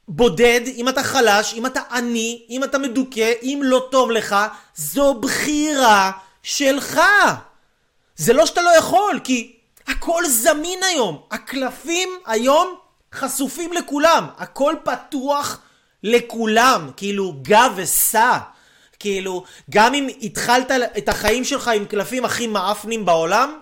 בודד, 0.08 0.60
אם 0.66 0.88
אתה 0.88 1.02
חלש, 1.02 1.54
אם 1.54 1.66
אתה 1.66 1.80
עני, 1.90 2.46
אם 2.50 2.64
אתה 2.64 2.78
מדוכא, 2.78 3.32
אם 3.42 3.60
לא 3.64 3.88
טוב 3.90 4.10
לך, 4.10 4.36
זו 4.76 5.14
בחירה 5.14 6.10
שלך. 6.42 7.00
זה 8.16 8.32
לא 8.32 8.46
שאתה 8.46 8.62
לא 8.62 8.70
יכול, 8.70 9.20
כי 9.24 9.56
הכל 9.86 10.24
זמין 10.28 10.82
היום. 10.82 11.22
הקלפים 11.30 12.08
היום 12.26 12.74
חשופים 13.14 13.72
לכולם. 13.72 14.26
הכל 14.38 14.74
פתוח 14.84 15.60
לכולם. 16.02 16.90
כאילו, 16.96 17.34
גב 17.42 17.72
וסע. 17.76 18.38
כאילו, 19.00 19.44
גם 19.70 19.94
אם 19.94 20.08
התחלת 20.22 20.70
את 20.98 21.08
החיים 21.08 21.44
שלך 21.44 21.68
עם 21.68 21.84
קלפים 21.84 22.24
הכי 22.24 22.46
מעפנים 22.46 23.04
בעולם, 23.04 23.60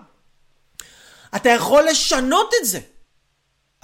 אתה 1.35 1.49
יכול 1.49 1.83
לשנות 1.83 2.51
את 2.61 2.65
זה. 2.65 2.79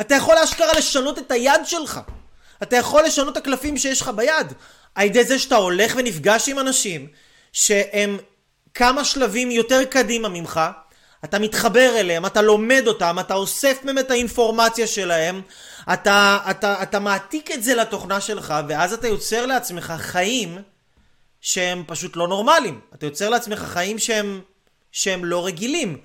אתה 0.01 0.15
יכול 0.15 0.35
אשכרה 0.37 0.73
לשנות 0.77 1.19
את 1.19 1.31
היד 1.31 1.61
שלך. 1.63 1.99
אתה 2.63 2.75
יכול 2.75 3.03
לשנות 3.03 3.37
את 3.37 3.37
הקלפים 3.37 3.77
שיש 3.77 4.01
לך 4.01 4.07
ביד. 4.15 4.53
על 4.95 5.05
ידי 5.05 5.23
זה 5.23 5.39
שאתה 5.39 5.55
הולך 5.55 5.93
ונפגש 5.97 6.49
עם 6.49 6.59
אנשים 6.59 7.07
שהם 7.53 8.17
כמה 8.73 9.05
שלבים 9.05 9.51
יותר 9.51 9.83
קדימה 9.85 10.29
ממך, 10.29 10.59
אתה 11.23 11.39
מתחבר 11.39 11.99
אליהם, 11.99 12.25
אתה 12.25 12.41
לומד 12.41 12.83
אותם, 12.87 13.17
אתה 13.19 13.33
אוסף 13.33 13.79
מהם 13.83 13.99
את 13.99 14.11
האינפורמציה 14.11 14.87
שלהם, 14.87 15.41
אתה, 15.93 16.37
אתה, 16.49 16.83
אתה 16.83 16.99
מעתיק 16.99 17.51
את 17.51 17.63
זה 17.63 17.75
לתוכנה 17.75 18.21
שלך, 18.21 18.53
ואז 18.67 18.93
אתה 18.93 19.07
יוצר 19.07 19.45
לעצמך 19.45 19.93
חיים 19.97 20.57
שהם 21.45 21.83
פשוט 21.87 22.15
לא 22.15 22.27
נורמליים. 22.27 22.79
אתה 22.93 23.05
יוצר 23.05 23.29
לעצמך 23.29 23.59
חיים 23.59 23.99
שהם, 23.99 24.41
שהם 24.91 25.25
לא 25.25 25.45
רגילים. 25.45 25.97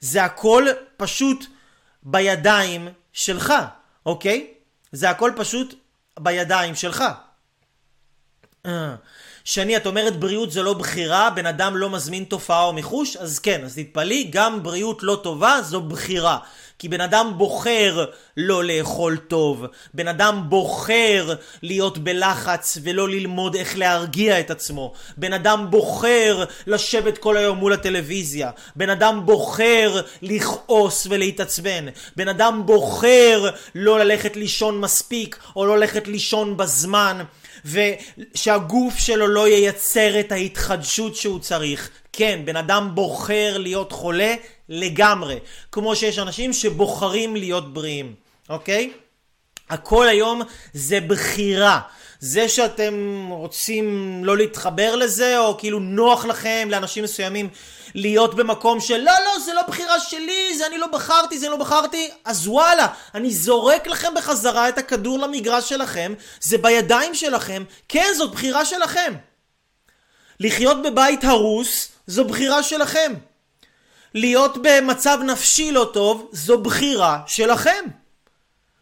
זה 0.00 0.24
הכל 0.24 0.66
פשוט 0.96 1.44
בידיים 2.02 2.88
שלך, 3.12 3.54
אוקיי? 4.06 4.54
זה 4.92 5.10
הכל 5.10 5.32
פשוט 5.36 5.74
בידיים 6.18 6.74
שלך. 6.74 7.04
אה, 8.66 8.94
שני, 9.44 9.76
את 9.76 9.86
אומרת 9.86 10.16
בריאות 10.16 10.52
זה 10.52 10.62
לא 10.62 10.74
בחירה, 10.74 11.30
בן 11.30 11.46
אדם 11.46 11.76
לא 11.76 11.90
מזמין 11.90 12.24
תופעה 12.24 12.64
או 12.64 12.72
מחוש, 12.72 13.16
אז 13.16 13.38
כן, 13.38 13.64
אז 13.64 13.74
תתפלאי, 13.74 14.30
גם 14.30 14.62
בריאות 14.62 15.02
לא 15.02 15.20
טובה 15.22 15.62
זו 15.62 15.80
בחירה. 15.80 16.38
כי 16.78 16.88
בן 16.88 17.00
אדם 17.00 17.32
בוחר 17.36 18.04
לא 18.36 18.64
לאכול 18.64 19.16
טוב, 19.16 19.64
בן 19.94 20.08
אדם 20.08 20.42
בוחר 20.48 21.34
להיות 21.62 21.98
בלחץ 21.98 22.78
ולא 22.82 23.08
ללמוד 23.08 23.54
איך 23.54 23.78
להרגיע 23.78 24.40
את 24.40 24.50
עצמו, 24.50 24.92
בן 25.16 25.32
אדם 25.32 25.66
בוחר 25.70 26.44
לשבת 26.66 27.18
כל 27.18 27.36
היום 27.36 27.58
מול 27.58 27.72
הטלוויזיה, 27.72 28.50
בן 28.76 28.90
אדם 28.90 29.26
בוחר 29.26 30.00
לכעוס 30.22 31.06
ולהתעצבן, 31.10 31.86
בן 32.16 32.28
אדם 32.28 32.62
בוחר 32.66 33.50
לא 33.74 33.98
ללכת 33.98 34.36
לישון 34.36 34.80
מספיק 34.80 35.38
או 35.56 35.66
לא 35.66 35.78
ללכת 35.78 36.08
לישון 36.08 36.56
בזמן. 36.56 37.18
ושהגוף 37.64 38.98
שלו 38.98 39.26
לא 39.26 39.48
ייצר 39.48 40.20
את 40.20 40.32
ההתחדשות 40.32 41.16
שהוא 41.16 41.38
צריך. 41.38 41.90
כן, 42.12 42.40
בן 42.44 42.56
אדם 42.56 42.90
בוחר 42.94 43.58
להיות 43.58 43.92
חולה 43.92 44.34
לגמרי. 44.68 45.38
כמו 45.72 45.96
שיש 45.96 46.18
אנשים 46.18 46.52
שבוחרים 46.52 47.36
להיות 47.36 47.74
בריאים, 47.74 48.14
אוקיי? 48.48 48.92
הכל 49.70 50.08
היום 50.08 50.42
זה 50.74 51.00
בחירה. 51.00 51.80
זה 52.20 52.48
שאתם 52.48 53.26
רוצים 53.30 54.20
לא 54.24 54.36
להתחבר 54.36 54.96
לזה, 54.96 55.38
או 55.38 55.58
כאילו 55.58 55.78
נוח 55.78 56.24
לכם 56.24 56.68
לאנשים 56.70 57.04
מסוימים 57.04 57.48
להיות 57.94 58.34
במקום 58.34 58.80
של 58.80 58.96
לא, 58.96 59.12
לא, 59.24 59.38
זה 59.44 59.54
לא 59.54 59.62
בחירה 59.62 60.00
שלי, 60.00 60.58
זה 60.58 60.66
אני 60.66 60.78
לא 60.78 60.86
בחרתי, 60.86 61.38
זה 61.38 61.48
לא 61.48 61.56
בחרתי, 61.56 62.10
אז 62.24 62.48
וואלה, 62.48 62.86
אני 63.14 63.30
זורק 63.30 63.86
לכם 63.86 64.14
בחזרה 64.16 64.68
את 64.68 64.78
הכדור 64.78 65.18
למגרש 65.18 65.68
שלכם, 65.68 66.14
זה 66.40 66.58
בידיים 66.58 67.14
שלכם, 67.14 67.64
כן, 67.88 68.08
זאת 68.16 68.30
בחירה 68.30 68.64
שלכם. 68.64 69.14
לחיות 70.40 70.82
בבית 70.82 71.24
הרוס, 71.24 71.88
זו 72.06 72.24
בחירה 72.24 72.62
שלכם. 72.62 73.12
להיות 74.16 74.58
במצב 74.62 75.18
נפשי 75.24 75.72
לא 75.72 75.90
טוב, 75.92 76.28
זו 76.32 76.58
בחירה 76.58 77.20
שלכם. 77.26 77.84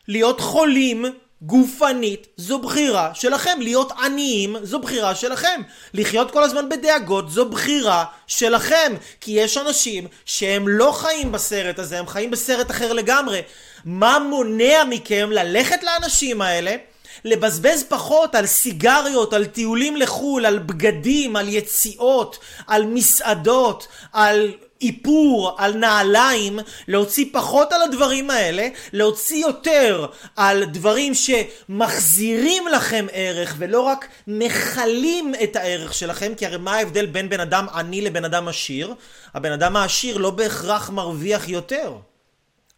להיות 0.08 0.40
חולים 0.40 1.04
גופנית 1.42 2.26
זו 2.36 2.58
בחירה 2.58 3.14
שלכם, 3.14 3.58
להיות 3.60 3.92
עניים 3.92 4.56
זו 4.62 4.78
בחירה 4.78 5.14
שלכם, 5.14 5.60
לחיות 5.94 6.30
כל 6.30 6.42
הזמן 6.42 6.68
בדאגות 6.68 7.30
זו 7.30 7.48
בחירה 7.48 8.04
שלכם, 8.26 8.92
כי 9.20 9.30
יש 9.30 9.58
אנשים 9.58 10.06
שהם 10.26 10.68
לא 10.68 10.92
חיים 10.92 11.32
בסרט 11.32 11.78
הזה, 11.78 11.98
הם 11.98 12.06
חיים 12.06 12.30
בסרט 12.30 12.70
אחר 12.70 12.92
לגמרי. 12.92 13.42
מה 13.84 14.18
מונע 14.18 14.84
מכם 14.88 15.28
ללכת 15.32 15.82
לאנשים 15.82 16.42
האלה? 16.42 16.76
לבזבז 17.24 17.84
פחות 17.88 18.34
על 18.34 18.46
סיגריות, 18.46 19.32
על 19.32 19.44
טיולים 19.46 19.96
לחו"ל, 19.96 20.46
על 20.46 20.58
בגדים, 20.58 21.36
על 21.36 21.48
יציאות, 21.48 22.38
על 22.66 22.86
מסעדות, 22.86 23.88
על 24.12 24.52
איפור, 24.80 25.54
על 25.58 25.74
נעליים, 25.74 26.58
להוציא 26.88 27.24
פחות 27.32 27.72
על 27.72 27.82
הדברים 27.82 28.30
האלה, 28.30 28.68
להוציא 28.92 29.36
יותר 29.36 30.06
על 30.36 30.64
דברים 30.64 31.12
שמחזירים 31.14 32.68
לכם 32.68 33.06
ערך 33.12 33.54
ולא 33.58 33.80
רק 33.80 34.08
מכלים 34.26 35.32
את 35.42 35.56
הערך 35.56 35.94
שלכם, 35.94 36.32
כי 36.36 36.46
הרי 36.46 36.56
מה 36.56 36.74
ההבדל 36.74 37.06
בין 37.06 37.28
בן 37.28 37.40
אדם 37.40 37.66
עני 37.74 38.00
לבן 38.00 38.24
אדם 38.24 38.48
עשיר? 38.48 38.94
הבן 39.34 39.52
אדם 39.52 39.76
העשיר 39.76 40.16
לא 40.16 40.30
בהכרח 40.30 40.90
מרוויח 40.90 41.48
יותר. 41.48 41.92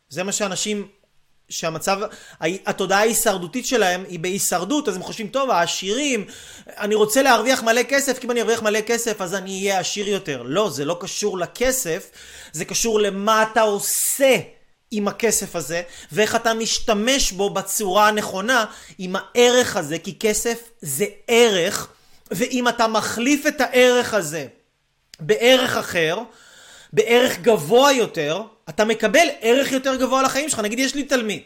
זה 0.08 0.22
מה 0.22 0.32
שאנשים 0.32 0.88
שהמצב, 1.48 1.98
התודעה 2.40 2.98
ההישרדותית 2.98 3.66
שלהם 3.66 4.04
היא 4.08 4.18
בהישרדות, 4.18 4.88
אז 4.88 4.96
הם 4.96 5.02
חושבים, 5.02 5.28
טוב, 5.28 5.50
העשירים, 5.50 6.24
אני 6.66 6.94
רוצה 6.94 7.22
להרוויח 7.22 7.62
מלא 7.62 7.82
כסף, 7.82 8.18
כי 8.18 8.26
אם 8.26 8.30
אני 8.30 8.40
ארוויח 8.40 8.62
מלא 8.62 8.80
כסף 8.80 9.20
אז 9.20 9.34
אני 9.34 9.50
אהיה 9.50 9.78
עשיר 9.78 10.08
יותר. 10.08 10.42
לא, 10.42 10.70
זה 10.70 10.84
לא 10.84 10.96
קשור 11.00 11.38
לכסף, 11.38 12.10
זה 12.52 12.64
קשור 12.64 13.00
למה 13.00 13.42
אתה 13.42 13.60
עושה 13.60 14.36
עם 14.90 15.08
הכסף 15.08 15.56
הזה, 15.56 15.82
ואיך 16.12 16.36
אתה 16.36 16.54
משתמש 16.54 17.32
בו 17.32 17.50
בצורה 17.50 18.08
הנכונה 18.08 18.64
עם 18.98 19.16
הערך 19.16 19.76
הזה, 19.76 19.98
כי 19.98 20.18
כסף 20.18 20.58
זה 20.80 21.04
ערך, 21.28 21.88
ואם 22.30 22.68
אתה 22.68 22.86
מחליף 22.86 23.46
את 23.46 23.60
הערך 23.60 24.14
הזה 24.14 24.46
בערך 25.20 25.76
אחר, 25.76 26.18
בערך 26.92 27.38
גבוה 27.40 27.92
יותר, 27.92 28.42
אתה 28.68 28.84
מקבל 28.84 29.26
ערך 29.40 29.72
יותר 29.72 29.96
גבוה 29.96 30.22
לחיים 30.22 30.48
שלך. 30.48 30.58
נגיד 30.58 30.78
יש 30.78 30.94
לי 30.94 31.02
תלמיד, 31.02 31.42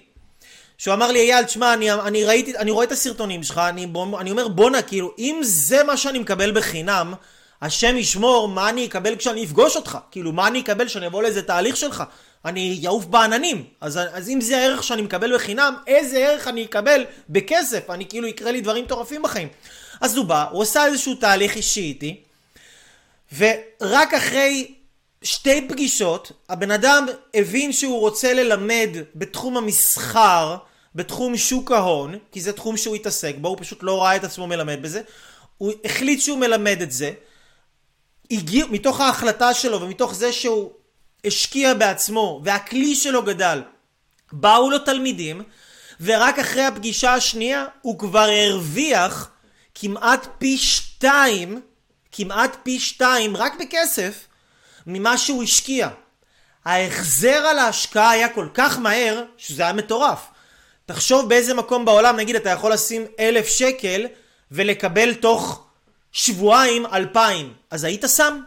שהוא 0.78 0.94
אמר 0.94 1.12
לי, 1.12 1.18
אייל, 1.18 1.44
תשמע, 1.44 1.74
אני, 1.74 1.92
אני 1.92 2.24
ראיתי, 2.24 2.56
אני 2.56 2.70
רואה 2.70 2.84
את 2.84 2.92
הסרטונים 2.92 3.42
שלך, 3.42 3.58
אני, 3.58 3.86
אני 4.20 4.30
אומר, 4.30 4.48
בואנה, 4.48 4.82
כאילו, 4.82 5.14
אם 5.18 5.40
זה 5.42 5.84
מה 5.84 5.96
שאני 5.96 6.18
מקבל 6.18 6.52
בחינם, 6.52 7.14
השם 7.62 7.96
ישמור 7.96 8.48
מה 8.48 8.68
אני 8.68 8.86
אקבל 8.86 9.16
כשאני 9.16 9.44
אפגוש 9.44 9.76
אותך. 9.76 9.98
כאילו, 10.10 10.32
מה 10.32 10.46
אני 10.46 10.60
אקבל 10.60 10.86
כשאני 10.86 11.06
אבוא 11.06 11.22
לאיזה 11.22 11.42
תהליך 11.42 11.76
שלך. 11.76 12.04
אני 12.44 12.82
אעוף 12.86 13.04
בעננים. 13.04 13.64
אז, 13.80 14.00
אז 14.12 14.28
אם 14.28 14.40
זה 14.40 14.58
הערך 14.58 14.82
שאני 14.82 15.02
מקבל 15.02 15.34
בחינם, 15.34 15.74
איזה 15.86 16.18
ערך 16.18 16.48
אני 16.48 16.64
אקבל 16.64 17.04
בכסף? 17.28 17.90
אני 17.90 18.06
כאילו, 18.08 18.26
יקרה 18.26 18.52
לי 18.52 18.60
דברים 18.60 18.84
מטורפים 18.84 19.22
בחיים. 19.22 19.48
אז 20.00 20.16
הוא 20.16 20.24
בא, 20.24 20.46
הוא 20.50 20.62
עשה 20.62 20.86
איזשהו 20.86 21.14
תהליך 21.14 21.56
אישי 21.56 21.80
איתי, 21.80 22.20
ורק 23.38 24.14
אחרי 24.14 24.74
שתי 25.24 25.68
פגישות, 25.68 26.32
הבן 26.48 26.70
אדם 26.70 27.06
הבין 27.34 27.72
שהוא 27.72 28.00
רוצה 28.00 28.32
ללמד 28.32 28.88
בתחום 29.14 29.56
המסחר, 29.56 30.56
בתחום 30.94 31.36
שוק 31.36 31.72
ההון, 31.72 32.18
כי 32.32 32.40
זה 32.40 32.52
תחום 32.52 32.76
שהוא 32.76 32.96
התעסק 32.96 33.34
בו, 33.40 33.48
הוא 33.48 33.56
פשוט 33.60 33.82
לא 33.82 34.02
ראה 34.02 34.16
את 34.16 34.24
עצמו 34.24 34.46
מלמד 34.46 34.82
בזה. 34.82 35.00
הוא 35.58 35.72
החליט 35.84 36.20
שהוא 36.20 36.38
מלמד 36.38 36.82
את 36.82 36.92
זה. 36.92 37.12
הגיע, 38.30 38.66
מתוך 38.70 39.00
ההחלטה 39.00 39.54
שלו 39.54 39.80
ומתוך 39.80 40.14
זה 40.14 40.32
שהוא 40.32 40.70
השקיע 41.24 41.74
בעצמו 41.74 42.40
והכלי 42.44 42.94
שלו 42.94 43.22
גדל, 43.22 43.62
באו 44.32 44.70
לו 44.70 44.78
תלמידים, 44.78 45.42
ורק 46.00 46.38
אחרי 46.38 46.64
הפגישה 46.64 47.14
השנייה 47.14 47.64
הוא 47.82 47.98
כבר 47.98 48.28
הרוויח 48.46 49.30
כמעט 49.74 50.26
פי 50.38 50.58
שתיים, 50.58 51.60
כמעט 52.12 52.56
פי 52.62 52.80
שתיים, 52.80 53.36
רק 53.36 53.52
בכסף, 53.60 54.26
ממה 54.93 55.18
שהוא 55.18 55.43
השקיע. 55.43 55.88
ההחזר 56.64 57.28
על 57.28 57.59
ההשקעה 57.59 58.11
היה 58.11 58.28
כל 58.28 58.49
כך 58.55 58.78
מהר, 58.78 59.22
שזה 59.36 59.62
היה 59.62 59.72
מטורף. 59.72 60.20
תחשוב 60.86 61.28
באיזה 61.28 61.55
מקום 61.55 61.84
בעולם, 61.84 62.16
נגיד 62.16 62.36
אתה 62.36 62.51
יכול 62.51 62.72
לשים 62.72 63.07
אלף 63.20 63.49
שקל 63.49 64.07
ולקבל 64.51 65.14
תוך 65.14 65.66
שבועיים 66.12 66.86
אלפיים. 66.86 67.53
אז 67.70 67.84
היית 67.84 68.05
שם? 68.16 68.41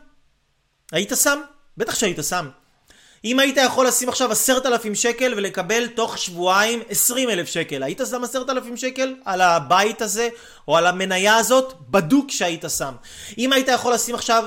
היית 0.91 1.11
שם? 1.23 1.41
בטח 1.77 1.95
שהיית 1.95 2.17
שם. 2.29 2.49
אם 3.25 3.39
היית 3.39 3.57
יכול 3.57 3.87
לשים 3.87 4.09
עכשיו 4.09 4.31
עשרת 4.31 4.65
אלפים 4.65 4.95
שקל 4.95 5.33
ולקבל 5.37 5.87
תוך 5.87 6.17
שבועיים 6.17 6.81
עשרים 6.89 7.29
אלף 7.29 7.47
שקל, 7.47 7.83
היית 7.83 8.01
שם 8.09 8.23
עשרת 8.23 8.49
אלפים 8.49 8.77
שקל 8.77 9.15
על 9.25 9.41
הבית 9.41 10.01
הזה 10.01 10.29
או 10.67 10.77
על 10.77 10.87
המניה 10.87 11.35
הזאת? 11.35 11.73
בדוק 11.89 12.31
שהיית 12.31 12.65
שם. 12.77 12.93
אם 13.37 13.53
היית 13.53 13.67
יכול 13.67 13.93
לשים 13.93 14.15
עכשיו 14.15 14.43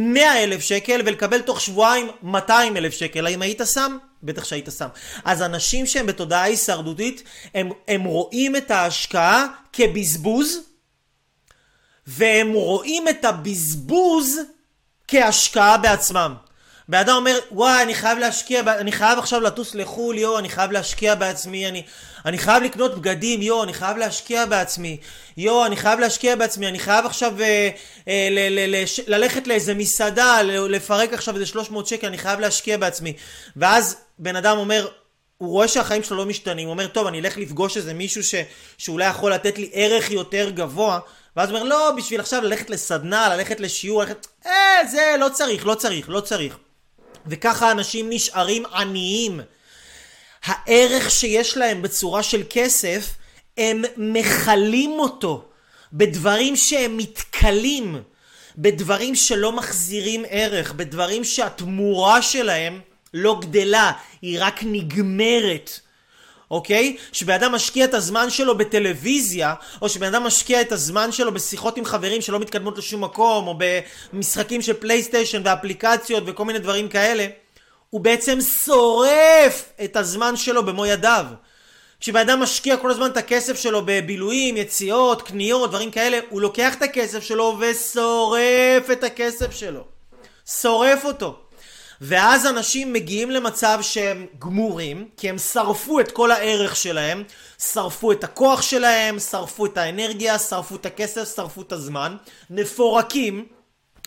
מאה 0.00 0.44
אלף 0.44 0.60
שקל 0.60 1.00
ולקבל 1.04 1.42
תוך 1.42 1.60
שבועיים 1.60 2.08
200 2.22 2.76
אלף 2.76 2.94
שקל, 2.94 3.26
האם 3.26 3.42
היית 3.42 3.60
שם? 3.72 3.98
בטח 4.22 4.44
שהיית 4.44 4.68
שם. 4.78 4.88
אז 5.24 5.42
אנשים 5.42 5.86
שהם 5.86 6.06
בתודעה 6.06 6.42
הישרדותית, 6.42 7.22
הם, 7.54 7.70
הם 7.88 8.04
רואים 8.04 8.56
את 8.56 8.70
ההשקעה 8.70 9.46
כבזבוז, 9.72 10.58
והם 12.06 12.52
רואים 12.52 13.08
את 13.08 13.24
הבזבוז 13.24 14.38
כהשקעה 15.08 15.78
בעצמם. 15.78 16.34
בן 16.88 16.98
אדם 16.98 17.16
אומר, 17.16 17.38
וואי, 17.52 17.82
אני 17.82 17.94
חייב 17.94 18.18
להשקיע, 18.18 18.60
אני 18.60 18.92
חייב 18.92 19.18
עכשיו 19.18 19.40
לטוס 19.40 19.74
לחו"ל, 19.74 20.18
יו, 20.18 20.38
אני 20.38 20.48
חייב 20.48 20.72
להשקיע 20.72 21.14
בעצמי, 21.14 21.68
אני, 21.68 21.82
אני 22.26 22.38
חייב 22.38 22.62
לקנות 22.62 22.98
בגדים, 22.98 23.42
יו, 23.42 23.62
אני 23.62 23.74
חייב 23.74 23.96
להשקיע 23.96 24.46
בעצמי, 24.46 24.96
יו, 25.36 25.66
אני 25.66 25.76
חייב 25.76 26.00
להשקיע 26.00 26.36
בעצמי, 26.36 26.68
אני 26.68 26.78
חייב 26.78 27.06
עכשיו 27.06 27.40
אה, 27.40 27.70
אה, 28.08 28.28
ל, 28.30 28.38
ל, 28.38 28.76
ל, 28.76 28.84
ללכת 29.06 29.46
לאיזה 29.46 29.74
מסעדה, 29.74 30.42
לפרק 30.42 31.12
עכשיו 31.12 31.34
איזה 31.34 31.46
300 31.46 31.86
שקל, 31.86 32.06
אני 32.06 32.18
חייב 32.18 32.40
להשקיע 32.40 32.76
בעצמי. 32.76 33.12
ואז 33.56 33.96
בן 34.18 34.36
אדם 34.36 34.58
אומר, 34.58 34.88
הוא 35.38 35.50
רואה 35.50 35.68
שהחיים 35.68 36.02
שלו 36.02 36.16
לא 36.16 36.26
משתנים, 36.26 36.66
הוא 36.66 36.72
אומר, 36.72 36.86
טוב, 36.86 37.06
אני 37.06 37.20
אלך 37.20 37.36
לפגוש 37.36 37.76
איזה 37.76 37.94
מישהו 37.94 38.24
ש, 38.24 38.34
שאולי 38.78 39.06
יכול 39.06 39.32
לתת 39.32 39.58
לי 39.58 39.70
ערך 39.72 40.10
יותר 40.10 40.50
גבוה, 40.50 40.98
ואז 41.36 41.50
הוא 41.50 41.58
אומר, 41.58 41.68
לא, 41.68 41.92
בשביל 41.96 42.20
עכשיו 42.20 42.42
ללכת 42.42 42.70
לסדנה, 42.70 43.36
ללכת 43.36 43.60
לשיעור, 43.60 44.02
ללכת... 44.02 44.26
אה, 44.46 44.86
זה 44.90 45.14
לא 45.20 45.28
צריך, 45.28 45.66
לא 45.66 45.74
צריך, 45.74 46.08
לא 46.08 46.20
צריך. 46.20 46.58
וככה 47.28 47.70
אנשים 47.70 48.10
נשארים 48.10 48.66
עניים. 48.66 49.40
הערך 50.44 51.10
שיש 51.10 51.56
להם 51.56 51.82
בצורה 51.82 52.22
של 52.22 52.42
כסף, 52.50 53.14
הם 53.58 53.82
מכלים 53.96 54.90
אותו 54.90 55.44
בדברים 55.92 56.56
שהם 56.56 56.96
מתכלים, 56.96 58.02
בדברים 58.58 59.14
שלא 59.14 59.52
מחזירים 59.52 60.24
ערך, 60.28 60.72
בדברים 60.72 61.24
שהתמורה 61.24 62.22
שלהם 62.22 62.80
לא 63.14 63.40
גדלה, 63.40 63.92
היא 64.22 64.38
רק 64.40 64.60
נגמרת. 64.62 65.80
אוקיי? 66.50 66.96
שבן 67.12 67.34
אדם 67.34 67.52
משקיע 67.52 67.84
את 67.84 67.94
הזמן 67.94 68.30
שלו 68.30 68.58
בטלוויזיה, 68.58 69.54
או 69.82 69.88
שבן 69.88 70.06
אדם 70.06 70.22
משקיע 70.22 70.60
את 70.60 70.72
הזמן 70.72 71.12
שלו 71.12 71.34
בשיחות 71.34 71.76
עם 71.76 71.84
חברים 71.84 72.20
שלא 72.20 72.38
מתקדמות 72.38 72.78
לשום 72.78 73.04
מקום, 73.04 73.46
או 73.46 73.58
במשחקים 74.12 74.62
של 74.62 74.72
פלייסטיישן 74.72 75.42
ואפליקציות 75.44 76.24
וכל 76.26 76.44
מיני 76.44 76.58
דברים 76.58 76.88
כאלה, 76.88 77.26
הוא 77.90 78.00
בעצם 78.00 78.38
שורף 78.40 79.72
את 79.84 79.96
הזמן 79.96 80.36
שלו 80.36 80.66
במו 80.66 80.86
ידיו. 80.86 81.24
כשבן 82.00 82.20
אדם 82.20 82.40
משקיע 82.40 82.76
כל 82.76 82.90
הזמן 82.90 83.10
את 83.10 83.16
הכסף 83.16 83.58
שלו 83.58 83.82
בבילויים, 83.84 84.56
יציאות, 84.56 85.22
קניות, 85.22 85.70
דברים 85.70 85.90
כאלה, 85.90 86.18
הוא 86.28 86.40
לוקח 86.40 86.74
את 86.74 86.82
הכסף 86.82 87.22
שלו 87.22 87.58
ושורף 87.60 88.90
את 88.92 89.04
הכסף 89.04 89.52
שלו. 89.52 89.84
שורף 90.46 91.04
אותו. 91.04 91.47
ואז 92.00 92.46
אנשים 92.46 92.92
מגיעים 92.92 93.30
למצב 93.30 93.78
שהם 93.82 94.26
גמורים, 94.38 95.08
כי 95.16 95.28
הם 95.28 95.38
שרפו 95.38 96.00
את 96.00 96.12
כל 96.12 96.30
הערך 96.30 96.76
שלהם, 96.76 97.24
שרפו 97.72 98.12
את 98.12 98.24
הכוח 98.24 98.62
שלהם, 98.62 99.18
שרפו 99.18 99.66
את 99.66 99.78
האנרגיה, 99.78 100.38
שרפו 100.38 100.76
את 100.76 100.86
הכסף, 100.86 101.34
שרפו 101.36 101.62
את 101.62 101.72
הזמן, 101.72 102.16
מפורקים, 102.50 103.46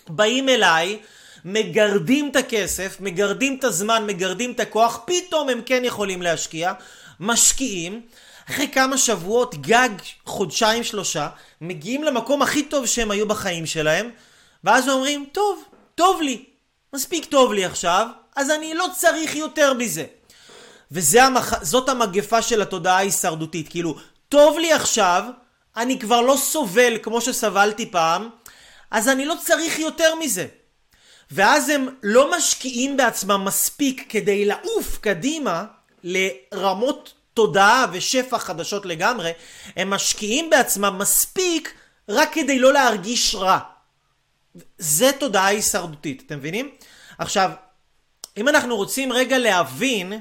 באים 0.07 0.49
אליי, 0.49 0.99
מגרדים 1.45 2.29
את 2.31 2.35
הכסף, 2.35 2.97
מגרדים 2.99 3.57
את 3.59 3.63
הזמן, 3.63 4.05
מגרדים 4.07 4.51
את 4.51 4.59
הכוח, 4.59 4.99
פתאום 5.05 5.49
הם 5.49 5.61
כן 5.65 5.81
יכולים 5.85 6.21
להשקיע, 6.21 6.73
משקיעים, 7.19 8.01
אחרי 8.49 8.67
כמה 8.67 8.97
שבועות, 8.97 9.55
גג 9.55 9.89
חודשיים 10.25 10.83
שלושה, 10.83 11.29
מגיעים 11.61 12.03
למקום 12.03 12.41
הכי 12.41 12.63
טוב 12.63 12.85
שהם 12.85 13.11
היו 13.11 13.27
בחיים 13.27 13.65
שלהם, 13.65 14.09
ואז 14.63 14.89
אומרים, 14.89 15.25
טוב, 15.31 15.63
טוב 15.95 16.21
לי, 16.21 16.45
מספיק 16.93 17.25
טוב 17.25 17.53
לי 17.53 17.65
עכשיו, 17.65 18.07
אז 18.35 18.49
אני 18.49 18.73
לא 18.73 18.87
צריך 18.97 19.35
יותר 19.35 19.73
מזה. 19.73 20.05
וזאת 20.91 21.89
המגפה 21.89 22.41
של 22.41 22.61
התודעה 22.61 22.97
ההישרדותית. 22.97 23.69
כאילו, 23.69 23.95
טוב 24.29 24.57
לי 24.57 24.73
עכשיו, 24.73 25.23
אני 25.77 25.99
כבר 25.99 26.21
לא 26.21 26.35
סובל 26.37 26.97
כמו 27.03 27.21
שסבלתי 27.21 27.91
פעם, 27.91 28.29
אז 28.91 29.09
אני 29.09 29.25
לא 29.25 29.35
צריך 29.43 29.79
יותר 29.79 30.15
מזה. 30.15 30.47
ואז 31.31 31.69
הם 31.69 31.87
לא 32.03 32.37
משקיעים 32.37 32.97
בעצמם 32.97 33.45
מספיק 33.45 34.05
כדי 34.09 34.45
לעוף 34.45 34.97
קדימה 34.97 35.65
לרמות 36.03 37.13
תודעה 37.33 37.85
ושפע 37.91 38.37
חדשות 38.37 38.85
לגמרי, 38.85 39.31
הם 39.75 39.89
משקיעים 39.89 40.49
בעצמם 40.49 40.97
מספיק 40.97 41.73
רק 42.09 42.33
כדי 42.33 42.59
לא 42.59 42.73
להרגיש 42.73 43.35
רע. 43.35 43.59
זה 44.77 45.11
תודעה 45.19 45.45
הישרדותית, 45.45 46.23
אתם 46.25 46.37
מבינים? 46.37 46.69
עכשיו, 47.17 47.51
אם 48.37 48.47
אנחנו 48.47 48.75
רוצים 48.75 49.13
רגע 49.13 49.37
להבין, 49.37 50.13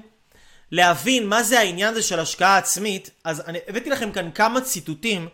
להבין 0.70 1.26
מה 1.26 1.42
זה 1.42 1.58
העניין 1.58 1.88
הזה 1.88 2.02
של 2.02 2.20
השקעה 2.20 2.56
עצמית, 2.58 3.10
אז 3.24 3.40
אני 3.46 3.58
הבאתי 3.68 3.90
לכם 3.90 4.12
כאן 4.12 4.30
כמה 4.32 4.60
ציטוטים 4.60 5.28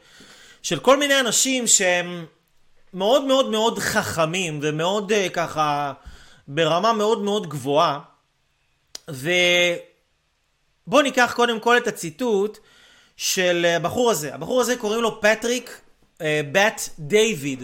של 0.63 0.79
כל 0.79 0.97
מיני 0.97 1.21
אנשים 1.21 1.67
שהם 1.67 2.27
מאוד 2.95 3.25
מאוד 3.25 3.51
מאוד 3.51 3.79
חכמים 3.79 4.61
ומאוד 4.63 5.13
uh, 5.13 5.31
ככה 5.33 5.93
ברמה 6.49 6.93
מאוד 6.93 7.23
מאוד 7.23 7.49
גבוהה. 7.49 8.01
ובואו 9.09 11.03
ניקח 11.03 11.33
קודם 11.37 11.61
כל 11.61 11.77
את 11.77 11.87
הציטוט 11.87 12.59
של 13.17 13.67
הבחור 13.77 14.11
הזה. 14.11 14.35
הבחור 14.35 14.61
הזה 14.61 14.77
קוראים 14.77 15.03
לו 15.03 15.21
פטריק 15.21 15.81
בט 16.53 16.81
uh, 16.81 16.91
דיוויד. 16.99 17.63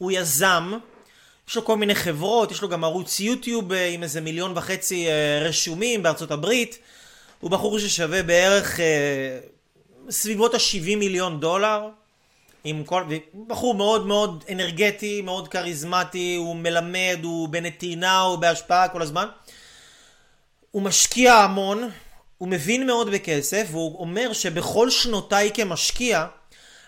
הוא 0.00 0.12
יזם, 0.12 0.72
יש 1.48 1.56
לו 1.56 1.64
כל 1.64 1.76
מיני 1.76 1.94
חברות, 1.94 2.50
יש 2.50 2.62
לו 2.62 2.68
גם 2.68 2.84
ערוץ 2.84 3.20
יוטיוב 3.20 3.72
אה, 3.72 3.86
עם 3.86 4.02
איזה 4.02 4.20
מיליון 4.20 4.52
וחצי 4.56 5.08
אה, 5.08 5.38
רשומים 5.42 6.02
בארצות 6.02 6.30
הברית. 6.30 6.78
הוא 7.40 7.50
בחור 7.50 7.78
ששווה 7.78 8.22
בערך 8.22 8.80
אה, 8.80 9.38
סביבות 10.10 10.54
ה-70 10.54 10.96
מיליון 10.96 11.40
דולר. 11.40 11.88
עם 12.64 12.84
כל... 12.84 13.02
בחור 13.46 13.74
מאוד 13.74 14.06
מאוד 14.06 14.44
אנרגטי, 14.52 15.22
מאוד 15.22 15.48
כריזמטי, 15.48 16.34
הוא 16.34 16.56
מלמד, 16.56 17.18
הוא 17.22 17.48
בנתינה, 17.48 18.20
הוא 18.20 18.36
בהשפעה 18.36 18.88
כל 18.88 19.02
הזמן. 19.02 19.26
הוא 20.70 20.82
משקיע 20.82 21.34
המון, 21.34 21.90
הוא 22.38 22.48
מבין 22.48 22.86
מאוד 22.86 23.10
בכסף, 23.10 23.66
והוא 23.70 23.98
אומר 23.98 24.32
שבכל 24.32 24.90
שנותיי 24.90 25.50
כמשקיע 25.54 26.26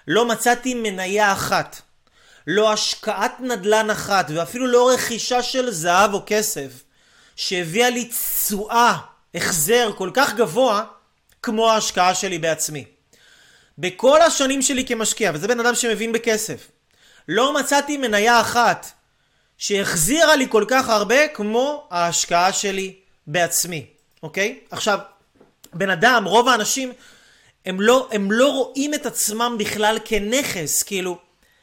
לא 0.08 0.28
מצאתי 0.28 0.74
מניה 0.74 1.32
אחת, 1.32 1.82
לא 2.46 2.72
השקעת 2.72 3.40
נדל"ן 3.40 3.90
אחת, 3.90 4.30
ואפילו 4.34 4.66
לא 4.66 4.90
רכישה 4.94 5.42
של 5.42 5.70
זהב 5.70 6.14
או 6.14 6.22
כסף, 6.26 6.70
שהביאה 7.36 7.90
לי 7.90 8.04
תשואה, 8.04 8.96
החזר 9.34 9.90
כל 9.96 10.10
כך 10.14 10.34
גבוה, 10.34 10.84
כמו 11.42 11.70
ההשקעה 11.70 12.14
שלי 12.14 12.38
בעצמי. 12.38 12.84
בכל 13.78 14.22
השנים 14.22 14.62
שלי 14.62 14.86
כמשקיע, 14.86 15.30
וזה 15.34 15.48
בן 15.48 15.60
אדם 15.60 15.74
שמבין 15.74 16.12
בכסף, 16.12 16.68
לא 17.28 17.54
מצאתי 17.54 17.96
מניה 17.96 18.40
אחת 18.40 18.90
שהחזירה 19.58 20.36
לי 20.36 20.46
כל 20.48 20.64
כך 20.68 20.88
הרבה 20.88 21.28
כמו 21.28 21.88
ההשקעה 21.90 22.52
שלי 22.52 22.94
בעצמי, 23.26 23.86
אוקיי? 24.22 24.58
עכשיו, 24.70 24.98
בן 25.72 25.90
אדם, 25.90 26.24
רוב 26.24 26.48
האנשים, 26.48 26.92
הם 27.66 27.80
לא, 27.80 28.08
הם 28.12 28.32
לא 28.32 28.48
רואים 28.48 28.94
את 28.94 29.06
עצמם 29.06 29.56
בכלל 29.58 29.98
כנכס, 30.04 30.82
כאילו, 30.82 31.18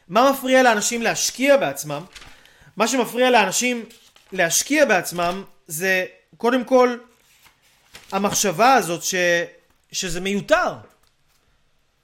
מה 0.10 0.32
מפריע 0.32 0.64
לאנשים 0.64 1.01
להשקיע 1.01 1.57
בעצמם? 1.57 2.05
מה 2.78 2.88
שמפריע 2.88 3.30
לאנשים 3.30 3.86
להשקיע 4.32 4.86
בעצמם 4.86 5.43
זה 5.68 6.05
קודם 6.38 6.64
כל 6.64 6.97
המחשבה 8.12 8.74
הזאת 8.74 9.03
ש, 9.03 9.16
שזה 9.91 10.22
מיותר. 10.22 10.74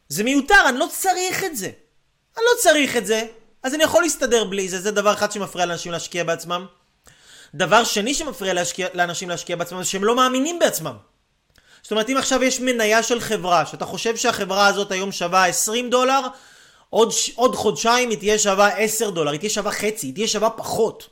זה 0.10 0.24
מיותר, 0.24 0.70
אני 0.70 0.78
לא 0.78 0.88
צריך 0.91 1.43
את 1.43 1.58
זה. 1.58 1.70
אני 2.38 2.43
לא 2.45 2.62
צריך 2.62 2.97
את 2.97 3.06
זה, 3.06 3.28
אז 3.64 3.74
אני 3.74 3.84
יכול 3.84 4.03
להסתדר 4.03 4.43
בלי 4.43 4.70
זה, 4.70 4.82
זה 4.82 4.91
דבר 4.91 5.14
אחד 5.14 5.32
שמפריע 5.32 5.66
לאנשים 5.66 5.91
להשקיע 5.91 6.24
בעצמם. 6.24 6.66
דבר 7.56 7.84
שני 7.84 8.14
שמפריע 8.14 8.53
להשקיע, 8.53 8.88
לאנשים 8.93 9.30
להשקיע 9.30 9.56
בעצמם 9.56 9.84
זה 9.84 9.89
שהם 9.89 10.03
לא 10.03 10.16
מאמינים 10.16 10.60
בעצמם. 10.60 10.97
זאת 11.82 11.91
אומרת, 11.91 12.10
אם 12.10 12.18
עכשיו 12.18 12.43
יש 12.43 12.60
מניה 12.60 13.03
של 13.03 13.20
חברה, 13.20 13.66
שאתה 13.66 13.86
חושב 13.86 14.16
שהחברה 14.16 14.68
הזאת 14.68 14.91
היום 14.91 15.12
שווה 15.12 15.45
20 15.45 15.89
דולר, 15.89 16.22
עוד, 16.96 17.12
עוד 17.36 17.56
חודשיים 17.56 18.10
היא 18.10 18.18
תהיה 18.18 18.39
שווה 18.39 18.68
10 18.68 19.10
דולר, 19.10 19.32
היא 19.32 19.39
תהיה 19.39 19.50
שווה 19.50 19.72
חצי, 19.72 20.08
היא 20.08 20.14
תהיה 20.14 20.28
שווה 20.28 20.50
פחות. 20.50 21.10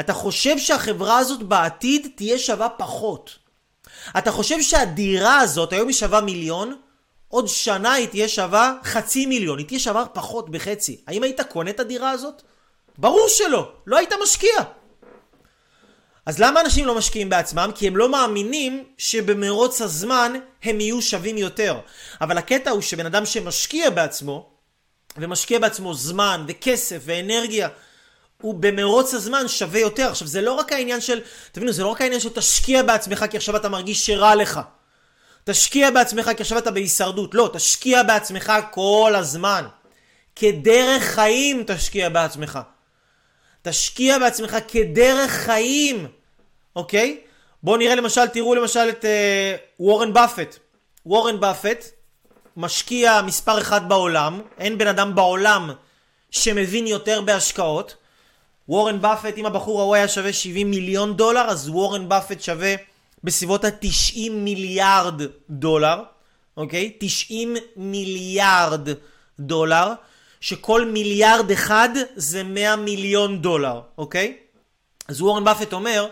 אתה 0.00 0.12
חושב 0.12 0.58
שהחברה 0.58 1.18
הזאת 1.18 1.42
בעתיד 1.42 2.08
תהיה 2.16 2.38
שווה 2.38 2.68
פחות. 2.68 3.38
אתה 4.18 4.32
חושב 4.32 4.62
שהדירה 4.62 5.38
הזאת, 5.40 5.72
היום 5.72 5.88
היא 5.88 5.96
שווה 5.96 6.20
מיליון, 6.20 6.76
עוד 7.28 7.48
שנה 7.48 7.92
היא 7.92 8.08
תהיה 8.08 8.28
שווה 8.28 8.74
חצי 8.84 9.26
מיליון, 9.26 9.58
היא 9.58 9.66
תהיה 9.66 9.80
שווה 9.80 10.06
פחות 10.06 10.50
בחצי. 10.50 11.00
האם 11.06 11.22
היית 11.22 11.40
קונה 11.40 11.70
את 11.70 11.80
הדירה 11.80 12.10
הזאת? 12.10 12.42
ברור 12.98 13.28
שלא, 13.28 13.72
לא 13.86 13.96
היית 13.96 14.12
משקיע. 14.22 14.54
אז 16.26 16.38
למה 16.38 16.60
אנשים 16.60 16.86
לא 16.86 16.94
משקיעים 16.94 17.28
בעצמם? 17.28 17.70
כי 17.74 17.86
הם 17.86 17.96
לא 17.96 18.08
מאמינים 18.08 18.84
שבמרוץ 18.98 19.80
הזמן 19.80 20.32
הם 20.62 20.80
יהיו 20.80 21.02
שווים 21.02 21.38
יותר. 21.38 21.80
אבל 22.20 22.38
הקטע 22.38 22.70
הוא 22.70 22.80
שבן 22.80 23.06
אדם 23.06 23.26
שמשקיע 23.26 23.90
בעצמו, 23.90 24.51
ומשקיע 25.16 25.58
בעצמו 25.58 25.94
זמן 25.94 26.44
וכסף 26.48 26.98
ואנרגיה, 27.04 27.68
הוא 28.40 28.54
במרוץ 28.54 29.14
הזמן 29.14 29.48
שווה 29.48 29.80
יותר. 29.80 30.10
עכשיו 30.10 30.28
זה 30.28 30.40
לא 30.40 30.52
רק 30.52 30.72
העניין 30.72 31.00
של, 31.00 31.20
תבינו, 31.52 31.72
זה 31.72 31.82
לא 31.82 31.88
רק 31.88 32.00
העניין 32.00 32.20
של 32.20 32.28
תשקיע 32.28 32.82
בעצמך 32.82 33.24
כי 33.30 33.36
עכשיו 33.36 33.56
אתה 33.56 33.68
מרגיש 33.68 34.06
שרע 34.06 34.34
לך. 34.34 34.60
תשקיע 35.44 35.90
בעצמך 35.90 36.30
כי 36.36 36.42
עכשיו 36.42 36.58
אתה 36.58 36.70
בהישרדות. 36.70 37.34
לא, 37.34 37.50
תשקיע 37.52 38.02
בעצמך 38.02 38.52
כל 38.70 39.12
הזמן. 39.16 39.64
כדרך 40.36 41.02
חיים 41.02 41.64
תשקיע 41.66 42.08
בעצמך. 42.08 42.58
תשקיע 43.62 44.18
בעצמך 44.18 44.56
כדרך 44.68 45.30
חיים, 45.30 46.06
אוקיי? 46.76 47.20
בואו 47.62 47.76
נראה 47.76 47.94
למשל, 47.94 48.26
תראו 48.26 48.54
למשל 48.54 48.88
את 48.88 49.04
אה, 49.04 49.56
וורן 49.80 50.12
באפט. 50.12 50.58
וורן 51.06 51.40
באפט, 51.40 51.84
משקיע 52.56 53.22
מספר 53.22 53.60
אחד 53.60 53.88
בעולם, 53.88 54.40
אין 54.58 54.78
בן 54.78 54.86
אדם 54.86 55.14
בעולם 55.14 55.70
שמבין 56.30 56.86
יותר 56.86 57.20
בהשקעות. 57.20 57.96
וורן 58.68 59.00
באפט, 59.00 59.38
אם 59.38 59.46
הבחור 59.46 59.80
ההוא 59.80 59.94
היה 59.94 60.08
שווה 60.08 60.32
70 60.32 60.70
מיליון 60.70 61.16
דולר, 61.16 61.40
אז 61.40 61.68
וורן 61.68 62.08
באפט 62.08 62.42
שווה 62.42 62.74
בסביבות 63.24 63.64
ה-90 63.64 64.30
מיליארד 64.30 65.22
דולר, 65.50 66.02
אוקיי? 66.56 66.92
90 66.98 67.56
מיליארד 67.76 68.88
דולר. 69.40 69.92
שכל 70.42 70.84
מיליארד 70.84 71.50
אחד 71.50 71.88
זה 72.16 72.42
100 72.42 72.76
מיליון 72.76 73.42
דולר, 73.42 73.80
אוקיי? 73.98 74.36
אז 75.08 75.20
וורן 75.20 75.44
באפט 75.44 75.72
אומר 75.72 76.08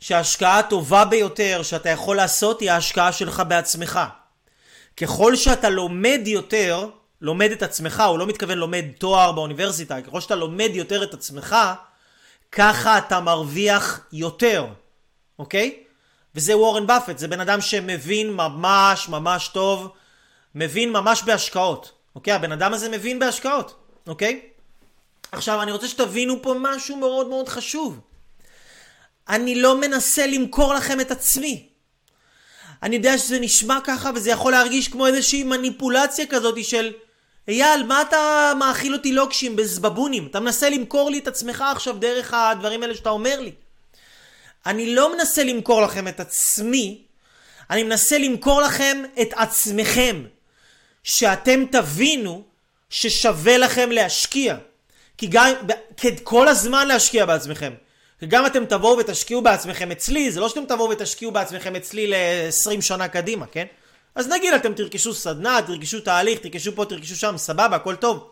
שההשקעה 0.00 0.58
הטובה 0.58 1.04
ביותר 1.04 1.60
שאתה 1.62 1.88
יכול 1.88 2.16
לעשות 2.16 2.60
היא 2.60 2.70
ההשקעה 2.70 3.12
שלך 3.12 3.42
בעצמך. 3.48 4.00
ככל 4.96 5.36
שאתה 5.36 5.70
לומד 5.70 6.20
יותר, 6.26 6.88
לומד 7.20 7.50
את 7.50 7.62
עצמך, 7.62 8.02
הוא 8.08 8.18
לא 8.18 8.26
מתכוון 8.26 8.58
לומד 8.58 8.84
תואר 8.98 9.32
באוניברסיטה, 9.32 10.02
ככל 10.02 10.20
שאתה 10.20 10.34
לומד 10.34 10.70
יותר 10.74 11.02
את 11.02 11.14
עצמך, 11.14 11.56
ככה 12.52 12.98
אתה 12.98 13.20
מרוויח 13.20 14.00
יותר, 14.12 14.66
אוקיי? 15.38 15.82
וזה 16.34 16.56
וורן 16.56 16.86
באפט, 16.86 17.18
זה 17.18 17.28
בן 17.28 17.40
אדם 17.40 17.60
שמבין 17.60 18.32
ממש 18.32 19.08
ממש 19.08 19.48
טוב, 19.48 19.88
מבין 20.54 20.92
ממש 20.92 21.22
בהשקעות. 21.22 21.92
אוקיי? 22.14 22.32
הבן 22.32 22.52
אדם 22.52 22.74
הזה 22.74 22.88
מבין 22.88 23.18
בהשקעות, 23.18 23.74
אוקיי? 24.06 24.40
עכשיו, 25.32 25.62
אני 25.62 25.72
רוצה 25.72 25.88
שתבינו 25.88 26.42
פה 26.42 26.54
משהו 26.60 26.96
מאוד 26.96 27.28
מאוד 27.28 27.48
חשוב. 27.48 28.00
אני 29.28 29.54
לא 29.54 29.80
מנסה 29.80 30.26
למכור 30.26 30.74
לכם 30.74 31.00
את 31.00 31.10
עצמי. 31.10 31.68
אני 32.84 32.96
יודע 32.96 33.18
שזה 33.18 33.40
נשמע 33.40 33.78
ככה 33.84 34.10
וזה 34.14 34.30
יכול 34.30 34.52
להרגיש 34.52 34.88
כמו 34.88 35.06
איזושהי 35.06 35.42
מניפולציה 35.42 36.26
כזאת 36.26 36.64
של 36.64 36.92
אייל, 37.48 37.82
מה 37.82 38.02
אתה 38.02 38.52
מאכיל 38.58 38.92
אותי 38.92 39.12
לוקשים 39.12 39.56
בזבבונים? 39.56 40.26
אתה 40.26 40.40
מנסה 40.40 40.70
למכור 40.70 41.10
לי 41.10 41.18
את 41.18 41.28
עצמך 41.28 41.64
עכשיו 41.72 41.96
דרך 41.96 42.34
הדברים 42.34 42.82
האלה 42.82 42.94
שאתה 42.94 43.10
אומר 43.10 43.40
לי. 43.40 43.52
אני 44.66 44.94
לא 44.94 45.16
מנסה 45.16 45.44
למכור 45.44 45.82
לכם 45.82 46.08
את 46.08 46.20
עצמי, 46.20 47.02
אני 47.70 47.82
מנסה 47.82 48.18
למכור 48.18 48.60
לכם 48.60 49.02
את 49.20 49.28
עצמכם. 49.32 50.24
שאתם 51.04 51.64
תבינו 51.70 52.42
ששווה 52.90 53.58
לכם 53.58 53.90
להשקיע. 53.90 54.56
כי 55.18 55.26
גם, 55.26 55.52
כל 56.22 56.48
הזמן 56.48 56.88
להשקיע 56.88 57.26
בעצמכם. 57.26 57.72
גם 58.28 58.46
אתם 58.46 58.64
תבואו 58.64 58.98
ותשקיעו 58.98 59.42
בעצמכם 59.42 59.90
אצלי, 59.90 60.30
זה 60.30 60.40
לא 60.40 60.48
שאתם 60.48 60.64
תבואו 60.64 60.90
ותשקיעו 60.90 61.32
בעצמכם 61.32 61.76
אצלי 61.76 62.06
ל-20 62.06 62.80
שנה 62.80 63.08
קדימה, 63.08 63.46
כן? 63.46 63.66
אז 64.14 64.28
נגיד 64.28 64.54
אתם 64.54 64.74
תרכשו 64.74 65.14
סדנה, 65.14 65.58
תרכשו 65.66 66.00
תהליך, 66.00 66.38
תרכשו 66.38 66.74
פה, 66.74 66.84
תרכשו 66.84 67.16
שם, 67.16 67.34
סבבה, 67.36 67.76
הכל 67.76 67.96
טוב. 67.96 68.30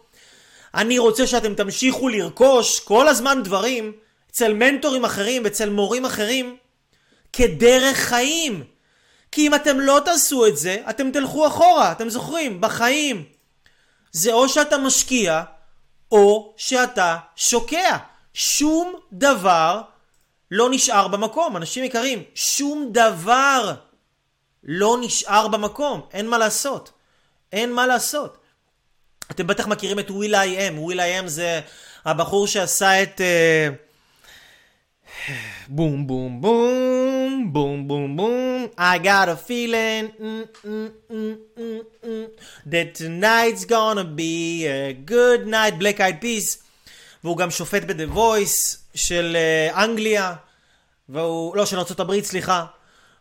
אני 0.75 0.99
רוצה 0.99 1.27
שאתם 1.27 1.55
תמשיכו 1.55 2.09
לרכוש 2.09 2.81
כל 2.81 3.09
הזמן 3.09 3.43
דברים 3.43 3.93
אצל 4.31 4.53
מנטורים 4.53 5.05
אחרים, 5.05 5.47
אצל 5.47 5.71
מורים 5.71 6.05
אחרים, 6.05 6.57
כדרך 7.33 7.97
חיים. 7.97 8.65
כי 9.33 9.47
אם 9.47 9.55
אתם 9.55 9.81
לא 9.81 10.01
תעשו 10.05 10.47
את 10.47 10.57
זה, 10.57 10.77
אתם 10.91 11.11
תלכו 11.11 11.47
אחורה, 11.47 11.93
אתם 11.93 12.09
זוכרים, 12.09 12.61
בחיים. 12.61 13.25
זה 14.13 14.33
או 14.33 14.49
שאתה 14.49 14.79
משקיע, 14.79 15.43
או 16.13 16.55
שאתה 16.57 17.17
שוקע. 17.37 17.97
שום 18.35 18.95
דבר 19.13 19.81
לא 20.51 20.69
נשאר 20.71 21.09
במקום. 21.09 21.57
אנשים 21.57 21.85
יקרים, 21.85 22.23
שום 22.35 22.89
דבר 22.93 23.75
לא 24.65 24.97
נשאר 25.01 25.49
במקום. 25.49 26.01
אין 26.13 26.29
מה 26.29 26.39
לעשות. 26.39 26.91
אין 27.53 27.73
מה 27.73 27.87
לעשות. 27.87 28.37
אתם 29.31 29.47
בטח 29.47 29.67
מכירים 29.67 29.99
את 29.99 30.11
will.i.am. 30.11 30.79
will.i.am 30.79 31.29
זה 31.29 31.61
הבחור 32.05 32.47
שעשה 32.47 33.03
את... 33.03 33.21
בום 35.69 36.07
בום 36.07 36.41
בום. 36.41 37.23
boom, 37.53 37.87
boom, 37.87 38.17
boom. 38.17 38.71
I 38.77 38.99
got 38.99 39.29
a 39.29 39.37
feeling 39.37 40.09
mm, 40.11 40.49
mm, 40.65 41.39
mm, 42.05 42.31
that 42.67 42.95
tonight's 42.95 43.65
gonna 43.65 44.05
be 44.05 44.67
a 44.67 44.93
good 44.93 45.47
night, 45.47 45.79
Black 45.79 46.01
Eyed 46.01 46.21
Peas. 46.21 46.62
והוא 47.25 47.37
גם 47.37 47.51
שופט 47.51 47.83
ב-The 47.83 48.17
Voice 48.17 48.77
של 48.95 49.37
אנגליה, 49.75 50.35
והוא, 51.09 51.57
לא, 51.57 51.67
של 51.67 51.79
ארה"ב, 51.79 52.21
סליחה. 52.21 52.65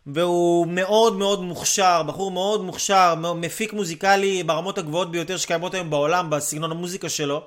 והוא 0.06 0.66
מאוד 0.66 1.16
מאוד 1.16 1.42
מוכשר, 1.42 2.02
בחור 2.02 2.30
מאוד 2.30 2.62
מוכשר, 2.62 3.14
מפיק 3.34 3.72
מוזיקלי 3.72 4.42
ברמות 4.42 4.78
הגבוהות 4.78 5.10
ביותר 5.10 5.36
שקיימות 5.36 5.74
היום 5.74 5.90
בעולם, 5.90 6.30
בסגנון 6.30 6.70
המוזיקה 6.70 7.08
שלו. 7.08 7.46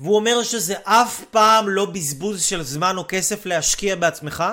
והוא 0.00 0.16
אומר 0.16 0.42
שזה 0.42 0.74
אף 0.84 1.24
פעם 1.30 1.68
לא 1.68 1.84
בזבוז 1.84 2.42
של 2.42 2.62
זמן 2.62 2.96
או 2.96 3.04
כסף 3.08 3.46
להשקיע 3.46 3.96
בעצמך, 3.96 4.44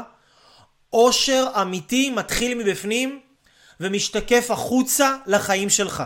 אושר 0.93 1.47
אמיתי 1.61 2.09
מתחיל 2.09 2.57
מבפנים 2.57 3.20
ומשתקף 3.80 4.51
החוצה 4.51 5.16
לחיים 5.28 5.70
שלך. 5.70 6.03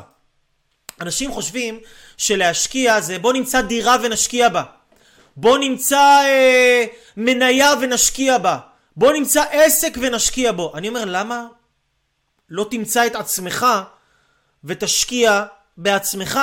אנשים 1.01 1.31
חושבים 1.31 1.79
שלהשקיע 2.17 3.01
זה 3.01 3.19
בוא 3.19 3.33
נמצא 3.33 3.61
דירה 3.61 3.95
ונשקיע 4.03 4.49
בה. 4.49 4.63
בוא 5.39 5.57
נמצא 5.57 5.99
אה, 6.25 6.85
מניה 7.17 7.73
ונשקיע 7.81 8.37
בה. 8.37 8.59
בוא 8.95 9.13
נמצא 9.13 9.43
עסק 9.51 9.97
ונשקיע 10.01 10.51
בו. 10.51 10.71
אני 10.75 10.89
אומר, 10.89 11.05
למה 11.05 11.47
לא 12.49 12.67
תמצא 12.71 13.05
את 13.07 13.15
עצמך 13.15 13.65
ותשקיע 14.63 15.45
בעצמך? 15.77 16.39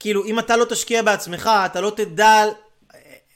כאילו, 0.00 0.24
אם 0.24 0.38
אתה 0.38 0.56
לא 0.56 0.64
תשקיע 0.64 1.02
בעצמך, 1.02 1.50
אתה 1.66 1.80
לא 1.80 1.92
תדע, 1.96 2.44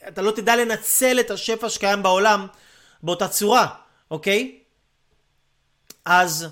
אתה 0.08 0.22
לא 0.22 0.30
תדע 0.30 0.56
לנצל 0.56 1.20
את 1.20 1.30
השפע 1.30 1.68
שקיים 1.68 2.02
בעולם 2.02 2.46
באותה 3.02 3.28
צורה, 3.28 3.66
אוקיי? 4.10 4.58
אז 6.04 6.46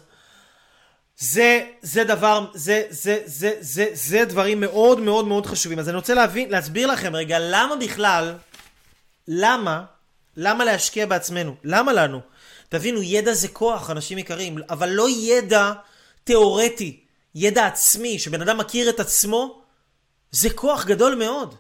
זה, 1.18 1.66
זה 1.82 2.04
דבר, 2.04 2.46
זה, 2.54 2.82
זה, 2.90 3.22
זה, 3.24 3.56
זה, 3.60 3.86
זה 3.92 4.24
דברים 4.24 4.60
מאוד 4.60 5.00
מאוד 5.00 5.26
מאוד 5.26 5.46
חשובים. 5.46 5.78
אז 5.78 5.88
אני 5.88 5.96
רוצה 5.96 6.14
להבין, 6.14 6.50
להסביר 6.50 6.86
לכם 6.86 7.16
רגע, 7.16 7.38
למה 7.40 7.76
בכלל, 7.76 8.34
למה, 9.28 9.84
למה 10.36 10.64
להשקיע 10.64 11.06
בעצמנו? 11.06 11.54
למה 11.64 11.92
לנו? 11.92 12.20
תבינו, 12.68 13.02
ידע 13.02 13.32
זה 13.32 13.48
כוח, 13.48 13.90
אנשים 13.90 14.18
יקרים, 14.18 14.58
אבל 14.70 14.88
לא 14.88 15.10
ידע 15.10 15.72
תיאורטי, 16.24 17.00
ידע 17.34 17.66
עצמי, 17.66 18.18
שבן 18.18 18.42
אדם 18.42 18.58
מכיר 18.58 18.90
את 18.90 19.00
עצמו, 19.00 19.62
זה 20.30 20.50
כוח 20.50 20.84
גדול 20.84 21.14
מאוד. 21.14 21.54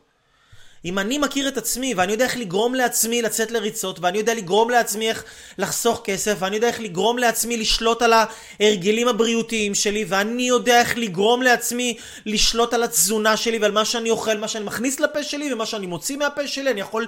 אם 0.84 0.98
אני 0.98 1.18
מכיר 1.18 1.48
את 1.48 1.56
עצמי 1.56 1.94
ואני 1.94 2.12
יודע 2.12 2.24
איך 2.24 2.36
לגרום 2.36 2.74
לעצמי 2.74 3.22
לצאת 3.22 3.50
לריצות 3.50 4.00
ואני 4.00 4.18
יודע 4.18 4.34
לגרום 4.34 4.70
לעצמי 4.70 5.08
איך 5.08 5.24
לחסוך 5.58 6.00
כסף 6.04 6.36
ואני 6.38 6.56
יודע 6.56 6.68
איך 6.68 6.80
לגרום 6.80 7.18
לעצמי 7.18 7.56
לשלוט 7.56 8.02
על 8.02 8.12
ההרגלים 8.12 9.08
הבריאותיים 9.08 9.74
שלי 9.74 10.04
ואני 10.08 10.42
יודע 10.42 10.80
איך 10.80 10.98
לגרום 10.98 11.42
לעצמי 11.42 11.96
לשלוט 12.26 12.74
על 12.74 12.82
התזונה 12.82 13.36
שלי 13.36 13.58
ועל 13.58 13.72
מה 13.72 13.84
שאני 13.84 14.10
אוכל, 14.10 14.38
מה 14.38 14.48
שאני 14.48 14.64
מכניס 14.64 15.00
לפה 15.00 15.22
שלי 15.22 15.52
ומה 15.52 15.66
שאני 15.66 15.86
מוציא 15.86 16.16
מהפה 16.16 16.46
שלי, 16.46 16.70
אני 16.70 16.80
יכול... 16.80 17.06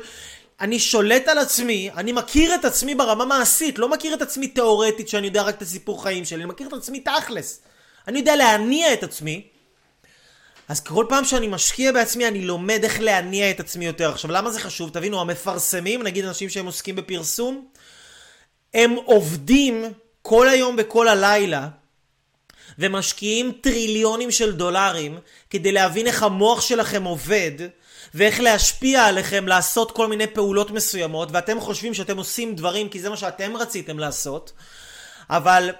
אני 0.60 0.78
שולט 0.78 1.28
על 1.28 1.38
עצמי, 1.38 1.90
אני 1.96 2.12
מכיר 2.12 2.54
את 2.54 2.64
עצמי 2.64 2.94
ברמה 2.94 3.24
מעשית, 3.24 3.78
לא 3.78 3.88
מכיר 3.88 4.14
את 4.14 4.22
עצמי 4.22 4.48
תיאורטית 4.48 5.08
שאני 5.08 5.26
יודע 5.26 5.42
רק 5.42 5.56
את 5.56 5.62
הסיפור 5.62 6.02
חיים 6.02 6.24
שלי, 6.24 6.42
אני 6.42 6.50
מכיר 6.50 6.68
את 6.68 6.72
עצמי 6.72 7.00
תכלס. 7.00 7.60
אני 8.08 8.18
יודע 8.18 8.36
להניע 8.36 8.92
את 8.92 9.02
עצמי 9.02 9.42
אז 10.68 10.80
כל 10.80 11.06
פעם 11.08 11.24
שאני 11.24 11.48
משקיע 11.48 11.92
בעצמי, 11.92 12.28
אני 12.28 12.42
לומד 12.42 12.80
איך 12.84 13.00
להניע 13.00 13.50
את 13.50 13.60
עצמי 13.60 13.86
יותר. 13.86 14.10
עכשיו, 14.10 14.30
למה 14.30 14.50
זה 14.50 14.60
חשוב? 14.60 14.90
תבינו, 14.90 15.20
המפרסמים, 15.20 16.02
נגיד 16.02 16.24
אנשים 16.24 16.48
שהם 16.48 16.66
עוסקים 16.66 16.96
בפרסום, 16.96 17.66
הם 18.74 18.94
עובדים 19.04 19.84
כל 20.22 20.48
היום 20.48 20.76
וכל 20.78 21.08
הלילה, 21.08 21.68
ומשקיעים 22.78 23.52
טריליונים 23.60 24.30
של 24.30 24.52
דולרים, 24.52 25.18
כדי 25.50 25.72
להבין 25.72 26.06
איך 26.06 26.22
המוח 26.22 26.60
שלכם 26.60 27.04
עובד, 27.04 27.52
ואיך 28.14 28.40
להשפיע 28.40 29.04
עליכם 29.04 29.48
לעשות 29.48 29.92
כל 29.92 30.06
מיני 30.06 30.26
פעולות 30.26 30.70
מסוימות, 30.70 31.28
ואתם 31.32 31.60
חושבים 31.60 31.94
שאתם 31.94 32.16
עושים 32.16 32.54
דברים 32.54 32.88
כי 32.88 33.00
זה 33.00 33.10
מה 33.10 33.16
שאתם 33.16 33.56
רציתם 33.56 33.98
לעשות, 33.98 34.52
אבל 35.30 35.70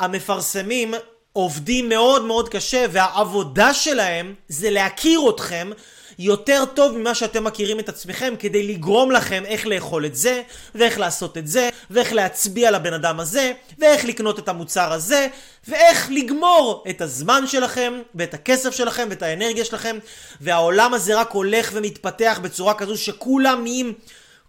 המפרסמים 0.00 0.94
עובדים 1.36 1.88
מאוד 1.88 2.24
מאוד 2.24 2.48
קשה 2.48 2.86
והעבודה 2.90 3.74
שלהם 3.74 4.34
זה 4.48 4.70
להכיר 4.70 5.20
אתכם 5.30 5.70
יותר 6.18 6.64
טוב 6.74 6.98
ממה 6.98 7.14
שאתם 7.14 7.44
מכירים 7.44 7.78
את 7.80 7.88
עצמכם 7.88 8.34
כדי 8.38 8.66
לגרום 8.66 9.10
לכם 9.10 9.42
איך 9.46 9.66
לאכול 9.66 10.06
את 10.06 10.16
זה 10.16 10.42
ואיך 10.74 10.98
לעשות 10.98 11.38
את 11.38 11.46
זה 11.46 11.68
ואיך 11.90 12.12
להצביע 12.12 12.70
לבן 12.70 12.92
אדם 12.92 13.20
הזה 13.20 13.52
ואיך 13.78 14.04
לקנות 14.04 14.38
את 14.38 14.48
המוצר 14.48 14.92
הזה 14.92 15.28
ואיך 15.68 16.08
לגמור 16.10 16.84
את 16.90 17.00
הזמן 17.00 17.46
שלכם 17.46 17.92
ואת 18.14 18.34
הכסף 18.34 18.70
שלכם 18.74 19.06
ואת 19.10 19.22
האנרגיה 19.22 19.64
שלכם 19.64 19.98
והעולם 20.40 20.94
הזה 20.94 21.20
רק 21.20 21.30
הולך 21.30 21.70
ומתפתח 21.74 22.40
בצורה 22.42 22.74
כזו 22.74 22.96
שכולם 22.96 23.62
נהיים 23.62 23.92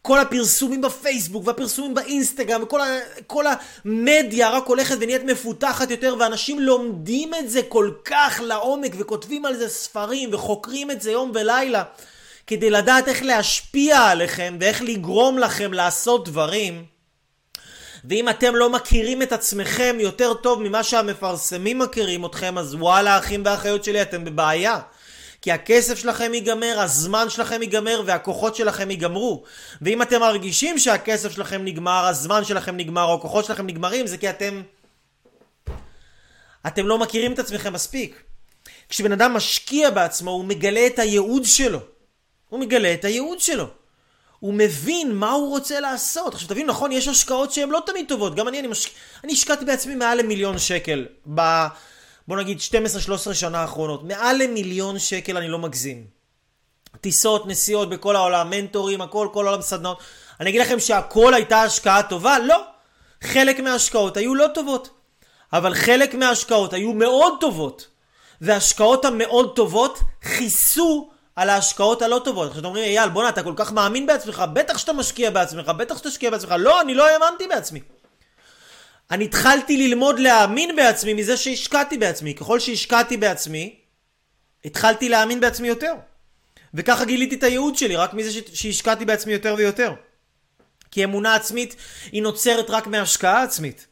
כל 0.05 0.19
הפרסומים 0.19 0.81
בפייסבוק 0.81 1.47
והפרסומים 1.47 1.93
באינסטגרם 1.93 2.63
וכל 2.63 3.45
המדיה 3.47 4.49
רק 4.49 4.67
הולכת 4.67 4.95
ונהיית 4.99 5.23
מפותחת 5.23 5.91
יותר 5.91 6.15
ואנשים 6.19 6.59
לומדים 6.59 7.33
את 7.33 7.49
זה 7.49 7.61
כל 7.69 7.91
כך 8.05 8.41
לעומק 8.43 8.91
וכותבים 8.97 9.45
על 9.45 9.55
זה 9.55 9.69
ספרים 9.69 10.29
וחוקרים 10.33 10.91
את 10.91 11.01
זה 11.01 11.11
יום 11.11 11.31
ולילה 11.33 11.83
כדי 12.47 12.69
לדעת 12.69 13.07
איך 13.07 13.23
להשפיע 13.23 13.99
עליכם 13.99 14.57
ואיך 14.59 14.81
לגרום 14.81 15.37
לכם 15.39 15.73
לעשות 15.73 16.29
דברים. 16.29 16.85
ואם 18.09 18.29
אתם 18.29 18.55
לא 18.55 18.69
מכירים 18.69 19.21
את 19.21 19.31
עצמכם 19.31 19.97
יותר 19.99 20.33
טוב 20.33 20.61
ממה 20.61 20.83
שהמפרסמים 20.83 21.79
מכירים 21.79 22.25
אתכם 22.25 22.57
אז 22.57 22.75
וואלה 22.75 23.17
אחים 23.17 23.41
ואחיות 23.45 23.83
שלי 23.83 24.01
אתם 24.01 24.25
בבעיה 24.25 24.79
כי 25.45 25.51
הכסף 25.51 25.97
שלכם 25.97 26.33
ייגמר, 26.33 26.79
הזמן 26.79 27.29
שלכם 27.29 27.61
ייגמר 27.61 28.01
והכוחות 28.05 28.55
שלכם 28.55 28.91
ייגמרו. 28.91 29.43
ואם 29.81 30.01
אתם 30.01 30.19
מרגישים 30.19 30.79
שהכסף 30.79 31.31
שלכם 31.31 31.65
נגמר, 31.65 32.05
הזמן 32.05 32.43
שלכם 32.43 32.77
נגמר 32.77 33.03
או 33.03 33.13
הכוחות 33.13 33.45
שלכם 33.45 33.67
נגמרים, 33.67 34.07
זה 34.07 34.17
כי 34.17 34.29
אתם... 34.29 34.61
אתם 36.67 36.87
לא 36.87 36.97
מכירים 36.97 37.33
את 37.33 37.39
עצמכם 37.39 37.73
מספיק. 37.73 38.23
כשבן 38.89 39.11
אדם 39.11 39.33
משקיע 39.33 39.89
בעצמו, 39.89 40.31
הוא 40.31 40.45
מגלה 40.45 40.87
את 40.87 40.99
הייעוד 40.99 41.45
שלו. 41.45 41.79
הוא 42.49 42.59
מגלה 42.59 42.93
את 42.93 43.05
הייעוד 43.05 43.39
שלו. 43.39 43.67
הוא 44.39 44.53
מבין 44.53 45.15
מה 45.15 45.31
הוא 45.31 45.49
רוצה 45.49 45.79
לעשות. 45.79 46.33
עכשיו 46.33 46.49
תבין, 46.49 46.67
נכון, 46.67 46.91
יש 46.91 47.07
השקעות 47.07 47.51
שהן 47.51 47.69
לא 47.69 47.81
תמיד 47.85 48.05
טובות. 48.07 48.35
גם 48.35 48.47
אני, 48.47 48.59
אני, 48.59 48.67
משק... 48.67 48.91
אני 49.23 49.33
השקעתי 49.33 49.65
בעצמי 49.65 49.95
מעל 49.95 50.17
למיליון 50.17 50.57
שקל 50.57 51.05
ב... 51.33 51.41
בוא 52.27 52.37
נגיד 52.37 52.57
12-13 53.29 53.33
שנה 53.33 53.59
האחרונות, 53.59 54.03
מעל 54.03 54.43
למיליון 54.43 54.99
שקל 54.99 55.37
אני 55.37 55.47
לא 55.47 55.59
מגזים. 55.59 56.05
טיסות, 57.01 57.47
נסיעות 57.47 57.89
בכל 57.89 58.15
העולם, 58.15 58.49
מנטורים, 58.49 59.01
הכל, 59.01 59.27
כל 59.33 59.47
העולם 59.47 59.61
סדנאות. 59.61 59.99
אני 60.39 60.49
אגיד 60.49 60.61
לכם 60.61 60.79
שהכל 60.79 61.33
הייתה 61.33 61.61
השקעה 61.61 62.03
טובה? 62.03 62.39
לא. 62.39 62.63
חלק 63.23 63.59
מההשקעות 63.59 64.17
היו 64.17 64.35
לא 64.35 64.47
טובות. 64.53 64.89
אבל 65.53 65.73
חלק 65.75 66.15
מההשקעות 66.15 66.73
היו 66.73 66.93
מאוד 66.93 67.33
טובות. 67.39 67.87
וההשקעות 68.41 69.05
המאוד 69.05 69.55
טובות 69.55 69.99
כיסו 70.37 71.09
על 71.35 71.49
ההשקעות 71.49 72.01
הלא 72.01 72.21
טובות. 72.23 72.47
עכשיו 72.47 72.59
אתם 72.59 72.67
אומרים, 72.67 72.83
אייל, 72.83 73.09
בואנה, 73.09 73.29
אתה 73.29 73.43
כל 73.43 73.53
כך 73.55 73.71
מאמין 73.71 74.05
בעצמך, 74.05 74.43
בטח 74.53 74.77
שאתה 74.77 74.93
משקיע 74.93 75.29
בעצמך, 75.29 75.69
בטח 75.69 75.97
שתשקיע 75.97 76.29
בעצמך. 76.29 76.55
לא, 76.59 76.81
אני 76.81 76.93
לא 76.93 77.07
האמנתי 77.07 77.47
בעצמי. 77.47 77.79
אני 79.11 79.25
התחלתי 79.25 79.77
ללמוד 79.77 80.19
להאמין 80.19 80.75
בעצמי 80.75 81.13
מזה 81.13 81.37
שהשקעתי 81.37 81.97
בעצמי. 81.97 82.33
ככל 82.33 82.59
שהשקעתי 82.59 83.17
בעצמי, 83.17 83.75
התחלתי 84.65 85.09
להאמין 85.09 85.39
בעצמי 85.39 85.67
יותר. 85.67 85.93
וככה 86.73 87.05
גיליתי 87.05 87.35
את 87.35 87.43
הייעוד 87.43 87.77
שלי, 87.77 87.95
רק 87.95 88.13
מזה 88.13 88.39
שהשקעתי 88.53 89.05
בעצמי 89.05 89.33
יותר 89.33 89.55
ויותר. 89.57 89.93
כי 90.91 91.03
אמונה 91.03 91.35
עצמית 91.35 91.75
היא 92.11 92.21
נוצרת 92.23 92.69
רק 92.69 92.87
מהשקעה 92.87 93.43
עצמית, 93.43 93.87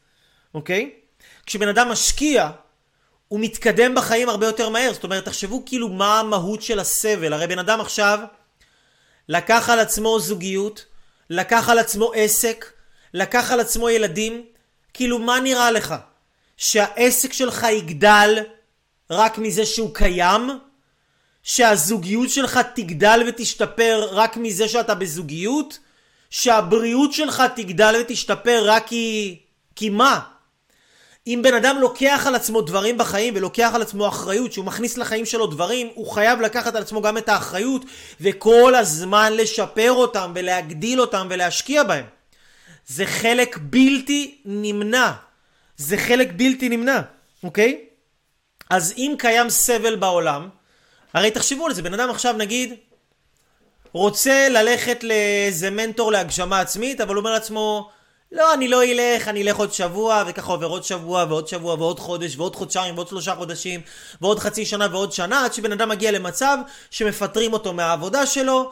אוקיי? 0.54 0.90
כשבן 1.46 1.68
אדם 1.68 1.88
משקיע, 1.88 2.50
הוא 3.28 3.40
מתקדם 3.40 3.94
בחיים 3.94 4.28
הרבה 4.28 4.46
יותר 4.46 4.68
מהר. 4.68 4.92
זאת 4.92 5.04
אומרת, 5.04 5.24
תחשבו 5.24 5.62
כאילו 5.66 5.88
מה 5.88 6.20
המהות 6.20 6.62
של 6.62 6.80
הסבל. 6.80 7.32
הרי 7.32 7.46
בן 7.46 7.58
אדם 7.58 7.80
עכשיו 7.80 8.18
לקח 9.28 9.70
על 9.70 9.78
עצמו 9.78 10.20
זוגיות, 10.20 10.84
לקח 11.30 11.68
על 11.68 11.78
עצמו 11.78 12.12
עסק, 12.14 12.72
לקח 13.14 13.50
על 13.50 13.60
עצמו 13.60 13.90
ילדים, 13.90 14.44
כאילו, 14.94 15.18
מה 15.18 15.40
נראה 15.40 15.70
לך? 15.70 15.94
שהעסק 16.56 17.32
שלך 17.32 17.66
יגדל 17.72 18.38
רק 19.10 19.38
מזה 19.38 19.66
שהוא 19.66 19.94
קיים? 19.94 20.50
שהזוגיות 21.42 22.30
שלך 22.30 22.60
תגדל 22.74 23.22
ותשתפר 23.28 24.08
רק 24.10 24.36
מזה 24.36 24.68
שאתה 24.68 24.94
בזוגיות? 24.94 25.78
שהבריאות 26.30 27.12
שלך 27.12 27.42
תגדל 27.56 27.94
ותשתפר 28.00 28.62
רק 28.64 28.86
כי... 28.86 29.38
כי 29.76 29.88
מה? 29.88 30.20
אם 31.26 31.40
בן 31.42 31.54
אדם 31.54 31.78
לוקח 31.80 32.24
על 32.26 32.34
עצמו 32.34 32.60
דברים 32.60 32.98
בחיים 32.98 33.34
ולוקח 33.36 33.70
על 33.74 33.82
עצמו 33.82 34.08
אחריות, 34.08 34.52
שהוא 34.52 34.64
מכניס 34.64 34.98
לחיים 34.98 35.26
שלו 35.26 35.46
דברים, 35.46 35.88
הוא 35.94 36.06
חייב 36.10 36.40
לקחת 36.40 36.74
על 36.74 36.82
עצמו 36.82 37.02
גם 37.02 37.18
את 37.18 37.28
האחריות 37.28 37.82
וכל 38.20 38.74
הזמן 38.74 39.32
לשפר 39.32 39.92
אותם 39.92 40.32
ולהגדיל 40.34 41.00
אותם 41.00 41.26
ולהשקיע 41.30 41.82
בהם. 41.82 42.04
זה 42.86 43.06
חלק 43.06 43.58
בלתי 43.60 44.38
נמנע. 44.44 45.12
זה 45.76 45.98
חלק 45.98 46.28
בלתי 46.36 46.68
נמנע, 46.68 47.00
אוקיי? 47.42 47.80
אז 48.70 48.94
אם 48.96 49.14
קיים 49.18 49.50
סבל 49.50 49.96
בעולם, 49.96 50.48
הרי 51.14 51.30
תחשבו 51.30 51.66
על 51.66 51.74
זה, 51.74 51.82
בן 51.82 51.94
אדם 51.94 52.10
עכשיו 52.10 52.32
נגיד 52.32 52.74
רוצה 53.92 54.48
ללכת 54.48 55.04
לאיזה 55.04 55.70
מנטור 55.70 56.12
להגשמה 56.12 56.60
עצמית, 56.60 57.00
אבל 57.00 57.14
הוא 57.14 57.20
אומר 57.20 57.32
לעצמו, 57.32 57.90
לא, 58.32 58.54
אני 58.54 58.68
לא 58.68 58.84
אלך, 58.84 59.28
אני 59.28 59.42
אלך 59.42 59.56
עוד 59.56 59.72
שבוע, 59.72 60.24
וככה 60.26 60.52
עובר 60.52 60.66
עוד 60.66 60.84
שבוע, 60.84 61.24
ועוד 61.28 61.48
שבוע, 61.48 61.74
ועוד 61.74 62.00
חודש, 62.00 62.36
ועוד 62.36 62.56
חודשיים, 62.56 62.94
ועוד 62.94 63.08
שלושה 63.08 63.34
חודשים, 63.34 63.80
ועוד 64.20 64.38
חצי 64.38 64.66
שנה, 64.66 64.86
ועוד 64.90 65.12
שנה, 65.12 65.44
עד 65.44 65.52
שבן 65.54 65.72
אדם 65.72 65.88
מגיע 65.88 66.10
למצב 66.10 66.58
שמפטרים 66.90 67.52
אותו 67.52 67.72
מהעבודה 67.72 68.26
שלו, 68.26 68.70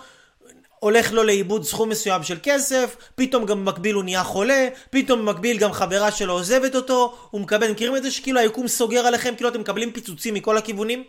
הולך 0.82 1.12
לו 1.12 1.22
לאיבוד 1.22 1.64
סכום 1.64 1.88
מסוים 1.88 2.22
של 2.22 2.38
כסף, 2.42 2.96
פתאום 3.14 3.46
גם 3.46 3.64
במקביל 3.64 3.94
הוא 3.94 4.04
נהיה 4.04 4.24
חולה, 4.24 4.68
פתאום 4.90 5.20
במקביל 5.20 5.58
גם 5.58 5.72
חברה 5.72 6.10
שלו 6.10 6.32
עוזבת 6.32 6.74
אותו, 6.74 7.16
הוא 7.30 7.40
מקבל, 7.40 7.70
מכירים 7.70 7.96
את 7.96 8.02
זה 8.02 8.10
שכאילו 8.10 8.40
היקום 8.40 8.68
סוגר 8.68 9.06
עליכם, 9.06 9.34
כאילו 9.36 9.50
אתם 9.50 9.60
מקבלים 9.60 9.92
פיצוצים 9.92 10.34
מכל 10.34 10.56
הכיוונים? 10.56 11.04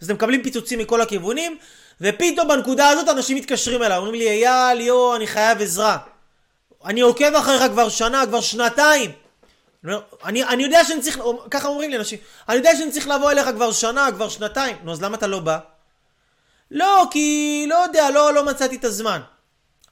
אז 0.00 0.06
אתם 0.06 0.14
מקבלים 0.14 0.42
פיצוצים 0.42 0.78
מכל 0.78 1.00
הכיוונים, 1.00 1.56
ופתאום 2.00 2.48
בנקודה 2.48 2.88
הזאת 2.88 3.08
אנשים 3.08 3.36
מתקשרים 3.36 3.82
אליי, 3.82 3.98
אומרים 3.98 4.14
לי, 4.14 4.28
אייל, 4.28 4.80
יו, 4.80 5.16
אני 5.16 5.26
חייב 5.26 5.60
עזרה. 5.60 5.98
אני 6.84 7.00
עוקב 7.00 7.34
אחריך 7.34 7.62
כבר 7.72 7.88
שנה, 7.88 8.26
כבר 8.26 8.40
שנתיים. 8.40 9.10
אני, 10.24 10.44
אני 10.44 10.62
יודע 10.62 10.84
שאני 10.84 11.00
צריך, 11.00 11.20
ככה 11.50 11.68
אומרים 11.68 11.90
לי 11.90 11.96
אנשים, 11.96 12.18
אני 12.48 12.56
יודע 12.56 12.70
שאני 12.76 12.90
צריך 12.90 13.08
לבוא 13.08 13.30
אליך 13.30 13.48
כבר 13.54 13.72
שנה, 13.72 14.08
כבר 14.12 14.28
שנתיים. 14.28 14.76
נו, 14.84 14.92
אז 14.92 15.02
למה 15.02 15.16
אתה 15.16 15.26
לא 15.26 15.38
בא? 15.38 15.58
לא, 16.70 17.08
כי 17.10 17.66
לא 17.68 17.74
יודע, 17.74 18.10
לא, 18.10 18.34
לא 18.34 18.46
מצאתי 18.46 18.76
את 18.76 18.84
הזמן. 18.84 19.20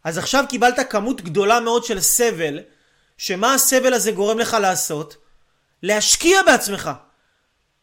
אז 0.04 0.18
עכשיו 0.18 0.44
קיבלת 0.48 0.90
כמות 0.90 1.20
גדולה 1.20 1.60
מאוד 1.60 1.84
של 1.84 2.00
סבל, 2.00 2.60
שמה 3.18 3.54
הסבל 3.54 3.94
הזה 3.94 4.12
גורם 4.12 4.38
לך 4.38 4.56
לעשות? 4.60 5.16
להשקיע 5.82 6.42
בעצמך. 6.42 6.90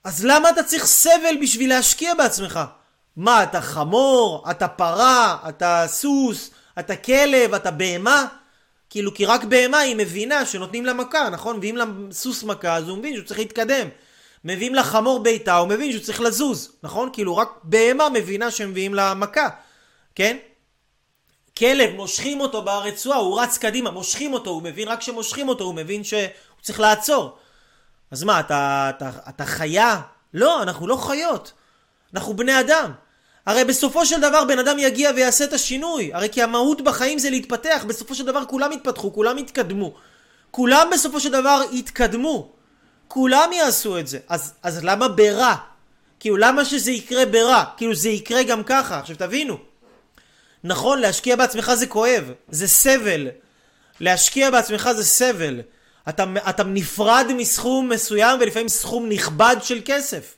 אז 0.03 0.25
למה 0.25 0.49
אתה 0.49 0.63
צריך 0.63 0.85
סבל 0.85 1.37
בשביל 1.41 1.69
להשקיע 1.69 2.13
בעצמך? 2.13 2.59
מה, 3.17 3.43
אתה 3.43 3.61
חמור? 3.61 4.45
אתה 4.51 4.67
פרה? 4.67 5.37
אתה 5.49 5.85
סוס? 5.87 6.51
אתה 6.79 6.95
כלב? 6.95 7.53
אתה 7.53 7.71
בהמה? 7.71 8.25
כאילו, 8.89 9.13
כי 9.13 9.25
רק 9.25 9.43
בהמה 9.43 9.77
היא 9.77 9.95
מבינה 9.95 10.45
שנותנים 10.45 10.85
לה 10.85 10.93
מכה, 10.93 11.29
נכון? 11.29 11.57
מביאים 11.57 11.77
לה 11.77 11.85
סוס 12.11 12.43
מכה, 12.43 12.75
אז 12.75 12.89
הוא 12.89 12.97
מבין 12.97 13.13
שהוא 13.15 13.25
צריך 13.25 13.39
להתקדם. 13.39 13.87
מביאים 14.45 14.75
לה 14.75 14.83
חמור 14.83 15.23
ביתה, 15.23 15.55
הוא 15.55 15.67
מבין 15.67 15.91
שהוא 15.91 16.03
צריך 16.03 16.21
לזוז, 16.21 16.71
נכון? 16.83 17.09
כאילו, 17.13 17.37
רק 17.37 17.49
בהמה 17.63 18.09
מבינה 18.09 18.51
שמביאים 18.51 18.93
לה 18.93 19.13
מכה, 19.13 19.49
כן? 20.15 20.37
כלב, 21.57 21.95
מושכים 21.95 22.39
אותו 22.39 22.61
ברצועה, 22.61 23.17
הוא 23.17 23.41
רץ 23.41 23.57
קדימה, 23.57 23.91
מושכים 23.91 24.33
אותו, 24.33 24.49
הוא 24.49 24.61
מבין, 24.61 24.87
רק 24.87 24.99
כשמושכים 24.99 25.49
אותו, 25.49 25.63
הוא 25.63 25.75
מבין 25.75 26.03
שהוא 26.03 26.27
צריך 26.61 26.79
לעצור. 26.79 27.37
אז 28.11 28.23
מה, 28.23 28.39
אתה, 28.39 28.91
אתה, 28.97 29.09
אתה 29.29 29.45
חיה? 29.45 30.01
לא, 30.33 30.61
אנחנו 30.61 30.87
לא 30.87 30.95
חיות. 30.95 31.51
אנחנו 32.13 32.33
בני 32.33 32.59
אדם. 32.59 32.91
הרי 33.45 33.63
בסופו 33.63 34.05
של 34.05 34.21
דבר 34.21 34.45
בן 34.45 34.59
אדם 34.59 34.79
יגיע 34.79 35.11
ויעשה 35.15 35.43
את 35.43 35.53
השינוי. 35.53 36.13
הרי 36.13 36.29
כי 36.29 36.41
המהות 36.41 36.81
בחיים 36.81 37.19
זה 37.19 37.29
להתפתח. 37.29 37.85
בסופו 37.87 38.15
של 38.15 38.25
דבר 38.25 38.45
כולם 38.45 38.71
יתפתחו, 38.71 39.13
כולם 39.13 39.37
יתקדמו. 39.37 39.93
כולם 40.51 40.87
בסופו 40.93 41.19
של 41.19 41.31
דבר 41.31 41.61
יתקדמו. 41.71 42.54
כולם 43.07 43.53
יעשו 43.53 43.99
את 43.99 44.07
זה. 44.07 44.19
אז, 44.29 44.53
אז 44.63 44.83
למה 44.83 45.07
ברע? 45.07 45.55
כאילו 46.19 46.37
למה 46.37 46.65
שזה 46.65 46.91
יקרה 46.91 47.25
ברע? 47.25 47.63
כאילו 47.77 47.95
זה 47.95 48.09
יקרה 48.09 48.43
גם 48.43 48.63
ככה. 48.63 48.99
עכשיו 48.99 49.15
תבינו. 49.15 49.57
נכון, 50.63 50.99
להשקיע 50.99 51.35
בעצמך 51.35 51.73
זה 51.73 51.87
כואב. 51.87 52.31
זה 52.49 52.67
סבל. 52.67 53.27
להשקיע 53.99 54.51
בעצמך 54.51 54.89
זה 54.95 55.03
סבל. 55.03 55.61
אתה, 56.09 56.25
אתה 56.49 56.63
נפרד 56.63 57.25
מסכום 57.37 57.89
מסוים 57.89 58.39
ולפעמים 58.41 58.69
סכום 58.69 59.09
נכבד 59.09 59.55
של 59.61 59.81
כסף. 59.85 60.35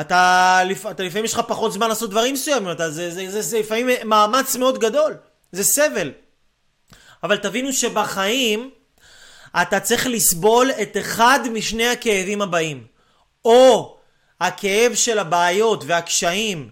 אתה, 0.00 0.62
אתה 0.90 1.02
לפעמים 1.02 1.24
יש 1.24 1.32
לך 1.32 1.40
פחות 1.48 1.72
זמן 1.72 1.88
לעשות 1.88 2.10
דברים 2.10 2.34
מסוימים, 2.34 2.70
אתה, 2.70 2.90
זה, 2.90 3.10
זה, 3.10 3.30
זה, 3.30 3.42
זה 3.42 3.58
לפעמים 3.58 3.88
מאמץ 4.04 4.56
מאוד 4.56 4.78
גדול, 4.78 5.14
זה 5.52 5.64
סבל. 5.64 6.12
אבל 7.22 7.36
תבינו 7.36 7.72
שבחיים 7.72 8.70
אתה 9.62 9.80
צריך 9.80 10.06
לסבול 10.06 10.70
את 10.70 10.96
אחד 10.96 11.40
משני 11.52 11.88
הכאבים 11.88 12.42
הבאים. 12.42 12.86
או 13.44 13.96
הכאב 14.40 14.94
של 14.94 15.18
הבעיות 15.18 15.84
והקשיים 15.86 16.70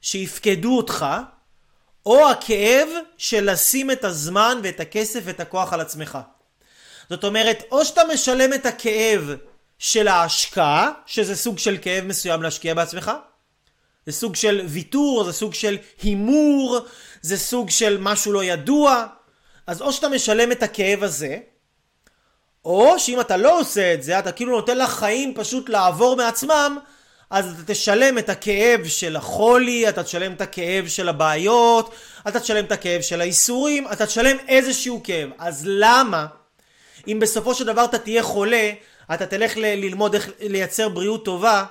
שיפקדו 0.00 0.76
אותך, 0.76 1.06
או 2.06 2.30
הכאב 2.30 2.88
של 3.18 3.50
לשים 3.50 3.90
את 3.90 4.04
הזמן 4.04 4.60
ואת 4.62 4.80
הכסף 4.80 5.20
ואת 5.24 5.40
הכוח 5.40 5.72
על 5.72 5.80
עצמך. 5.80 6.18
זאת 7.10 7.24
אומרת, 7.24 7.62
או 7.70 7.84
שאתה 7.84 8.02
משלם 8.12 8.52
את 8.52 8.66
הכאב 8.66 9.30
של 9.78 10.08
ההשקעה, 10.08 10.90
שזה 11.06 11.36
סוג 11.36 11.58
של 11.58 11.78
כאב 11.82 12.04
מסוים 12.04 12.42
להשקיע 12.42 12.74
בעצמך, 12.74 13.12
זה 14.06 14.12
סוג 14.12 14.36
של 14.36 14.60
ויתור, 14.68 15.24
זה 15.24 15.32
סוג 15.32 15.54
של 15.54 15.78
הימור, 16.02 16.78
זה 17.22 17.38
סוג 17.38 17.70
של 17.70 17.98
משהו 18.00 18.32
לא 18.32 18.44
ידוע, 18.44 19.06
אז 19.66 19.82
או 19.82 19.92
שאתה 19.92 20.08
משלם 20.08 20.52
את 20.52 20.62
הכאב 20.62 21.02
הזה, 21.02 21.38
או 22.68 22.98
שאם 22.98 23.20
אתה 23.20 23.36
לא 23.36 23.60
עושה 23.60 23.94
את 23.94 24.02
זה, 24.02 24.18
אתה 24.18 24.32
כאילו 24.32 24.52
נותן 24.52 24.78
לחיים 24.78 25.34
פשוט 25.34 25.68
לעבור 25.68 26.16
מעצמם, 26.16 26.78
אז 27.30 27.52
אתה 27.52 27.72
תשלם 27.72 28.18
את 28.18 28.28
הכאב 28.28 28.86
של 28.86 29.16
החולי, 29.16 29.88
אתה 29.88 30.02
תשלם 30.02 30.32
את 30.32 30.40
הכאב 30.40 30.88
של 30.88 31.08
הבעיות, 31.08 31.94
אתה 32.28 32.40
תשלם 32.40 32.64
את 32.64 32.72
הכאב 32.72 33.00
של 33.00 33.20
האיסורים, 33.20 33.86
אתה 33.92 34.06
תשלם 34.06 34.36
איזשהו 34.48 35.00
כאב. 35.04 35.28
אז 35.38 35.62
למה 35.66 36.26
אם 37.08 37.18
בסופו 37.20 37.54
של 37.54 37.64
דבר 37.64 37.84
אתה 37.84 37.98
תהיה 37.98 38.22
חולה, 38.22 38.70
אתה 39.14 39.26
תלך 39.26 39.56
ל- 39.56 39.60
ללמוד 39.84 40.14
איך 40.14 40.30
לייצר 40.40 40.88
בריאות 40.88 41.24
טובה, 41.24 41.64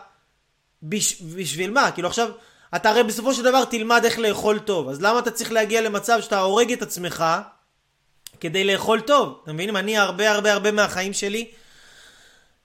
בש- 0.83 1.21
בשביל 1.35 1.71
מה? 1.71 1.91
כאילו 1.91 2.07
עכשיו, 2.07 2.29
אתה 2.75 2.89
הרי 2.89 3.03
בסופו 3.03 3.33
של 3.33 3.43
דבר 3.43 3.65
תלמד 3.65 4.01
איך 4.05 4.19
לאכול 4.19 4.59
טוב, 4.59 4.89
אז 4.89 5.01
למה 5.01 5.19
אתה 5.19 5.31
צריך 5.31 5.51
להגיע 5.51 5.81
למצב 5.81 6.21
שאתה 6.21 6.39
הורג 6.39 6.71
את 6.71 6.81
עצמך 6.81 7.25
כדי 8.39 8.63
לאכול 8.63 9.01
טוב? 9.01 9.39
אתם 9.43 9.53
מבינים? 9.53 9.77
אני 9.77 9.97
הרבה 9.97 10.31
הרבה 10.31 10.53
הרבה 10.53 10.71
מהחיים 10.71 11.13
שלי 11.13 11.51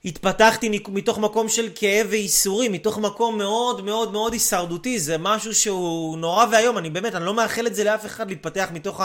התפתחתי 0.04 0.80
מתוך 0.88 1.18
מקום 1.18 1.48
של 1.48 1.68
כאב 1.74 2.06
וייסורים, 2.10 2.72
מתוך 2.72 2.98
מקום 2.98 3.38
מאוד 3.38 3.84
מאוד 3.84 4.12
מאוד 4.12 4.32
הישרדותי, 4.32 4.98
זה 4.98 5.18
משהו 5.18 5.54
שהוא 5.54 6.18
נורא 6.18 6.46
ואיום, 6.52 6.78
אני 6.78 6.90
באמת, 6.90 7.14
אני 7.14 7.24
לא 7.24 7.34
מאחל 7.34 7.66
את 7.66 7.74
זה 7.74 7.84
לאף 7.84 8.06
אחד 8.06 8.28
להתפתח 8.28 8.68
מתוך 8.72 9.00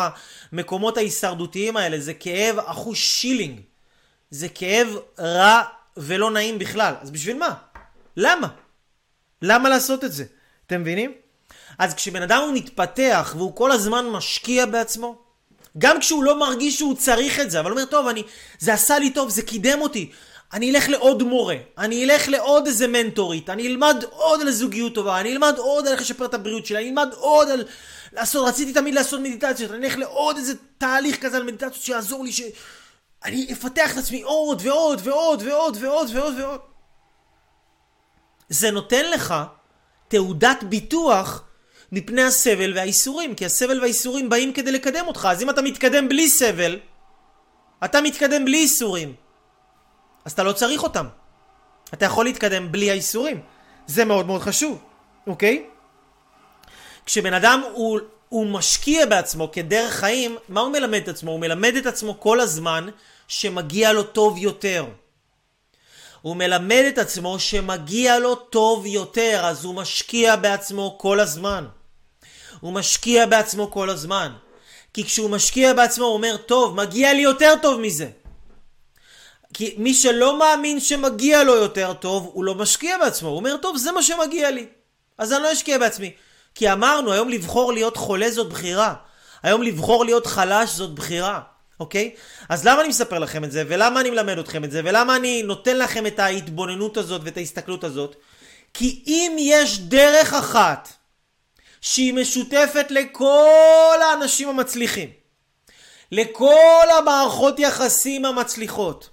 המקומות 0.52 0.98
ההישרדותיים 0.98 1.78
האלה, 1.78 2.00
זה 2.00 2.14
כאב 2.14 2.60
אחוז 2.60 2.98
שילינג, 2.98 3.60
זה 4.32 4.50
כאב 4.50 4.88
רע 5.20 5.62
ולא 5.98 6.32
נעים 6.32 6.60
בכלל, 6.60 6.94
אז 7.02 7.12
בשביל 7.12 7.38
מה? 7.38 7.54
למה? 8.18 8.48
למה 9.42 9.70
לעשות 9.70 10.04
את 10.04 10.14
זה? 10.14 10.24
אתם 10.68 10.82
מבינים? 10.82 11.12
אז 11.80 11.94
כשבן 11.94 12.22
אדם 12.22 12.42
הוא 12.42 12.54
מתפתח 12.54 13.34
והוא 13.38 13.56
כל 13.56 13.72
הזמן 13.72 14.06
משקיע 14.10 14.66
בעצמו, 14.66 15.27
גם 15.78 16.00
כשהוא 16.00 16.24
לא 16.24 16.40
מרגיש 16.40 16.78
שהוא 16.78 16.96
צריך 16.96 17.40
את 17.40 17.52
זה, 17.52 17.60
אבל 17.60 17.72
הוא 17.72 17.80
אומר, 17.80 17.90
טוב, 17.90 18.08
אני, 18.08 18.24
זה 18.60 18.74
עשה 18.74 19.00
לי 19.00 19.10
טוב, 19.10 19.30
זה 19.30 19.42
קידם 19.42 19.82
אותי. 19.82 20.12
אני 20.54 20.72
אלך 20.72 20.90
לעוד 20.90 21.24
מורה, 21.24 21.56
אני 21.78 22.06
אלך 22.06 22.28
לעוד 22.28 22.68
איזה 22.68 22.88
מנטורית, 22.88 23.50
אני 23.50 23.68
אלמד 23.68 24.04
עוד 24.10 24.42
על 24.42 24.52
זוגיות 24.52 24.96
טובה, 24.96 25.20
אני 25.20 25.32
אלמד 25.32 25.54
עוד 25.58 25.88
על 25.88 25.94
איך 25.94 26.02
לשפר 26.02 26.26
את 26.26 26.34
הבריאות 26.34 26.66
שלי, 26.66 26.78
אני 26.78 26.90
אלמד 26.90 27.10
עוד 27.14 27.50
על 27.50 27.64
לעשות, 28.14 28.48
רציתי 28.48 28.74
תמיד 28.74 28.94
לעשות 28.94 29.20
מדיטציות, 29.20 29.72
אני 29.72 29.86
אלך 29.86 29.98
לעוד 29.98 30.38
איזה 30.38 30.54
תהליך 30.78 31.22
כזה 31.22 31.38
על 31.38 31.44
מדיטציות 31.44 31.84
שיעזור 31.84 32.24
לי, 32.24 32.32
שאני 32.32 33.48
אפתח 33.52 33.94
את 33.94 33.98
עצמי 33.98 34.22
עוד 34.22 34.62
ועוד 34.66 35.02
ועוד 35.04 35.44
ועוד 35.46 35.78
ועוד 35.80 36.10
ועוד 36.14 36.40
ועוד. 36.40 36.60
זה 38.50 38.72
נותן 38.72 39.10
לך 39.12 39.36
תעודת 40.08 40.64
ביטוח 40.64 41.44
מפני 41.92 42.24
הסבל 42.24 42.74
והאיסורים, 42.76 43.36
כי 43.36 43.46
הסבל 43.46 43.80
והאיסורים 43.80 44.30
באים 44.30 44.54
כדי 44.54 44.72
לקדם 44.72 45.08
אותך, 45.08 45.28
אז 45.32 45.44
אם 45.44 45.50
אתה 45.50 45.62
מתקדם 45.62 46.10
בלי 46.10 46.30
סבל, 46.30 46.80
אתה 47.86 48.02
מתקדם 48.02 48.46
בלי 48.46 48.58
איסורים. 48.58 49.14
אז 50.26 50.32
אתה 50.32 50.44
לא 50.44 50.54
צריך 50.54 50.84
אותם. 50.84 51.06
אתה 51.94 52.06
יכול 52.06 52.26
להתקדם 52.26 52.72
בלי 52.72 52.92
האיסורים. 52.92 53.42
זה 53.88 54.06
מאוד 54.06 54.26
מאוד 54.26 54.42
חשוב, 54.42 54.84
אוקיי? 55.28 55.66
כשבן 57.06 57.34
אדם 57.34 57.62
הוא, 57.74 58.00
הוא 58.30 58.48
משקיע 58.48 59.06
בעצמו 59.06 59.52
כדרך 59.52 59.94
חיים, 59.94 60.38
מה 60.50 60.62
הוא 60.62 60.72
מלמד 60.72 61.02
את 61.02 61.08
עצמו? 61.08 61.32
הוא 61.32 61.40
מלמד 61.40 61.76
את 61.76 61.86
עצמו 61.86 62.20
כל 62.20 62.40
הזמן 62.40 62.90
שמגיע 63.28 63.94
לו 63.94 64.04
טוב 64.04 64.38
יותר. 64.38 64.86
הוא 66.22 66.36
מלמד 66.36 66.84
את 66.88 66.98
עצמו 66.98 67.40
שמגיע 67.40 68.20
לו 68.20 68.36
טוב 68.36 68.86
יותר, 68.86 69.42
אז 69.44 69.66
הוא 69.66 69.76
משקיע 69.76 70.36
בעצמו 70.36 70.98
כל 71.00 71.20
הזמן. 71.20 71.66
הוא 72.60 72.74
משקיע 72.74 73.26
בעצמו 73.26 73.72
כל 73.72 73.90
הזמן. 73.90 74.32
כי 74.94 75.04
כשהוא 75.04 75.30
משקיע 75.30 75.74
בעצמו 75.74 76.06
הוא 76.06 76.14
אומר, 76.14 76.38
טוב, 76.38 76.76
מגיע 76.76 77.14
לי 77.14 77.22
יותר 77.22 77.54
טוב 77.62 77.80
מזה. 77.80 78.10
כי 79.54 79.76
מי 79.78 79.94
שלא 79.94 80.40
מאמין 80.40 80.80
שמגיע 80.80 81.44
לו 81.44 81.56
יותר 81.56 81.94
טוב, 81.94 82.30
הוא 82.34 82.44
לא 82.44 82.56
משקיע 82.56 82.98
בעצמו. 82.98 83.30
הוא 83.30 83.38
אומר, 83.38 83.58
טוב, 83.58 83.78
זה 83.78 83.92
מה 83.92 84.04
שמגיע 84.04 84.52
לי. 84.52 84.66
אז 85.18 85.34
אני 85.34 85.44
לא 85.44 85.54
אשקיע 85.54 85.78
בעצמי. 85.78 86.12
כי 86.56 86.72
אמרנו, 86.72 87.12
היום 87.12 87.30
לבחור 87.30 87.74
להיות 87.74 87.98
חולה 87.98 88.32
זאת 88.32 88.50
בחירה. 88.50 88.94
היום 89.44 89.64
לבחור 89.64 90.06
להיות 90.06 90.28
חלש 90.28 90.70
זאת 90.70 90.96
בחירה. 90.96 91.42
אוקיי? 91.80 92.16
אז 92.50 92.66
למה 92.66 92.82
אני 92.82 92.90
מספר 92.90 93.20
לכם 93.20 93.44
את 93.44 93.52
זה, 93.52 93.64
ולמה 93.68 94.00
אני 94.00 94.10
מלמד 94.10 94.38
אתכם 94.38 94.64
את 94.64 94.72
זה, 94.72 94.82
ולמה 94.84 95.16
אני 95.16 95.44
נותן 95.44 95.78
לכם 95.78 96.08
את 96.08 96.20
ההתבוננות 96.20 96.98
הזאת 96.98 97.22
ואת 97.24 97.38
ההסתכלות 97.38 97.84
הזאת? 97.84 98.16
כי 98.74 99.04
אם 99.08 99.36
יש 99.40 99.80
דרך 99.80 100.34
אחת 100.34 100.90
שהיא 101.94 102.14
משותפת 102.14 102.86
לכל 102.90 103.98
האנשים 104.10 104.50
המצליחים, 104.50 105.10
לכל 106.12 106.86
המערכות 106.98 107.60
יחסים 107.60 108.26
המצליחות, 108.26 109.10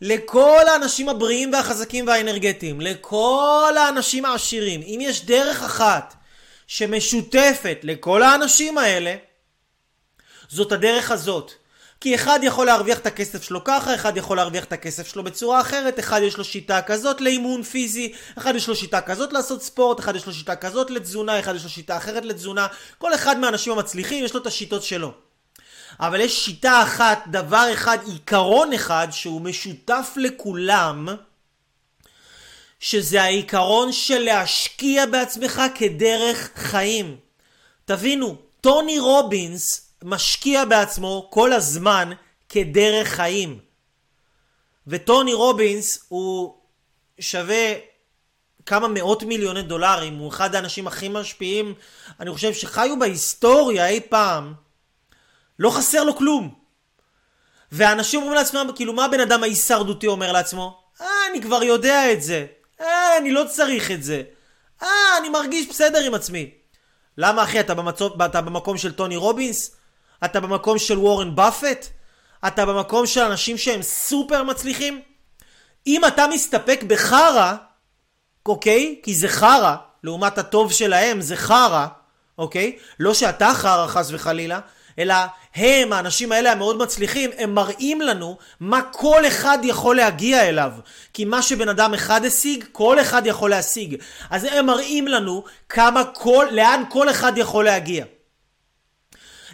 לכל 0.00 0.60
האנשים 0.72 1.08
הבריאים 1.08 1.52
והחזקים 1.52 2.06
והאנרגטיים, 2.06 2.80
לכל 2.80 3.74
האנשים 3.78 4.24
העשירים, 4.24 4.82
אם 4.82 4.98
יש 5.02 5.24
דרך 5.24 5.62
אחת 5.62 6.14
שמשותפת 6.66 7.78
לכל 7.82 8.22
האנשים 8.22 8.78
האלה, 8.78 9.14
זאת 10.48 10.72
הדרך 10.72 11.10
הזאת. 11.10 11.52
כי 12.04 12.14
אחד 12.14 12.40
יכול 12.42 12.66
להרוויח 12.66 12.98
את 12.98 13.06
הכסף 13.06 13.42
שלו 13.42 13.64
ככה, 13.64 13.94
אחד 13.94 14.16
יכול 14.16 14.36
להרוויח 14.36 14.64
את 14.64 14.72
הכסף 14.72 15.06
שלו 15.06 15.24
בצורה 15.24 15.60
אחרת, 15.60 15.98
אחד 15.98 16.20
יש 16.22 16.36
לו 16.36 16.44
שיטה 16.44 16.82
כזאת 16.82 17.20
לאימון 17.20 17.62
פיזי, 17.62 18.12
אחד 18.38 18.54
יש 18.54 18.68
לו 18.68 18.76
שיטה 18.76 19.00
כזאת 19.00 19.32
לעשות 19.32 19.62
ספורט, 19.62 20.00
אחד 20.00 20.16
יש 20.16 20.26
לו 20.26 20.32
שיטה 20.32 20.56
כזאת 20.56 20.90
לתזונה, 20.90 21.40
אחד 21.40 21.54
יש 21.54 21.64
לו 21.64 21.70
שיטה 21.70 21.96
אחרת 21.96 22.24
לתזונה, 22.24 22.66
כל 22.98 23.14
אחד 23.14 23.38
מהאנשים 23.38 23.72
המצליחים 23.72 24.24
יש 24.24 24.34
לו 24.34 24.40
את 24.40 24.46
השיטות 24.46 24.82
שלו. 24.82 25.12
אבל 26.00 26.20
יש 26.20 26.44
שיטה 26.44 26.82
אחת, 26.82 27.24
דבר 27.26 27.68
אחד, 27.72 27.98
עיקרון 28.06 28.72
אחד 28.72 29.08
שהוא 29.10 29.40
משותף 29.40 30.12
לכולם, 30.16 31.08
שזה 32.80 33.22
העיקרון 33.22 33.92
של 33.92 34.18
להשקיע 34.18 35.06
בעצמך 35.06 35.62
כדרך 35.74 36.50
חיים. 36.56 37.16
תבינו, 37.84 38.36
טוני 38.60 38.98
רובינס 38.98 39.83
משקיע 40.04 40.64
בעצמו 40.64 41.28
כל 41.30 41.52
הזמן 41.52 42.12
כדרך 42.48 43.08
חיים. 43.08 43.58
וטוני 44.86 45.32
רובינס 45.32 46.04
הוא 46.08 46.54
שווה 47.20 47.72
כמה 48.66 48.88
מאות 48.88 49.22
מיליוני 49.22 49.62
דולרים, 49.62 50.18
הוא 50.18 50.28
אחד 50.28 50.54
האנשים 50.54 50.86
הכי 50.86 51.08
משפיעים, 51.08 51.74
אני 52.20 52.32
חושב 52.32 52.52
שחיו 52.52 52.98
בהיסטוריה 52.98 53.88
אי 53.88 54.00
פעם. 54.00 54.54
לא 55.58 55.70
חסר 55.70 56.04
לו 56.04 56.16
כלום. 56.16 56.54
ואנשים 57.72 58.20
אומרים 58.20 58.36
לעצמם, 58.36 58.70
כאילו 58.76 58.92
מה 58.92 59.04
הבן 59.04 59.20
אדם 59.20 59.42
ההישרדותי 59.42 60.06
אומר 60.06 60.32
לעצמו? 60.32 60.80
אה, 61.00 61.06
אני 61.30 61.42
כבר 61.42 61.62
יודע 61.62 62.12
את 62.12 62.22
זה. 62.22 62.46
אה, 62.80 63.16
אני 63.16 63.32
לא 63.32 63.44
צריך 63.50 63.90
את 63.90 64.02
זה. 64.02 64.22
אה, 64.82 65.18
אני 65.18 65.28
מרגיש 65.28 65.68
בסדר 65.68 66.04
עם 66.06 66.14
עצמי. 66.14 66.50
למה 67.18 67.42
אחי, 67.42 67.60
אתה, 67.60 67.74
במצוא, 67.74 68.10
אתה 68.26 68.40
במקום 68.40 68.78
של 68.78 68.92
טוני 68.92 69.16
רובינס? 69.16 69.76
אתה 70.24 70.40
במקום 70.40 70.78
של 70.78 70.98
וורן 70.98 71.36
באפט? 71.36 71.86
אתה 72.46 72.66
במקום 72.66 73.06
של 73.06 73.20
אנשים 73.20 73.58
שהם 73.58 73.82
סופר 73.82 74.42
מצליחים? 74.42 75.00
אם 75.86 76.04
אתה 76.04 76.26
מסתפק 76.26 76.80
בחרא, 76.86 77.54
אוקיי? 78.46 79.00
כי 79.02 79.14
זה 79.14 79.28
חרא, 79.28 79.76
לעומת 80.04 80.38
הטוב 80.38 80.72
שלהם 80.72 81.20
זה 81.20 81.36
חרא, 81.36 81.86
אוקיי? 82.38 82.76
לא 83.00 83.14
שאתה 83.14 83.52
חרא 83.54 83.86
חס 83.86 84.08
וחלילה, 84.12 84.60
אלא 84.98 85.14
הם, 85.54 85.92
האנשים 85.92 86.32
האלה 86.32 86.52
המאוד 86.52 86.76
מצליחים, 86.76 87.30
הם 87.38 87.54
מראים 87.54 88.00
לנו 88.00 88.36
מה 88.60 88.82
כל 88.82 89.26
אחד 89.26 89.58
יכול 89.62 89.96
להגיע 89.96 90.48
אליו. 90.48 90.72
כי 91.12 91.24
מה 91.24 91.42
שבן 91.42 91.68
אדם 91.68 91.94
אחד 91.94 92.24
השיג, 92.24 92.64
כל 92.72 93.00
אחד 93.00 93.26
יכול 93.26 93.50
להשיג. 93.50 93.96
אז 94.30 94.44
הם 94.44 94.66
מראים 94.66 95.08
לנו 95.08 95.44
כמה 95.68 96.04
כל, 96.04 96.46
לאן 96.50 96.82
כל 96.88 97.10
אחד 97.10 97.38
יכול 97.38 97.64
להגיע. 97.64 98.04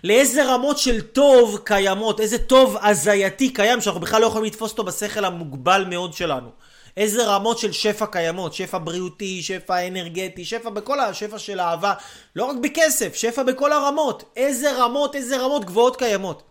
לאיזה 0.05 0.45
רמות 0.45 0.79
של 0.79 1.01
טוב 1.01 1.59
קיימות, 1.65 2.21
איזה 2.21 2.39
טוב 2.39 2.77
הזייתי 2.83 3.53
קיים 3.53 3.81
שאנחנו 3.81 4.01
בכלל 4.01 4.21
לא 4.21 4.27
יכולים 4.27 4.45
לתפוס 4.45 4.71
אותו 4.71 4.85
בשכל 4.85 5.25
המוגבל 5.25 5.85
מאוד 5.89 6.15
שלנו. 6.15 6.49
איזה 6.97 7.27
רמות 7.27 7.59
של 7.59 7.73
שפע 7.73 8.07
קיימות, 8.07 8.55
שפע 8.55 8.79
בריאותי, 8.79 9.43
שפע 9.43 9.89
אנרגטי, 9.89 10.45
שפע 10.45 10.71
בכל 10.71 11.01
השפע 11.01 11.39
של 11.39 11.61
אהבה, 11.61 11.95
לא 12.37 12.45
רק 12.45 12.57
בכסף, 12.57 13.15
שפע 13.15 13.43
בכל 13.43 13.73
הרמות, 13.73 14.33
איזה 14.37 14.73
רמות, 14.73 15.15
איזה 15.15 15.39
רמות 15.39 15.65
גבוהות 15.65 15.97
קיימות. 15.97 16.43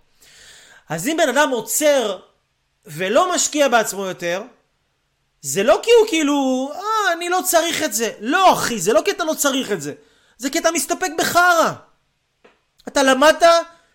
אז 0.90 1.08
אם 1.08 1.18
בן 1.18 1.30
אדם 1.30 1.50
עוצר 1.50 2.18
ולא 2.86 3.36
משקיע 3.36 3.68
בעצמו 3.68 4.06
יותר, 4.06 4.42
זה 5.42 5.64
לא 5.64 5.80
כי 5.84 5.92
הוא 6.00 6.08
כאילו, 6.08 6.70
אה, 6.76 7.14
אני 7.14 7.30
לא 7.30 7.40
צריך 7.46 7.84
את 7.84 7.94
זה. 7.94 8.12
לא, 8.20 8.54
אחי, 8.54 8.80
זה 8.80 8.94
לא 8.94 9.02
כי 9.06 9.12
אתה 9.12 9.24
לא 9.24 9.34
צריך 9.34 9.72
את 9.72 9.82
זה. 9.82 9.94
זה 10.38 10.50
כי 10.50 10.60
אתה 10.60 10.72
מסתפק 10.72 11.10
בחרא. 11.18 11.74
אתה 12.90 13.04
למדת 13.04 13.46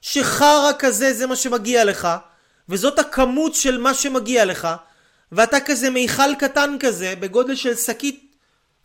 שחרא 0.00 0.72
כזה 0.78 1.12
זה 1.12 1.26
מה 1.26 1.36
שמגיע 1.36 1.84
לך, 1.84 2.08
וזאת 2.68 2.98
הכמות 2.98 3.54
של 3.54 3.78
מה 3.78 3.94
שמגיע 3.94 4.44
לך, 4.44 4.68
ואתה 5.32 5.60
כזה 5.60 5.90
מיכל 5.90 6.34
קטן 6.38 6.76
כזה, 6.80 7.14
בגודל 7.20 7.54
של 7.54 7.76
שקית, 7.76 8.34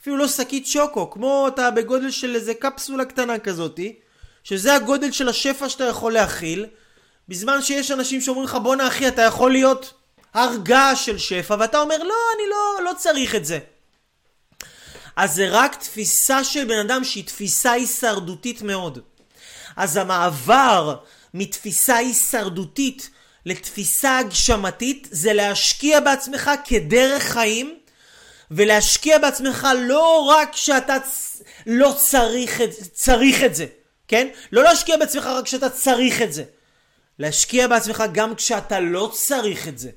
אפילו 0.01 0.18
לא 0.18 0.28
שקית 0.28 0.68
שוקו, 0.68 1.10
כמו 1.12 1.47
אתה 1.47 1.72
בגודל 1.72 2.12
של 2.12 2.36
איזה 2.36 2.53
קפסולה 2.53 3.05
קטנה 3.05 3.39
כזאתי, 3.39 3.95
שזה 4.43 4.76
הגודל 4.76 5.12
של 5.12 5.30
השפע 5.30 5.70
שאתה 5.70 5.84
יכול 5.84 6.14
להכיל, 6.14 6.66
בזמן 7.30 7.62
שיש 7.62 7.91
אנשים 7.91 8.22
שאומרים 8.22 8.45
לך 8.45 8.55
בואנה 8.64 8.88
אחי 8.88 9.07
אתה 9.07 9.22
יכול 9.22 9.51
להיות 9.51 9.93
הרגה 10.34 10.95
של 10.95 11.18
שפע, 11.18 11.55
ואתה 11.60 11.80
אומר 11.80 11.97
לא, 11.97 12.16
אני 12.36 12.49
לא, 12.49 12.84
לא 12.84 12.91
צריך 12.97 13.36
את 13.36 13.45
זה. 13.45 13.60
אז 15.16 15.36
זה 15.36 15.49
רק 15.49 15.76
תפיסה 15.76 16.43
של 16.43 16.66
בן 16.66 16.80
אדם 16.80 17.03
שהיא 17.03 17.26
תפיסה 17.26 17.72
הישרדותית 17.72 18.62
מאוד. 18.62 18.99
אז 19.80 19.97
המעבר 19.97 20.95
מתפיסה 21.34 21.95
הישרדותית 21.95 23.09
לתפיסה 23.45 24.17
הגשמתית 24.17 25.07
זה 25.11 25.34
להשקיע 25.34 25.99
בעצמך 25.99 26.51
כדרך 26.65 27.23
חיים 27.23 27.80
ולהשקיע 28.51 29.17
בעצמך 29.17 29.67
לא 29.82 30.19
רק 30.30 30.53
כשאתה 30.53 30.97
לא 31.67 31.95
צריך 31.97 32.61
את, 32.61 32.69
צריך 32.93 33.43
את 33.43 33.55
זה, 33.55 33.65
כן? 34.07 34.27
לא 34.51 34.63
להשקיע 34.63 34.97
בעצמך 34.97 35.25
רק 35.25 35.45
כשאתה 35.45 35.69
צריך 35.69 36.21
את 36.21 36.34
זה. 36.34 36.43
להשקיע 37.19 37.67
בעצמך 37.67 38.03
גם 38.11 38.36
כשאתה 38.36 38.80
לא 38.80 39.11
צריך 39.13 39.67
את 39.67 39.80
זה. 39.80 39.89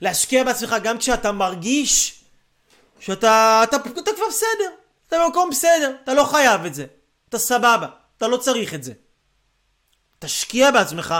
להשקיע 0.00 0.44
בעצמך 0.44 0.76
גם 0.82 0.98
כשאתה 0.98 1.32
מרגיש 1.32 2.24
שאתה 3.00 3.60
אתה, 3.64 3.76
אתה, 3.76 4.00
אתה 4.00 4.10
כבר 4.16 4.28
בסדר. 4.28 4.70
אתה 5.08 5.16
במקום 5.24 5.50
בסדר, 5.50 5.92
אתה 6.04 6.14
לא 6.14 6.24
חייב 6.24 6.64
את 6.64 6.74
זה. 6.74 6.86
אתה 7.28 7.38
סבבה, 7.38 7.86
אתה 8.16 8.28
לא 8.28 8.36
צריך 8.36 8.74
את 8.74 8.84
זה. 8.84 8.92
תשקיע 10.20 10.70
בעצמך 10.70 11.14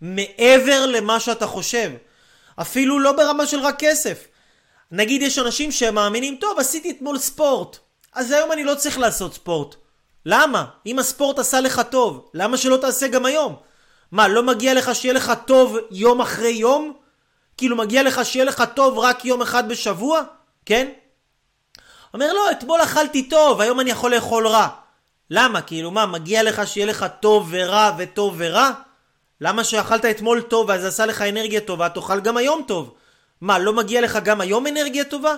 מעבר 0.00 0.86
למה 0.86 1.20
שאתה 1.20 1.46
חושב. 1.46 1.90
אפילו 2.60 3.00
לא 3.00 3.12
ברמה 3.12 3.46
של 3.46 3.60
רק 3.60 3.78
כסף. 3.78 4.26
נגיד 4.90 5.22
יש 5.22 5.38
אנשים 5.38 5.72
שמאמינים, 5.72 6.36
טוב, 6.40 6.58
עשיתי 6.58 6.90
אתמול 6.90 7.18
ספורט, 7.18 7.78
אז 8.12 8.32
היום 8.32 8.52
אני 8.52 8.64
לא 8.64 8.74
צריך 8.74 8.98
לעשות 8.98 9.34
ספורט. 9.34 9.74
למה? 10.26 10.64
אם 10.86 10.98
הספורט 10.98 11.38
עשה 11.38 11.60
לך 11.60 11.80
טוב, 11.90 12.30
למה 12.34 12.56
שלא 12.56 12.76
תעשה 12.76 13.08
גם 13.08 13.26
היום? 13.26 13.56
מה, 14.12 14.28
לא 14.28 14.42
מגיע 14.42 14.74
לך 14.74 14.94
שיהיה 14.94 15.14
לך 15.14 15.32
טוב 15.46 15.76
יום 15.90 16.20
אחרי 16.20 16.50
יום? 16.50 16.92
כאילו 17.56 17.76
מגיע 17.76 18.02
לך 18.02 18.24
שיהיה 18.24 18.44
לך 18.44 18.64
טוב 18.74 18.98
רק 18.98 19.24
יום 19.24 19.42
אחד 19.42 19.68
בשבוע? 19.68 20.22
כן? 20.66 20.88
אומר 22.14 22.32
לא, 22.32 22.50
אתמול 22.50 22.82
אכלתי 22.82 23.28
טוב, 23.28 23.60
היום 23.60 23.80
אני 23.80 23.90
יכול 23.90 24.14
לאכול 24.14 24.46
רע. 24.48 24.68
למה? 25.30 25.62
כאילו 25.62 25.90
מה, 25.90 26.06
מגיע 26.06 26.42
לך 26.42 26.66
שיהיה 26.66 26.86
לך 26.86 27.06
טוב 27.20 27.48
ורע 27.50 27.92
וטוב 27.98 28.34
ורע? 28.38 28.70
למה 29.40 29.64
שאכלת 29.64 30.04
אתמול 30.04 30.42
טוב 30.42 30.68
ואז 30.68 30.84
עשה 30.84 31.06
לך 31.06 31.22
אנרגיה 31.22 31.60
טובה, 31.60 31.88
תאכל 31.88 32.20
גם 32.20 32.36
היום 32.36 32.62
טוב. 32.68 32.94
מה, 33.40 33.58
לא 33.58 33.72
מגיע 33.72 34.00
לך 34.00 34.18
גם 34.24 34.40
היום 34.40 34.66
אנרגיה 34.66 35.04
טובה? 35.04 35.34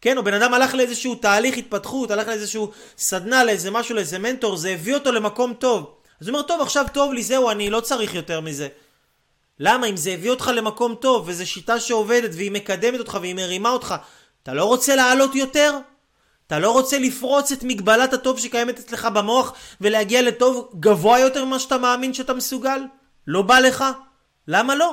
כן, 0.00 0.18
או 0.18 0.24
בן 0.24 0.34
אדם 0.34 0.54
הלך 0.54 0.74
לאיזשהו 0.74 1.14
תהליך 1.14 1.56
התפתחות, 1.56 2.10
הלך 2.10 2.28
לאיזשהו 2.28 2.70
סדנה, 2.98 3.44
לאיזה 3.44 3.70
משהו, 3.70 3.94
לאיזה 3.94 4.18
מנטור, 4.18 4.56
זה 4.56 4.70
הביא 4.70 4.94
אותו 4.94 5.12
למקום 5.12 5.54
טוב. 5.54 5.94
אז 6.20 6.28
הוא 6.28 6.34
אומר, 6.36 6.46
טוב, 6.46 6.60
עכשיו 6.60 6.86
טוב 6.92 7.12
לי, 7.12 7.22
זהו, 7.22 7.50
אני 7.50 7.70
לא 7.70 7.80
צריך 7.80 8.14
יותר 8.14 8.40
מזה. 8.40 8.68
למה? 9.60 9.86
אם 9.86 9.96
זה 9.96 10.10
הביא 10.10 10.30
אותך 10.30 10.50
למקום 10.54 10.94
טוב, 10.94 11.24
וזו 11.26 11.46
שיטה 11.46 11.80
שעובדת, 11.80 12.30
והיא 12.34 12.50
מקדמת 12.50 13.00
אותך, 13.00 13.18
והיא 13.20 13.34
מרימה 13.34 13.70
אותך, 13.70 13.94
אתה 14.42 14.54
לא 14.54 14.64
רוצה 14.64 14.96
לעלות 14.96 15.34
יותר? 15.34 15.78
אתה 16.46 16.58
לא 16.58 16.70
רוצה 16.70 16.98
לפרוץ 16.98 17.52
את 17.52 17.62
מגבלת 17.62 18.12
הטוב 18.12 18.38
שקיימת 18.38 18.78
אצלך 18.78 19.04
במוח, 19.04 19.54
ולהגיע 19.80 20.22
לטוב 20.22 20.70
גבוה 20.80 21.18
יותר 21.18 21.44
ממה 21.44 21.58
שאתה 21.58 21.78
מאמין 21.78 22.14
שאתה 22.14 22.34
מסוגל? 22.34 22.80
לא 23.26 23.42
בא 23.42 23.58
לך? 23.58 23.84
למה 24.48 24.74
לא? 24.74 24.92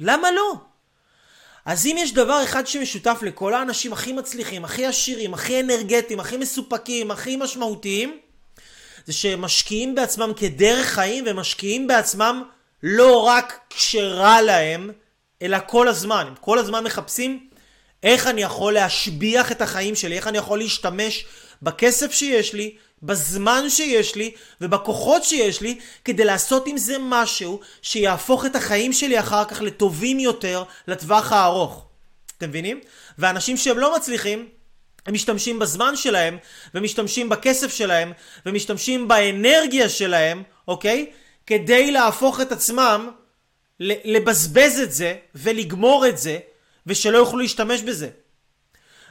למה 0.00 0.30
לא? 0.30 0.54
אז 1.64 1.86
אם 1.86 1.96
יש 1.98 2.14
דבר 2.14 2.44
אחד 2.44 2.66
שמשותף 2.66 3.18
לכל 3.22 3.54
האנשים 3.54 3.92
הכי 3.92 4.12
מצליחים, 4.12 4.64
הכי 4.64 4.86
עשירים, 4.86 5.34
הכי 5.34 5.60
אנרגטיים, 5.60 6.20
הכי 6.20 6.36
מסופקים, 6.36 7.10
הכי 7.10 7.36
משמעותיים, 7.36 8.18
זה 9.06 9.12
שהם 9.12 9.40
משקיעים 9.40 9.94
בעצמם 9.94 10.32
כדרך 10.36 10.86
חיים 10.86 11.24
ומשקיעים 11.26 11.86
בעצמם 11.86 12.42
לא 12.82 13.22
רק 13.22 13.58
כשרע 13.70 14.42
להם, 14.42 14.90
אלא 15.42 15.58
כל 15.66 15.88
הזמן. 15.88 16.24
הם 16.26 16.34
כל 16.40 16.58
הזמן 16.58 16.84
מחפשים 16.84 17.49
איך 18.02 18.26
אני 18.26 18.42
יכול 18.42 18.72
להשביח 18.72 19.52
את 19.52 19.62
החיים 19.62 19.94
שלי, 19.94 20.16
איך 20.16 20.26
אני 20.26 20.38
יכול 20.38 20.58
להשתמש 20.58 21.24
בכסף 21.62 22.12
שיש 22.12 22.54
לי, 22.54 22.74
בזמן 23.02 23.64
שיש 23.68 24.14
לי 24.14 24.30
ובכוחות 24.60 25.24
שיש 25.24 25.60
לי 25.60 25.78
כדי 26.04 26.24
לעשות 26.24 26.66
עם 26.66 26.76
זה 26.76 26.96
משהו 27.00 27.60
שיהפוך 27.82 28.46
את 28.46 28.56
החיים 28.56 28.92
שלי 28.92 29.20
אחר 29.20 29.44
כך 29.44 29.62
לטובים 29.62 30.20
יותר 30.20 30.64
לטווח 30.88 31.32
הארוך. 31.32 31.86
אתם 32.38 32.48
מבינים? 32.48 32.80
ואנשים 33.18 33.56
שהם 33.56 33.78
לא 33.78 33.96
מצליחים 33.96 34.48
הם 35.06 35.14
משתמשים 35.14 35.58
בזמן 35.58 35.96
שלהם 35.96 36.38
ומשתמשים 36.74 37.28
בכסף 37.28 37.74
שלהם 37.74 38.12
ומשתמשים 38.46 39.08
באנרגיה 39.08 39.88
שלהם, 39.88 40.42
אוקיי? 40.68 41.06
כדי 41.46 41.90
להפוך 41.90 42.40
את 42.40 42.52
עצמם 42.52 43.10
לבזבז 43.80 44.80
את 44.82 44.92
זה 44.92 45.14
ולגמור 45.34 46.06
את 46.06 46.18
זה 46.18 46.38
ושלא 46.86 47.18
יוכלו 47.18 47.38
להשתמש 47.38 47.82
בזה. 47.82 48.08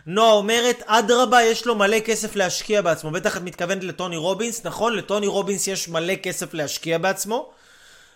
נועה 0.06 0.32
אומרת, 0.32 0.84
אדרבה, 0.86 1.44
יש 1.44 1.66
לו 1.66 1.76
מלא 1.76 2.00
כסף 2.00 2.36
להשקיע 2.36 2.82
בעצמו. 2.82 3.12
בטח 3.12 3.38
את 3.38 3.42
מתכוונת 3.42 3.84
לטוני 3.84 4.18
רובינס, 4.18 4.66
נכון? 4.66 4.96
לטוני 4.96 5.28
רובינס 5.28 5.68
יש 5.68 5.90
מלא 5.90 6.16
כסף 6.16 6.54
להשקיע 6.54 6.98
בעצמו. 6.98 7.52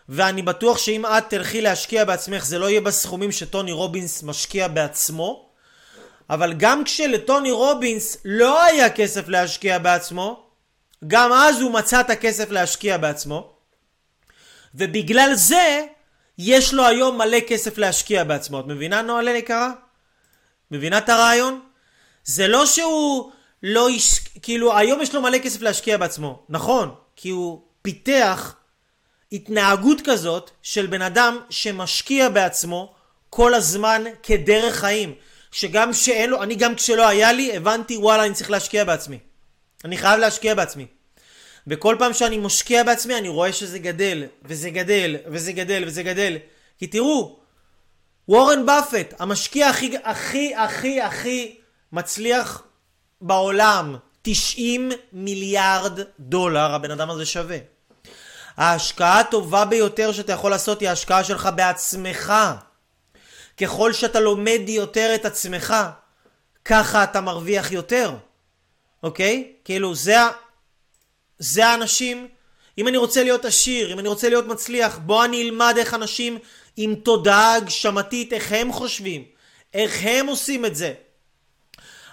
ואני 0.10 0.42
בטוח 0.42 0.78
שאם 0.78 1.06
את 1.06 1.24
תלכי 1.30 1.62
להשקיע 1.62 2.06
בעצמך 2.06 2.46
זה 2.46 2.60
לא 2.60 2.70
יהיה 2.70 2.82
בסכומים 2.82 3.32
שטוני 3.32 3.72
רובינס 3.72 4.24
משקיע 4.24 4.68
בעצמו, 4.68 5.50
אבל 6.30 6.54
גם 6.54 6.84
כשלטוני 6.84 7.52
רובינס 7.52 8.18
לא 8.26 8.64
היה 8.64 8.90
כסף 8.90 9.28
להשקיע 9.28 9.78
בעצמו, 9.78 10.44
גם 11.08 11.34
אז 11.34 11.62
הוא 11.62 11.72
מצא 11.72 12.00
את 12.00 12.10
הכסף 12.10 12.52
להשקיע 12.52 12.98
בעצמו, 12.98 13.54
ובגלל 14.76 15.34
זה 15.34 15.86
יש 16.38 16.74
לו 16.74 16.86
היום 16.86 17.18
מלא 17.18 17.40
כסף 17.48 17.78
להשקיע 17.78 18.24
בעצמו. 18.24 18.60
את 18.60 18.66
מבינה 18.66 19.02
נועה 19.02 19.38
יקרה? 19.38 19.72
מבינה 20.72 20.98
את 20.98 21.10
הרעיון? 21.10 21.60
זה 22.24 22.48
לא 22.48 22.66
שהוא 22.66 23.32
לא 23.64 23.90
יש... 23.90 24.20
כאילו, 24.42 24.78
היום 24.78 25.02
יש 25.02 25.16
לו 25.16 25.22
מלא 25.22 25.38
כסף 25.38 25.62
להשקיע 25.62 25.98
בעצמו. 25.98 26.44
נכון, 26.50 26.96
כי 27.16 27.30
הוא 27.30 27.62
פיתח 27.82 28.56
התנהגות 29.32 30.02
כזאת 30.06 30.52
של 30.62 30.86
בן 30.86 31.02
אדם 31.02 31.40
שמשקיע 31.50 32.30
בעצמו 32.30 32.94
כל 33.30 33.54
הזמן 33.54 34.04
כדרך 34.24 34.76
חיים. 34.76 35.16
שגם 35.52 35.94
שאין 35.94 36.30
לו, 36.30 36.44
אני 36.44 36.56
גם 36.56 36.76
כשלא 36.76 37.08
היה 37.08 37.32
לי, 37.32 37.58
הבנתי 37.58 37.98
וואלה 37.98 38.26
אני 38.26 38.34
צריך 38.34 38.52
להשקיע 38.52 38.84
בעצמי. 38.84 39.20
אני 39.86 39.98
חייב 39.98 40.20
להשקיע 40.20 40.56
בעצמי. 40.56 40.86
וכל 41.68 41.96
פעם 42.00 42.14
שאני 42.14 42.38
משקיע 42.38 42.84
בעצמי 42.84 43.18
אני 43.18 43.30
רואה 43.30 43.54
שזה 43.54 43.80
גדל, 43.80 44.24
וזה 44.44 44.70
גדל, 44.70 45.18
וזה 45.26 45.52
גדל, 45.52 45.84
וזה 45.88 46.04
גדל. 46.04 46.38
כי 46.78 46.88
תראו, 46.88 47.40
וורן 48.28 48.66
באפט, 48.66 49.14
המשקיע 49.20 49.68
הכי 49.70 49.98
הכי 50.04 50.56
הכי 50.56 51.02
הכי 51.02 51.58
מצליח 51.92 52.64
בעולם, 53.22 53.96
90 54.22 54.92
מיליארד 55.14 56.00
דולר 56.20 56.74
הבן 56.74 56.92
אדם 56.92 57.10
הזה 57.10 57.26
שווה. 57.26 57.58
ההשקעה 58.58 59.20
הטובה 59.20 59.66
ביותר 59.66 60.12
שאתה 60.12 60.34
יכול 60.34 60.52
לעשות 60.52 60.80
היא 60.80 60.90
ההשקעה 60.90 61.24
שלך 61.24 61.50
בעצמך. 61.56 62.34
ככל 63.58 63.94
שאתה 63.94 64.20
לומד 64.20 64.62
יותר 64.68 65.16
את 65.16 65.26
עצמך, 65.26 65.76
ככה 66.66 67.04
אתה 67.04 67.22
מרוויח 67.22 67.72
יותר, 67.72 68.16
אוקיי? 69.04 69.54
כאילו 69.66 69.96
זה, 69.96 70.18
זה 71.44 71.66
האנשים, 71.66 72.28
אם 72.78 72.88
אני 72.88 72.98
רוצה 72.98 73.24
להיות 73.24 73.46
עשיר, 73.46 73.94
אם 73.94 74.00
אני 74.00 74.08
רוצה 74.08 74.30
להיות 74.30 74.48
מצליח, 74.48 74.98
בוא 74.98 75.26
אני 75.26 75.42
אלמד 75.42 75.76
איך 75.78 75.94
אנשים 75.94 76.38
עם 76.78 76.96
תודעה 76.96 77.56
הגשמתית, 77.56 78.34
איך 78.34 78.52
הם 78.52 78.72
חושבים, 78.72 79.24
איך 79.74 80.00
הם 80.02 80.28
עושים 80.28 80.66
את 80.66 80.76
זה. 80.76 80.94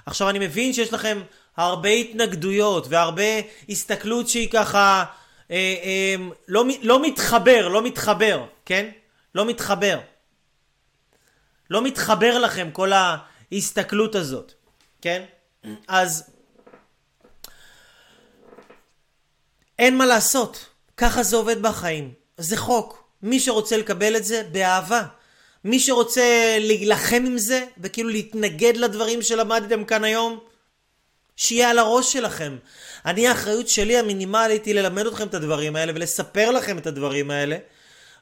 עכשיו 0.07 0.29
אני 0.29 0.39
מבין 0.39 0.73
שיש 0.73 0.93
לכם 0.93 1.23
הרבה 1.57 1.89
התנגדויות 1.89 2.87
והרבה 2.89 3.23
הסתכלות 3.69 4.29
שהיא 4.29 4.51
ככה 4.51 5.05
אה, 5.51 5.57
אה, 5.57 6.15
לא, 6.49 6.65
לא 6.83 7.03
מתחבר, 7.03 7.69
לא 7.69 7.83
מתחבר, 7.83 8.45
כן? 8.65 8.91
לא 9.35 9.47
מתחבר. 9.47 9.99
לא 11.71 11.83
מתחבר 11.83 12.39
לכם 12.39 12.71
כל 12.73 12.93
ההסתכלות 12.93 14.15
הזאת, 14.15 14.53
כן? 15.03 15.23
אז 15.89 16.31
אין 19.81 19.97
מה 19.97 20.07
לעשות, 20.07 20.67
ככה 20.97 21.23
זה 21.23 21.37
עובד 21.37 21.63
בחיים. 21.63 22.13
זה 22.39 22.57
חוק. 22.57 23.05
מי 23.23 23.41
שרוצה 23.41 23.77
לקבל 23.77 24.17
את 24.17 24.25
זה, 24.25 24.43
באהבה. 24.53 25.03
מי 25.65 25.81
שרוצה 25.81 26.57
להילחם 26.61 27.23
עם 27.27 27.39
זה, 27.39 27.65
וכאילו 27.83 28.09
להתנגד 28.09 28.77
לדברים 28.77 29.23
שלמדתם 29.23 29.85
כאן 29.85 30.05
היום, 30.05 30.39
שיהיה 31.37 31.71
על 31.71 31.79
הראש 31.79 32.13
שלכם. 32.13 32.57
אני, 33.07 33.29
האחריות 33.29 33.69
שלי 33.69 33.99
המינימלית 33.99 34.65
היא 34.65 34.75
ללמד 34.75 35.07
אתכם 35.07 35.27
את 35.27 35.35
הדברים 35.35 35.77
האלה 35.77 35.93
ולספר 35.95 36.51
לכם 36.51 36.79
את 36.79 36.87
הדברים 36.87 37.31
האלה. 37.31 37.57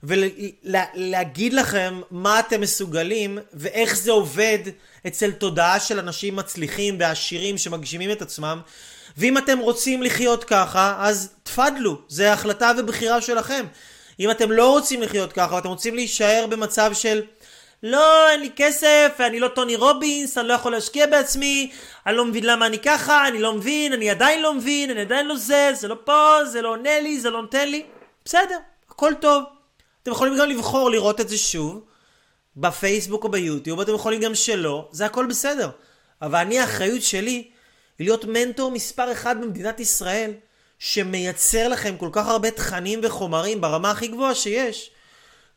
ולהגיד 0.02 1.52
לכם 1.52 2.00
מה 2.10 2.40
אתם 2.40 2.60
מסוגלים 2.60 3.38
ואיך 3.54 3.96
זה 3.96 4.10
עובד 4.10 4.58
אצל 5.06 5.32
תודעה 5.32 5.80
של 5.80 5.98
אנשים 5.98 6.36
מצליחים 6.36 6.96
ועשירים 7.00 7.58
שמגשימים 7.58 8.10
את 8.10 8.22
עצמם. 8.22 8.60
ואם 9.18 9.38
אתם 9.38 9.58
רוצים 9.58 10.02
לחיות 10.02 10.44
ככה, 10.44 10.96
אז 10.98 11.32
תפדלו, 11.42 11.98
זה 12.08 12.32
החלטה 12.32 12.72
ובחירה 12.78 13.20
שלכם. 13.20 13.66
אם 14.20 14.30
אתם 14.30 14.52
לא 14.52 14.70
רוצים 14.70 15.02
לחיות 15.02 15.32
ככה, 15.32 15.54
ואתם 15.54 15.68
רוצים 15.68 15.94
להישאר 15.94 16.46
במצב 16.48 16.90
של 16.94 17.22
לא, 17.82 18.30
אין 18.30 18.40
לי 18.40 18.50
כסף, 18.56 19.12
אני 19.20 19.40
לא 19.40 19.48
טוני 19.48 19.76
רובינס, 19.76 20.38
אני 20.38 20.48
לא 20.48 20.54
יכול 20.54 20.72
להשקיע 20.72 21.06
בעצמי, 21.06 21.70
אני 22.06 22.16
לא 22.16 22.24
מבין 22.24 22.44
למה 22.44 22.66
אני 22.66 22.78
ככה, 22.78 23.28
אני 23.28 23.38
לא 23.38 23.54
מבין, 23.54 23.92
אני 23.92 24.10
עדיין 24.10 24.42
לא 24.42 24.54
מבין, 24.54 24.90
אני 24.90 25.00
עדיין 25.00 25.26
לא 25.26 25.36
זה, 25.36 25.70
זה 25.74 25.88
לא 25.88 25.96
פה, 26.04 26.44
זה 26.44 26.62
לא 26.62 26.68
עונה 26.68 27.00
לי, 27.00 27.20
זה 27.20 27.30
לא 27.30 27.42
נותן 27.42 27.68
לי. 27.68 27.82
בסדר, 28.24 28.58
הכל 28.90 29.12
טוב. 29.20 29.44
אתם 30.02 30.10
יכולים 30.10 30.38
גם 30.38 30.48
לבחור 30.48 30.90
לראות 30.90 31.20
את 31.20 31.28
זה 31.28 31.38
שוב, 31.38 31.84
בפייסבוק 32.56 33.24
או 33.24 33.28
ביוטיוב, 33.28 33.80
אתם 33.80 33.94
יכולים 33.94 34.20
גם 34.20 34.34
שלא, 34.34 34.88
זה 34.92 35.06
הכל 35.06 35.26
בסדר. 35.26 35.70
אבל 36.22 36.38
אני, 36.38 36.60
האחריות 36.60 37.02
שלי 37.02 37.50
להיות 38.00 38.24
מנטור 38.24 38.70
מספר 38.70 39.12
אחד 39.12 39.36
במדינת 39.40 39.80
ישראל, 39.80 40.32
שמייצר 40.78 41.68
לכם 41.68 41.96
כל 41.96 42.08
כך 42.12 42.26
הרבה 42.26 42.50
תכנים 42.50 43.00
וחומרים 43.02 43.60
ברמה 43.60 43.90
הכי 43.90 44.08
גבוהה 44.08 44.34
שיש. 44.34 44.90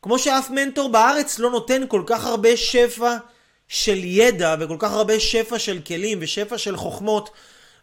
כמו 0.02 0.18
שאף 0.18 0.50
מנטור 0.50 0.88
בארץ 0.88 1.38
לא 1.38 1.50
נותן 1.50 1.82
כל 1.88 2.02
כך 2.06 2.26
הרבה 2.26 2.56
שפע 2.56 3.16
של 3.68 4.04
ידע 4.04 4.56
וכל 4.60 4.76
כך 4.78 4.92
הרבה 4.92 5.20
שפע 5.20 5.58
של 5.58 5.80
כלים 5.86 6.18
ושפע 6.20 6.58
של 6.58 6.76
חוכמות 6.76 7.30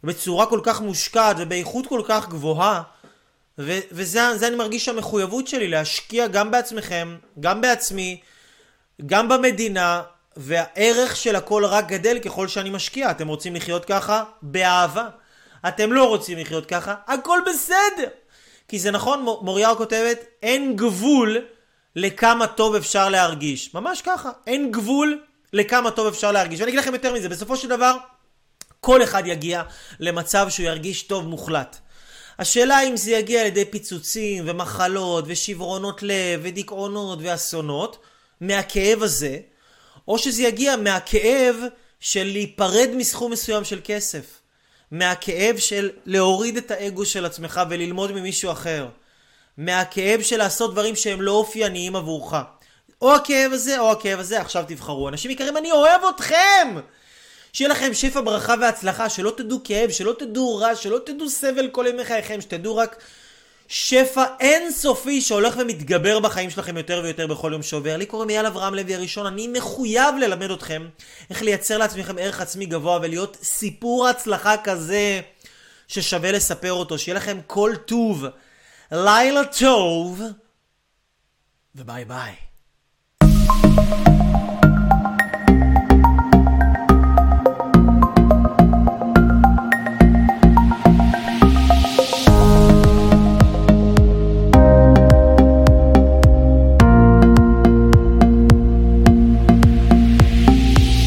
בצורה 0.04 0.46
כל 0.46 0.60
כך 0.64 0.82
מושקעת 0.82 1.36
ובאיכות 1.40 1.88
כל 1.88 2.02
כך 2.08 2.30
גבוהה. 2.30 2.82
ו- 3.60 3.80
וזה 3.92 4.48
אני 4.48 4.56
מרגיש 4.56 4.90
המחויבות 4.90 5.48
שלי 5.48 5.68
להשקיע 5.68 6.28
גם 6.28 6.52
בעצמכם, 6.52 7.18
גם 7.40 7.62
בעצמי, 7.62 8.22
גם 9.06 9.30
במדינה, 9.30 10.02
והערך 10.42 11.16
של 11.16 11.36
הכל 11.36 11.66
רק 11.66 11.88
גדל 11.88 12.20
ככל 12.20 12.48
שאני 12.48 12.70
משקיע. 12.70 13.12
אתם 13.12 13.28
רוצים 13.28 13.56
לחיות 13.56 13.86
ככה? 13.86 14.24
באהבה. 14.42 15.08
אתם 15.68 15.94
לא 15.94 16.08
רוצים 16.08 16.38
לחיות 16.38 16.66
ככה? 16.66 16.96
הכל 17.08 17.40
בסדר. 17.50 18.08
כי 18.68 18.80
זה 18.80 18.92
נכון, 18.92 19.22
מוריה 19.42 19.76
כותבת, 19.76 20.26
אין 20.44 20.76
גבול 20.76 21.38
לכמה 21.96 22.48
טוב 22.48 22.76
אפשר 22.76 23.10
להרגיש. 23.10 23.74
ממש 23.74 24.02
ככה. 24.02 24.32
אין 24.48 24.72
גבול 24.72 25.22
לכמה 25.54 25.92
טוב 25.92 26.08
אפשר 26.08 26.32
להרגיש. 26.32 26.60
ואני 26.60 26.70
אגיד 26.70 26.80
לכם 26.80 26.94
יותר 26.94 27.14
מזה, 27.14 27.30
בסופו 27.30 27.56
של 27.56 27.68
דבר, 27.68 27.96
כל 28.80 29.04
אחד 29.04 29.24
יגיע 29.26 29.64
למצב 30.00 30.48
שהוא 30.50 30.66
ירגיש 30.66 31.04
טוב 31.04 31.28
מוחלט. 31.28 31.78
השאלה 32.40 32.84
אם 32.84 32.98
זה 32.98 33.12
יגיע 33.12 33.42
על 33.42 33.48
ידי 33.48 33.66
פיצוצים 33.66 34.44
ומחלות 34.48 35.24
ושברונות 35.28 36.04
לב 36.04 36.40
ודיכאונות 36.44 37.20
ואסונות 37.22 37.98
מהכאב 38.42 39.04
הזה, 39.04 39.38
או 40.10 40.18
שזה 40.18 40.44
יגיע 40.44 40.76
מהכאב 40.76 41.56
של 42.00 42.24
להיפרד 42.24 42.90
מסכום 42.96 43.32
מסוים 43.32 43.64
של 43.64 43.80
כסף. 43.84 44.26
מהכאב 44.92 45.58
של 45.58 45.90
להוריד 46.06 46.58
את 46.58 46.72
האגו 46.72 47.06
של 47.06 47.26
עצמך 47.26 47.62
וללמוד 47.70 48.12
ממישהו 48.12 48.52
אחר. 48.52 48.88
מהכאב 49.58 50.22
של 50.22 50.38
לעשות 50.38 50.72
דברים 50.72 50.96
שהם 50.96 51.22
לא 51.22 51.32
אופייניים 51.32 51.96
עבורך. 51.96 52.34
או 53.02 53.16
הכאב 53.16 53.52
הזה 53.54 53.80
או 53.80 53.92
הכאב 53.92 54.20
הזה, 54.20 54.42
עכשיו 54.42 54.64
תבחרו. 54.68 55.10
אנשים 55.10 55.32
יקרים, 55.32 55.58
אני 55.58 55.72
אוהב 55.72 56.02
אתכם! 56.16 56.76
שיהיה 57.54 57.70
לכם 57.70 57.94
שפע 57.94 58.22
ברכה 58.22 58.56
והצלחה, 58.62 59.10
שלא 59.10 59.34
תדעו 59.38 59.62
כאב, 59.64 59.92
שלא 59.92 60.16
תדעו 60.20 60.58
רע, 60.58 60.76
שלא 60.76 61.00
תדעו 61.06 61.30
סבל 61.30 61.68
כל 61.68 61.86
ימי 61.90 62.06
חייכם, 62.06 62.42
שתדעו 62.42 62.76
רק 62.76 63.04
שפע 63.72 64.24
אינסופי 64.40 65.22
שהולך 65.22 65.56
ומתגבר 65.58 66.20
בחיים 66.20 66.50
שלכם 66.50 66.78
יותר 66.78 67.02
ויותר 67.04 67.28
בכל 67.28 67.50
יום 67.54 67.64
שעובר. 67.64 67.98
לי 67.98 68.06
קוראים 68.06 68.30
אייל 68.30 68.46
אברהם 68.46 68.76
לוי 68.76 68.96
הראשון, 68.96 69.26
אני 69.26 69.48
מחויב 69.48 70.16
ללמד 70.20 70.52
אתכם 70.52 70.88
איך 71.30 71.42
לייצר 71.42 71.78
לעצמכם 71.78 72.18
ערך 72.20 72.42
עצמי 72.42 72.66
גבוה 72.66 73.00
ולהיות 73.02 73.38
סיפור 73.44 74.08
הצלחה 74.08 74.58
כזה 74.58 75.22
ששווה 75.88 76.32
לספר 76.32 76.74
אותו. 76.74 76.98
שיהיה 76.98 77.16
לכם 77.16 77.40
כל 77.48 77.74
טוב, 77.86 78.26
לילה 78.92 79.42
טוב, 79.46 80.22
וביי 81.76 82.06
ביי. 82.06 82.36